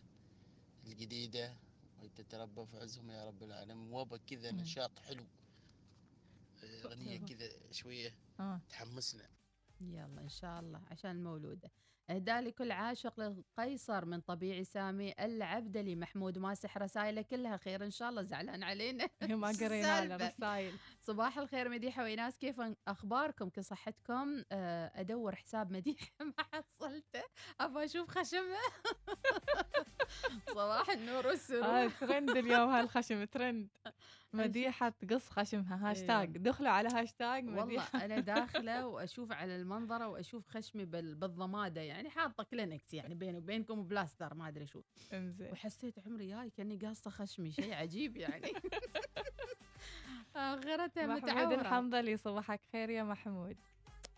الجديدة 0.84 1.56
وتتربى 2.02 2.66
في 2.66 2.76
عزهم 2.76 3.10
يا 3.10 3.26
رب 3.26 3.42
العالمين. 3.42 3.92
وبا 3.92 4.16
كذا. 4.16 4.52
نشاط 4.52 4.98
حلو. 4.98 5.26
اغنيه. 6.64 7.18
كذا 7.18 7.48
شوية 7.70 8.14
آه. 8.40 8.60
تحمسنا. 8.70 9.28
يلا 9.80 10.20
إن 10.20 10.28
شاء 10.28 10.60
الله 10.60 10.80
عشان 10.90 11.10
المولوده 11.10 11.70
اهداء 12.10 12.40
لكل 12.40 12.72
عاشق 12.72 13.20
للقيصر 13.20 14.04
من 14.04 14.20
طبيعي 14.20 14.64
سامي 14.64 15.14
العبدلي 15.20 15.96
محمود 15.96 16.38
ماسح 16.38 16.78
رسائله 16.78 17.22
كلها 17.22 17.56
خير 17.56 17.84
إن 17.84 17.90
شاء 17.90 18.10
الله 18.10 18.22
زعلان 18.22 18.62
علينا. 18.62 19.08
ما 19.22 19.48
قرينا؟ 19.48 20.04
له 20.04 20.16
رسائل. 20.16 20.74
صباح 21.00 21.38
الخير 21.38 21.68
مديحة 21.68 22.02
وإناس 22.02 22.38
كيف 22.38 22.60
أخباركم؟ 22.88 23.48
كصحتكم؟ 23.48 24.42
آه، 24.52 24.92
أدور 24.94 25.34
حساب 25.36 25.72
مديحة 25.72 26.06
ما 26.38 26.44
حصلته. 26.52 27.22
أبغى 27.60 27.84
أشوف 27.84 28.10
خشمة. 28.10 28.58
صباح 30.54 30.90
النور 30.90 31.24
آه 31.24 31.28
والسرور 31.28 31.88
ترند 31.88 32.30
اليوم 32.30 32.68
هالخشم 32.70 33.24
ترند. 33.24 33.68
مديحة 34.34 34.88
تقص 34.88 35.28
خشمها. 35.30 35.90
هاشتاج 35.90 36.38
دخلوا 36.38 36.70
على 36.70 36.88
هاشتاج 36.88 37.46
والله 37.48 37.64
مديحة. 37.64 38.04
أنا 38.04 38.20
داخلة 38.34 38.86
وأشوف 38.86 39.32
على 39.32 39.56
المنظرة 39.56 40.08
وأشوف 40.08 40.48
خشمي 40.48 40.84
بال- 40.84 41.14
بالضمادة 41.14 41.80
يعني 41.80 42.10
حاطة 42.10 42.44
كلينكس 42.44 42.94
يعني 42.94 43.14
بيني 43.14 43.38
وبينكم 43.38 43.78
وبلاستر 43.78 44.34
ما 44.34 44.48
أدري 44.48 44.66
شو. 44.66 44.82
انزين. 45.12 45.52
وحسيت 45.52 45.98
عمري 46.06 46.28
جاي 46.28 46.50
كأني 46.50 46.76
قاصة 46.76 47.10
خشمي 47.10 47.50
شيء 47.52 47.74
عجيب 47.74 48.16
يعني. 48.16 48.52
آخرتها 50.36 51.06
محمود 51.06 51.22
متعورة. 51.24 51.54
الحنظلي 51.60 52.16
صباحك 52.16 52.60
خير 52.72 52.90
يا 52.90 53.02
محمود. 53.02 53.56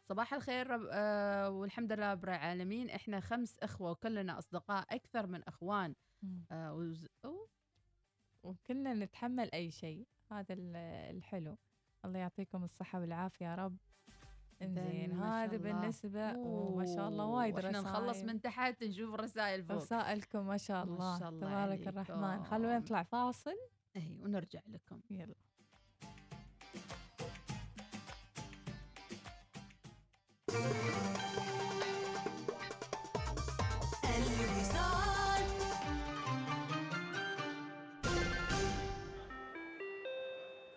صباح 0.09 0.35
الخير 0.35 0.71
رب 0.71 0.89
آه 0.93 1.51
والحمد 1.51 1.93
لله 1.93 2.13
رب 2.13 2.25
العالمين. 2.25 2.91
إحنا 2.91 3.21
خمس 3.21 3.59
إخوة 3.63 3.91
وكلنا 3.91 4.39
أصدقاء 4.39 4.87
أكثر 4.95 5.27
من 5.27 5.43
إخوان. 5.43 5.95
آه 6.53 6.75
وز... 6.75 7.07
أوه. 7.25 7.49
وكلنا 8.43 8.95
نتحمل 8.95 9.51
أي 9.55 9.71
شيء. 9.71 10.07
هذا 10.33 10.55
ال- 10.55 10.77
الحلو. 11.17 11.57
الله 12.05 12.19
يعطيكم 12.19 12.65
الصحة 12.65 13.01
والعافية 13.01 13.47
يا 13.47 13.55
رب. 13.55 13.77
إنزين 14.63 15.15
ما 15.15 15.45
هذا 15.45 15.57
الله. 15.57 15.73
بالنسبة 15.73 16.37
وما 16.37 16.87
شاء 16.87 17.09
الله 17.09 17.27
وايد 17.27 17.55
وإحنا 17.55 17.81
نخلص. 17.81 18.23
من 18.23 18.41
تحت 18.41 18.83
نشوف 18.83 19.15
رسائل 19.15 19.65
فوق. 19.65 19.77
رسائلكم 19.77 20.47
ما 20.47 20.57
شاء 20.57 20.85
ما 20.87 20.93
الله, 20.95 21.19
شاء 21.19 21.29
الله 21.29 21.77
تبارك 21.77 21.89
الرحمن. 21.89 22.45
خلونا 22.45 22.69
عليكم. 22.69 22.85
نطلع 22.85 23.03
فاصل. 23.03 23.57
اي 23.97 24.19
ونرجع 24.21 24.61
لكم. 24.67 25.01
يلا. 25.11 25.35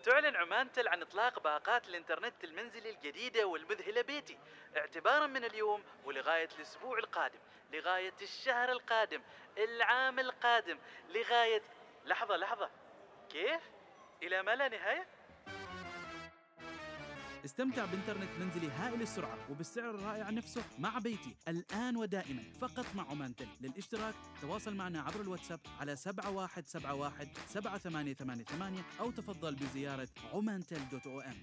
تعلن 0.08 0.36
عمان 0.36 0.72
تل 0.72 0.88
عن 0.88 1.02
إطلاق 1.02 1.38
باقات 1.38 1.88
الإنترنت 1.88 2.44
المنزلي 2.44 2.90
الجديدة 2.90 3.46
والمذهلة 3.46 4.02
بيتي. 4.02 4.38
اعتبارا 4.76 5.26
من 5.26 5.44
اليوم 5.44 5.82
ولغاية 6.04 6.48
الأسبوع 6.56 6.98
القادم. 6.98 7.38
لغاية 7.72 8.14
الشهر 8.22 8.72
القادم. 8.72 9.22
العام 9.58 10.18
القادم. 10.18 10.78
لغاية 11.08 11.62
لحظة 12.04 12.36
لحظة. 12.36 12.70
كيف؟ 13.30 13.60
إلى 14.22 14.42
ما 14.42 14.54
لا 14.54 14.68
نهاية؟ 14.68 15.06
استمتع 17.48 17.84
بإنترنت 17.84 18.28
منزلي 18.40 18.70
هائل 18.70 19.02
السرعة 19.02 19.38
وبالسعر 19.50 19.90
الرائع 19.90 20.30
نفسه 20.30 20.62
مع 20.78 20.98
بيتي. 20.98 21.36
الآن 21.48 21.96
ودائما 21.96 22.42
فقط 22.60 22.86
مع 22.96 23.10
عمان 23.10 23.36
تل 23.36 23.48
للاشتراك 23.60 24.14
تواصل 24.42 24.74
معنا 24.74 25.00
عبر 25.02 25.20
الواتساب 25.20 25.60
على 25.80 25.96
7171 25.96 27.28
7888 27.48 28.82
أو 29.00 29.10
تفضل 29.10 29.54
بزيارة 29.54 30.08
عمانتل 30.32 30.80
دوت 30.92 31.06
أو 31.06 31.20
إم. 31.20 31.34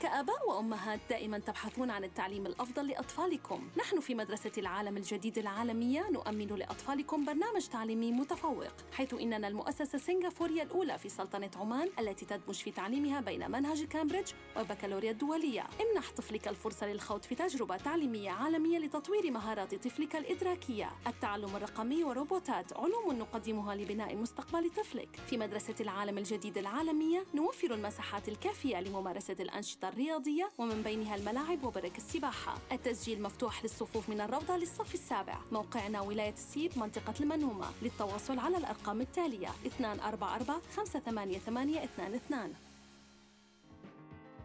كآباء 0.00 0.48
وأمهات 0.48 1.00
دائما 1.10 1.38
تبحثون 1.38 1.90
عن 1.90 2.04
التعليم 2.04 2.46
الأفضل 2.46 2.88
لأطفالكم. 2.88 3.68
نحن 3.78 4.00
في 4.00 4.14
مدرسة 4.14 4.52
العالم 4.58 4.96
الجديد 4.96 5.38
العالمية 5.38 6.10
نؤمن 6.10 6.46
لأطفالكم 6.46 7.24
برنامج 7.24 7.66
تعليمي 7.66 8.12
متفوق 8.12 8.72
حيث 8.92 9.14
إننا 9.14 9.48
المؤسسة 9.48 9.96
السنغافورية 9.96 10.62
الأولى 10.62 10.98
في 10.98 11.08
سلطنة 11.08 11.50
عمان 11.56 11.88
التي 11.98 12.26
تدمج 12.26 12.54
في 12.54 12.70
تعليمها 12.70 13.20
بين 13.20 13.50
منهج 13.50 13.84
كامبريدج 13.84 14.32
والبكالوريا 14.56 15.10
الدولية. 15.10 15.66
امنح 15.80 16.10
طفلك 16.16 16.48
الفرصة 16.48 16.86
للخوض 16.86 17.22
في 17.22 17.34
تجربة 17.34 17.76
تعليمية 17.76 18.30
عالمية 18.30 18.78
لتطوير 18.78 19.30
مهارات 19.30 19.74
طفلك 19.74 20.16
الإدراكية. 20.16 20.90
التعلم 21.06 21.56
الرقمي 21.56 22.04
وروبوتات 22.04 22.72
علوم 22.72 23.18
نقدمها 23.18 23.74
لبناء 23.74 24.16
مستقبل 24.16 24.70
طفلك. 24.70 25.16
في 25.26 25.36
مدرسة 25.36 25.74
العالم 25.80 26.18
الجديد 26.18 26.58
العالمية 26.58 27.24
نوفر 27.34 27.74
المساحات 27.74 28.28
الكافية 28.28 28.80
لممارسة 28.80 29.36
الأنشطة 29.40 29.89
الرياضية 29.92 30.50
ومن 30.58 30.82
بينها 30.82 31.14
الملاعب 31.16 31.64
وبرك 31.64 31.98
السباحة. 31.98 32.58
التسجيل 32.72 33.22
مفتوح 33.22 33.62
للصفوف 33.62 34.08
من 34.08 34.20
الروضة 34.20 34.56
للصف 34.56 34.94
السابع. 34.94 35.38
موقعنا 35.52 36.00
ولاية 36.00 36.32
السيب 36.32 36.78
منطقة 36.78 37.14
المنومة 37.20 37.66
للتواصل 37.82 38.38
على 38.38 38.56
الأرقام 38.56 39.00
التالية 39.00 39.48
244 39.64 40.60
588 40.76 41.76
22 41.76 42.54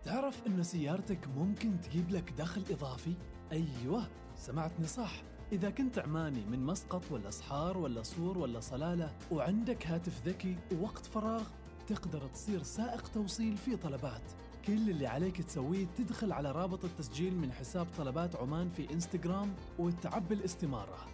تعرف 0.04 0.48
أن 0.48 0.64
سيارتك 0.64 1.28
ممكن 1.28 1.82
تجيب 1.82 2.10
لك 2.12 2.34
دخل 2.38 2.64
إضافي؟ 2.70 3.14
أيوه 3.52 4.08
سمعتني 4.38 4.88
صح 4.88 5.12
إذا 5.52 5.70
كنت 5.70 6.00
عماني 6.00 6.46
من 6.46 6.66
مسقط 6.66 7.12
ولا 7.12 7.30
صحار 7.30 7.78
ولا 7.78 8.04
صور 8.04 8.38
ولا 8.38 8.60
صلالة 8.60 9.14
وعندك 9.32 9.88
هاتف 9.88 10.28
ذكي 10.28 10.56
ووقت 10.74 11.06
فراغ 11.06 11.44
تقدر 11.88 12.28
تصير 12.28 12.64
سائق 12.64 13.08
توصيل 13.08 13.58
في 13.58 13.76
طلبات. 13.76 14.32
كل 14.68 14.90
اللي 14.90 15.08
عليك 15.08 15.42
تسويه 15.42 15.86
تدخل 15.98 16.32
على 16.32 16.52
رابط 16.52 16.86
التسجيل 16.86 17.36
من 17.36 17.52
حساب 17.52 17.88
طلبات 17.98 18.36
عمان 18.36 18.70
في 18.70 18.94
إنستغرام 18.94 19.56
وتعبي 19.80 20.34
الاستمارة 20.34 21.08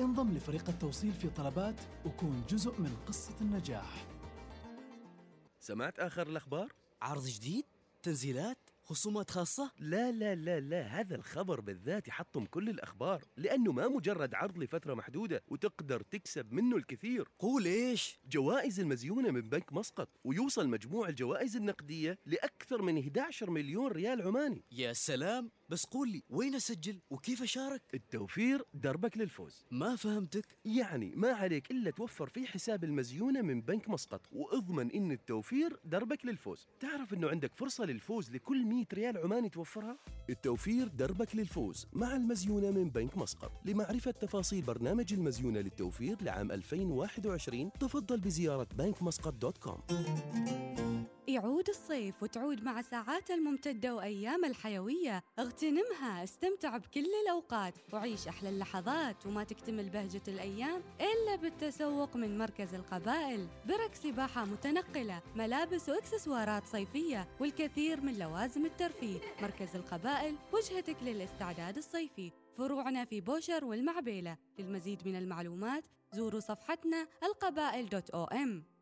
انضم 0.00 0.32
لفريق 0.32 0.68
التوصيل 0.68 1.12
في 1.12 1.30
طلبات 1.30 1.80
وكون 2.06 2.44
جزء 2.48 2.80
من 2.80 2.96
قصة 3.06 3.34
النجاح 3.40 4.06
سمعت 5.60 5.98
آخر 5.98 6.26
الأخبار؟ 6.26 6.72
عرض 7.02 7.26
جديد؟ 7.26 7.64
تنزيلات؟ 8.02 8.63
خصومات 8.86 9.30
خاصة؟ 9.30 9.70
لا 9.78 10.12
لا 10.12 10.34
لا 10.34 10.60
لا 10.60 10.82
هذا 10.82 11.16
الخبر 11.16 11.60
بالذات 11.60 12.08
يحطم 12.08 12.44
كل 12.44 12.68
الأخبار 12.68 13.24
لأنه 13.36 13.72
ما 13.72 13.88
مجرد 13.88 14.34
عرض 14.34 14.58
لفترة 14.58 14.94
محدودة 14.94 15.42
وتقدر 15.48 16.00
تكسب 16.00 16.52
منه 16.52 16.76
الكثير 16.76 17.28
قول 17.38 17.64
إيش؟ 17.66 18.20
جوائز 18.24 18.80
المزيونة 18.80 19.30
من 19.30 19.40
بنك 19.40 19.72
مسقط 19.72 20.08
ويوصل 20.24 20.68
مجموع 20.68 21.08
الجوائز 21.08 21.56
النقدية 21.56 22.18
لأكثر 22.26 22.82
من 22.82 22.98
11 22.98 23.50
مليون 23.50 23.92
ريال 23.92 24.22
عماني 24.22 24.64
يا 24.72 24.92
سلام 24.92 25.50
بس 25.68 25.84
قول 25.86 26.08
لي 26.08 26.22
وين 26.30 26.54
أسجل؟ 26.54 27.00
وكيف 27.10 27.42
أشارك؟ 27.42 27.82
التوفير 27.94 28.62
دربك 28.74 29.18
للفوز. 29.18 29.64
ما 29.70 29.96
فهمتك. 29.96 30.46
يعني 30.64 31.12
ما 31.16 31.28
عليك 31.32 31.70
إلا 31.70 31.90
توفر 31.90 32.26
في 32.28 32.46
حساب 32.46 32.84
المزيونة 32.84 33.42
من 33.42 33.60
بنك 33.60 33.88
مسقط. 33.88 34.20
وأضمن 34.32 34.90
إن 34.90 35.12
التوفير 35.12 35.80
دربك 35.84 36.26
للفوز. 36.26 36.66
تعرف 36.80 37.14
إنه 37.14 37.28
عندك 37.28 37.54
فرصة 37.54 37.84
للفوز 37.84 38.30
لكل 38.30 38.64
100 38.66 38.84
ريال 38.92 39.18
عماني 39.18 39.48
توفرها 39.48 39.98
التوفير 40.30 40.88
دربك 40.88 41.36
للفوز 41.36 41.86
مع 41.92 42.16
المزيونة 42.16 42.70
من 42.70 42.90
بنك 42.90 43.16
مسقط. 43.18 43.52
لمعرفة 43.64 44.10
تفاصيل 44.10 44.62
برنامج 44.62 45.12
المزيونة 45.12 45.60
للتوفير 45.60 46.22
لعام 46.22 46.52
2021 46.52 47.72
تفضل 47.80 48.20
بزيارة 48.20 48.68
بنك 48.78 49.02
مسقط 49.02 49.34
dot 49.34 49.58
com. 49.58 49.80
يعود 51.28 51.68
الصيف 51.68 52.22
وتعود 52.22 52.64
مع 52.64 52.82
ساعاته 52.82 53.34
الممتدة 53.34 53.94
وأيام 53.94 54.44
الحيوية. 54.44 55.24
اغتنمها 55.38 56.24
استمتع 56.24 56.76
بكل 56.76 57.06
الأوقات 57.24 57.74
وعيش 57.92 58.28
أحلى 58.28 58.48
اللحظات 58.48 59.26
وما 59.26 59.44
تكتمل 59.44 59.88
بهجة 59.88 60.22
الأيام 60.28 60.82
إلا 61.00 61.36
بالتسوق 61.36 62.16
من 62.16 62.38
مركز 62.38 62.74
القبائل. 62.74 63.48
برك 63.66 63.94
سباحة 63.94 64.44
متنقلة 64.44 65.22
ملابس 65.36 65.88
وإكسسوارات 65.88 66.66
صيفية 66.66 67.28
والكثير 67.40 68.00
من 68.00 68.18
لوازم 68.18 68.66
الترفيه. 68.66 69.18
مركز 69.42 69.76
القبائل 69.76 70.36
وجهتك 70.52 70.96
للاستعداد 71.02 71.76
الصيفي. 71.76 72.32
فروعنا 72.58 73.04
في 73.04 73.20
بوشر 73.20 73.64
والمعبيلة. 73.64 74.36
للمزيد 74.58 75.08
من 75.08 75.16
المعلومات 75.16 75.84
زوروا 76.12 76.40
صفحتنا 76.40 77.06
القبائل 77.22 77.88
دوت 77.88 78.10
أو 78.10 78.24
إم. 78.24 78.73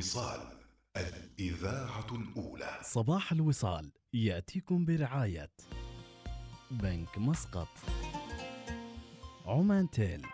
الوصال 0.00 0.40
الإذاعة 0.96 2.06
الأولى. 2.12 2.78
صباح 2.82 3.32
الوصال 3.32 3.92
يأتيكم 4.12 4.84
برعاية 4.84 5.50
بنك 6.70 7.18
مسقط. 7.18 7.68
عمان 9.46 9.90
تيل. 9.90 10.26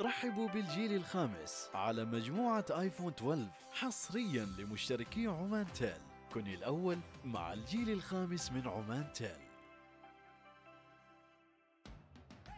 رحبوا 0.00 0.48
بالجيل 0.48 0.92
الخامس 0.92 1.68
على 1.74 2.04
مجموعة 2.04 2.64
آيفون 2.70 3.12
12 3.12 3.50
حصريا 3.72 4.44
لمشتركي 4.44 5.26
عمان 5.26 5.66
تيل. 5.72 6.00
كن 6.34 6.46
الأول 6.46 6.98
مع 7.24 7.52
الجيل 7.52 7.90
الخامس 7.90 8.52
من 8.52 8.68
عمان 8.68 9.12
تيل. 9.12 9.40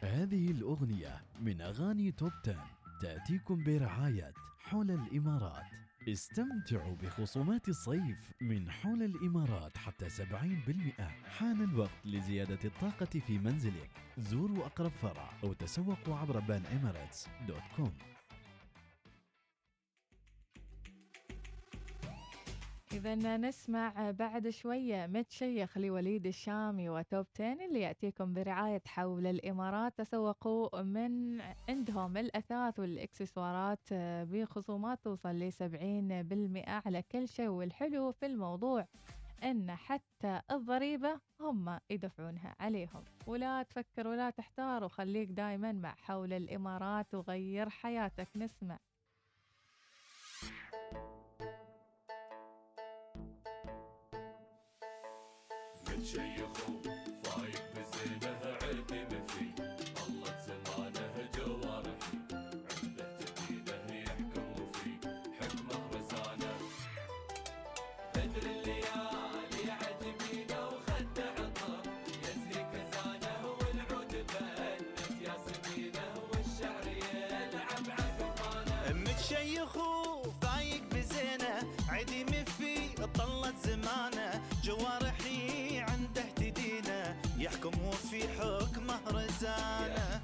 هذه 0.00 0.50
الأغنية 0.50 1.24
من 1.40 1.60
أغاني 1.60 2.12
توب 2.12 2.32
10 2.44 2.66
تأتيكم 3.00 3.64
برعاية 3.64 4.32
حول 4.58 4.90
الإمارات. 4.90 5.82
استمتعوا 6.08 6.96
بخصومات 6.96 7.68
الصيف 7.68 8.32
من 8.40 8.70
حول 8.70 9.02
الإمارات 9.02 9.76
حتى 9.76 10.08
70% 10.08 11.02
حان 11.24 11.64
الوقت 11.64 11.90
لزيادة 12.04 12.58
الطاقة 12.64 13.20
في 13.20 13.38
منزلك. 13.38 13.90
زوروا 14.18 14.66
أقرب 14.66 14.92
فرع 15.02 15.30
أو 15.44 15.52
تسوقوا 15.52 16.16
عبر 16.16 16.40
بان 16.40 16.62
دوت 17.48 17.62
كوم. 17.76 17.92
إذا 22.92 23.36
نسمع 23.36 24.10
بعد 24.10 24.48
شوية 24.48 25.06
متشيخ 25.06 25.78
لوليد 25.78 26.26
الشامي 26.26 26.88
وتوب 26.88 27.26
10 27.34 27.64
اللي 27.66 27.80
يأتيكم 27.80 28.32
برعاية 28.34 28.82
حول 28.86 29.26
الإمارات 29.26 29.98
تسوقوا 29.98 30.82
من 30.82 31.40
عندهم 31.68 32.16
الأثاث 32.16 32.78
والإكسسوارات 32.78 33.78
آه، 33.92 34.24
بخصومات 34.24 34.98
توصل 35.04 35.28
ل 35.28 35.52
70% 35.52 36.68
على 36.86 37.02
كل 37.12 37.28
شيء. 37.28 37.48
والحلو 37.48 38.12
في 38.12 38.26
الموضوع 38.26 38.86
أن 39.42 39.70
حتى 39.70 40.40
الضريبة 40.50 41.20
هم 41.40 41.78
يدفعونها 41.90 42.54
عليهم. 42.60 43.04
ولا 43.26 43.62
تفكر 43.62 44.06
ولا 44.06 44.30
تحتار 44.30 44.84
وخليك 44.84 45.28
دايما 45.28 45.72
مع 45.72 45.94
حول 45.98 46.32
الإمارات 46.32 47.14
وغير 47.14 47.68
حياتك. 47.68 48.28
نسمع. 48.36 48.78
طلت 83.52 83.66
زمانه 83.66 84.40
جوارحي 84.64 85.78
عنده 85.78 86.22
تدينه 86.36 87.16
يحكم 87.38 87.72
وفي 87.86 88.22
حكمه 88.28 89.00
رزانه. 89.06 90.20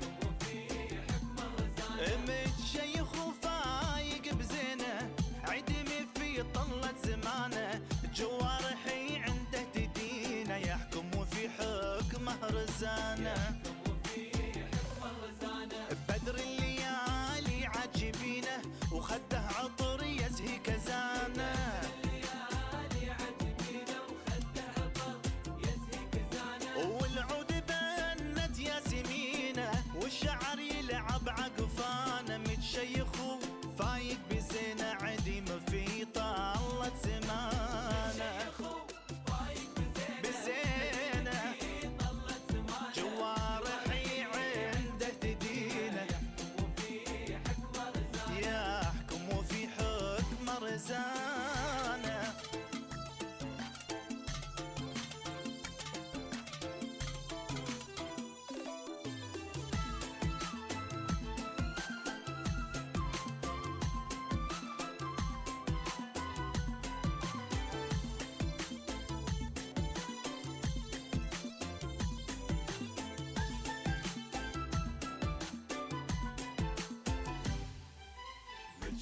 متشيخ 2.29 3.27
وفايق 3.27 4.35
بزينه 4.35 5.11
عدي 5.45 5.83
مفي 5.83 6.43
طلت 6.55 6.97
زمانه. 7.07 7.81
جوارحي 8.15 9.17
عنده 9.17 9.63
تدينه 9.75 10.57
يحكم 10.57 11.19
وفي 11.19 11.49
حكمه 11.49 12.39
رزانه. 12.43 13.61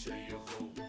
متشيخ 0.07 0.44
فايق 0.46 0.86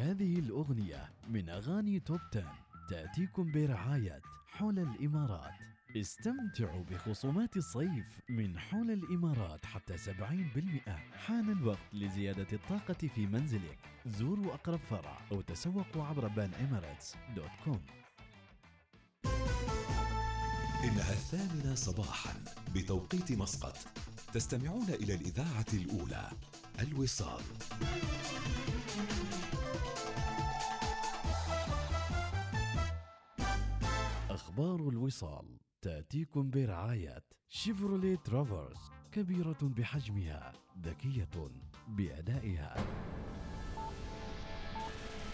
هذه 0.00 0.38
الأغنية 0.38 1.10
من 1.28 1.48
أغاني 1.48 2.00
توب 2.00 2.20
10 2.32 2.52
تأتيكم 2.90 3.52
برعاية 3.52 4.22
حول 4.46 4.78
الإمارات. 4.78 5.52
استمتعوا 5.96 6.84
بخصومات 6.84 7.56
الصيف 7.56 8.20
من 8.28 8.58
حول 8.58 8.90
الإمارات 8.90 9.66
حتى 9.66 9.98
70% 9.98 10.90
حان 11.12 11.50
الوقت 11.50 11.78
لزيادة 11.92 12.46
الطاقة 12.52 13.08
في 13.14 13.26
منزلك. 13.26 13.78
زوروا 14.06 14.54
أقرب 14.54 14.80
فرع 14.90 15.18
أو 15.32 15.40
تسوقوا 15.40 16.04
عبر 16.04 16.28
بان 16.28 16.50
دوت 17.36 17.50
كوم. 17.64 17.80
إنها 20.84 21.12
الثامنة 21.12 21.74
صباحا 21.74 22.44
بتوقيت 22.74 23.32
مسقط. 23.32 23.76
تستمعون 24.32 24.88
إلى 24.88 25.14
الإذاعة 25.14 25.66
الأولى 25.74 26.30
الوصال. 26.80 27.42
أخبار 34.50 34.88
الوصال 34.88 35.44
تأتيكم 35.82 36.50
برعاية 36.50 37.22
شيفروليه 37.48 38.16
ترافرس 38.16 38.90
كبيرة 39.12 39.58
بحجمها 39.62 40.52
ذكية 40.82 41.28
بأدائها. 41.88 42.74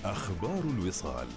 أخبار 0.04 0.64
الوصال. 0.64 1.28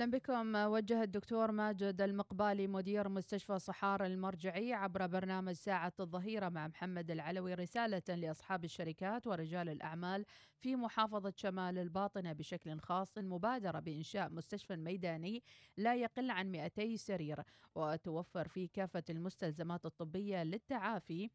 أهلا 0.00 0.10
بكم. 0.10 0.54
وجه 0.54 1.02
الدكتور 1.02 1.52
ماجد 1.52 2.00
المقبالي 2.00 2.66
مدير 2.66 3.08
مستشفى 3.08 3.58
صحار 3.58 4.06
المرجعي 4.06 4.72
عبر 4.72 5.06
برنامج 5.06 5.52
ساعة 5.52 5.92
الظهيرة 6.00 6.48
مع 6.48 6.68
محمد 6.68 7.10
العلوي 7.10 7.54
رسالة 7.54 8.02
لأصحاب 8.08 8.64
الشركات 8.64 9.26
ورجال 9.26 9.68
الأعمال 9.68 10.24
في 10.58 10.76
محافظة 10.76 11.32
شمال 11.36 11.78
الباطنة 11.78 12.32
بشكل 12.32 12.78
خاص 12.78 13.18
مبادرة 13.18 13.80
بإنشاء 13.80 14.30
مستشفى 14.30 14.76
ميداني 14.76 15.42
لا 15.76 15.94
يقل 15.94 16.30
عن 16.30 16.52
200 16.52 16.96
سرير 16.96 17.42
وتوفر 17.74 18.48
فيه 18.48 18.68
كافة 18.72 19.04
المستلزمات 19.10 19.86
الطبية 19.86 20.42
للتعافي 20.42 21.30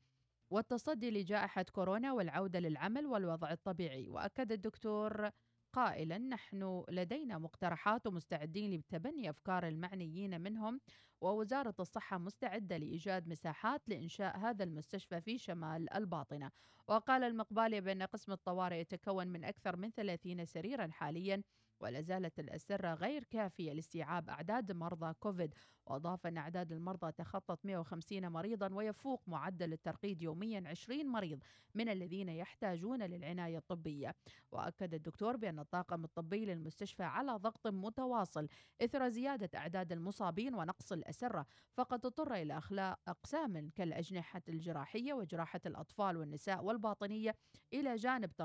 والتصدي 0.50 1.12
لجائحة 1.12 1.66
كورونا 1.72 2.14
والعودة 2.14 2.60
للعمل 2.60 3.06
والوضع 3.06 3.52
الطبيعي. 3.52 4.10
وأكد 4.10 4.52
الدكتور 4.52 5.30
قائلا 5.76 6.18
نحن 6.18 6.84
لدينا 6.90 7.38
مقترحات 7.38 8.08
ومستعدين 8.08 8.74
لتبني 8.74 9.30
أفكار 9.30 9.68
المعنيين 9.68 10.42
منهم 10.42 10.82
ووزارة 11.22 11.76
الصحة 11.80 12.18
مستعدة 12.18 12.78
لإيجاد 12.78 13.28
مساحات 13.28 13.90
لإنشاء 13.90 14.38
هذا 14.38 14.64
المستشفى 14.64 15.22
في 15.22 15.38
شمال 15.38 15.94
الباطنة. 15.94 16.52
وقال 16.88 17.24
المقبالي 17.24 17.82
بأن 17.82 18.04
قسم 18.04 18.32
الطوارئ 18.32 18.80
يتكون 18.80 19.28
من 19.28 19.44
أكثر 19.44 19.76
من 19.76 19.92
30 19.92 20.46
سريرا 20.46 20.88
حاليا 20.92 21.44
ولا 21.80 22.02
زالت 22.02 22.40
الأسرة 22.40 22.94
غير 22.94 23.24
كافية 23.24 23.74
لاستيعاب 23.74 24.30
أعداد 24.30 24.72
مرضى 24.72 25.14
كوفيد. 25.14 25.54
وأضاف 25.86 26.28
أن 26.28 26.38
أعداد 26.38 26.72
المرضى 26.72 27.12
تخطت 27.12 27.66
150 27.66 28.28
مريضا 28.30 28.74
ويفوق 28.74 29.24
معدل 29.28 29.74
الترقيد 29.74 30.22
يوميا 30.22 30.64
20 30.68 31.06
مريض 31.06 31.44
من 31.76 31.90
الذين 31.90 32.30
يحتاجون 32.30 33.04
للعناية 33.04 33.58
الطبية. 33.58 34.16
وأكد 34.52 34.94
الدكتور 34.94 35.38
بأن 35.38 35.60
الطاقم 35.60 36.04
الطبي 36.04 36.46
للمستشفى 36.46 37.04
على 37.04 37.32
ضغط 37.32 37.68
متواصل 37.68 38.48
إثر 38.82 39.10
زيادة 39.10 39.50
أعداد 39.60 39.92
المصابين 39.92 40.56
ونقص 40.56 40.92
الأسرة 40.92 41.46
فقد 41.74 42.06
اضطر 42.06 42.34
إلى 42.34 42.58
أخلاء 42.58 43.00
أقسام 43.08 43.70
كالأجنحة 43.76 44.42
الجراحية 44.50 45.14
وجراحة 45.14 45.62
الأطفال 45.66 46.18
والنساء 46.18 46.64
والباطنية 46.64 47.36
إلى 47.74 47.96
جانب 47.96 48.36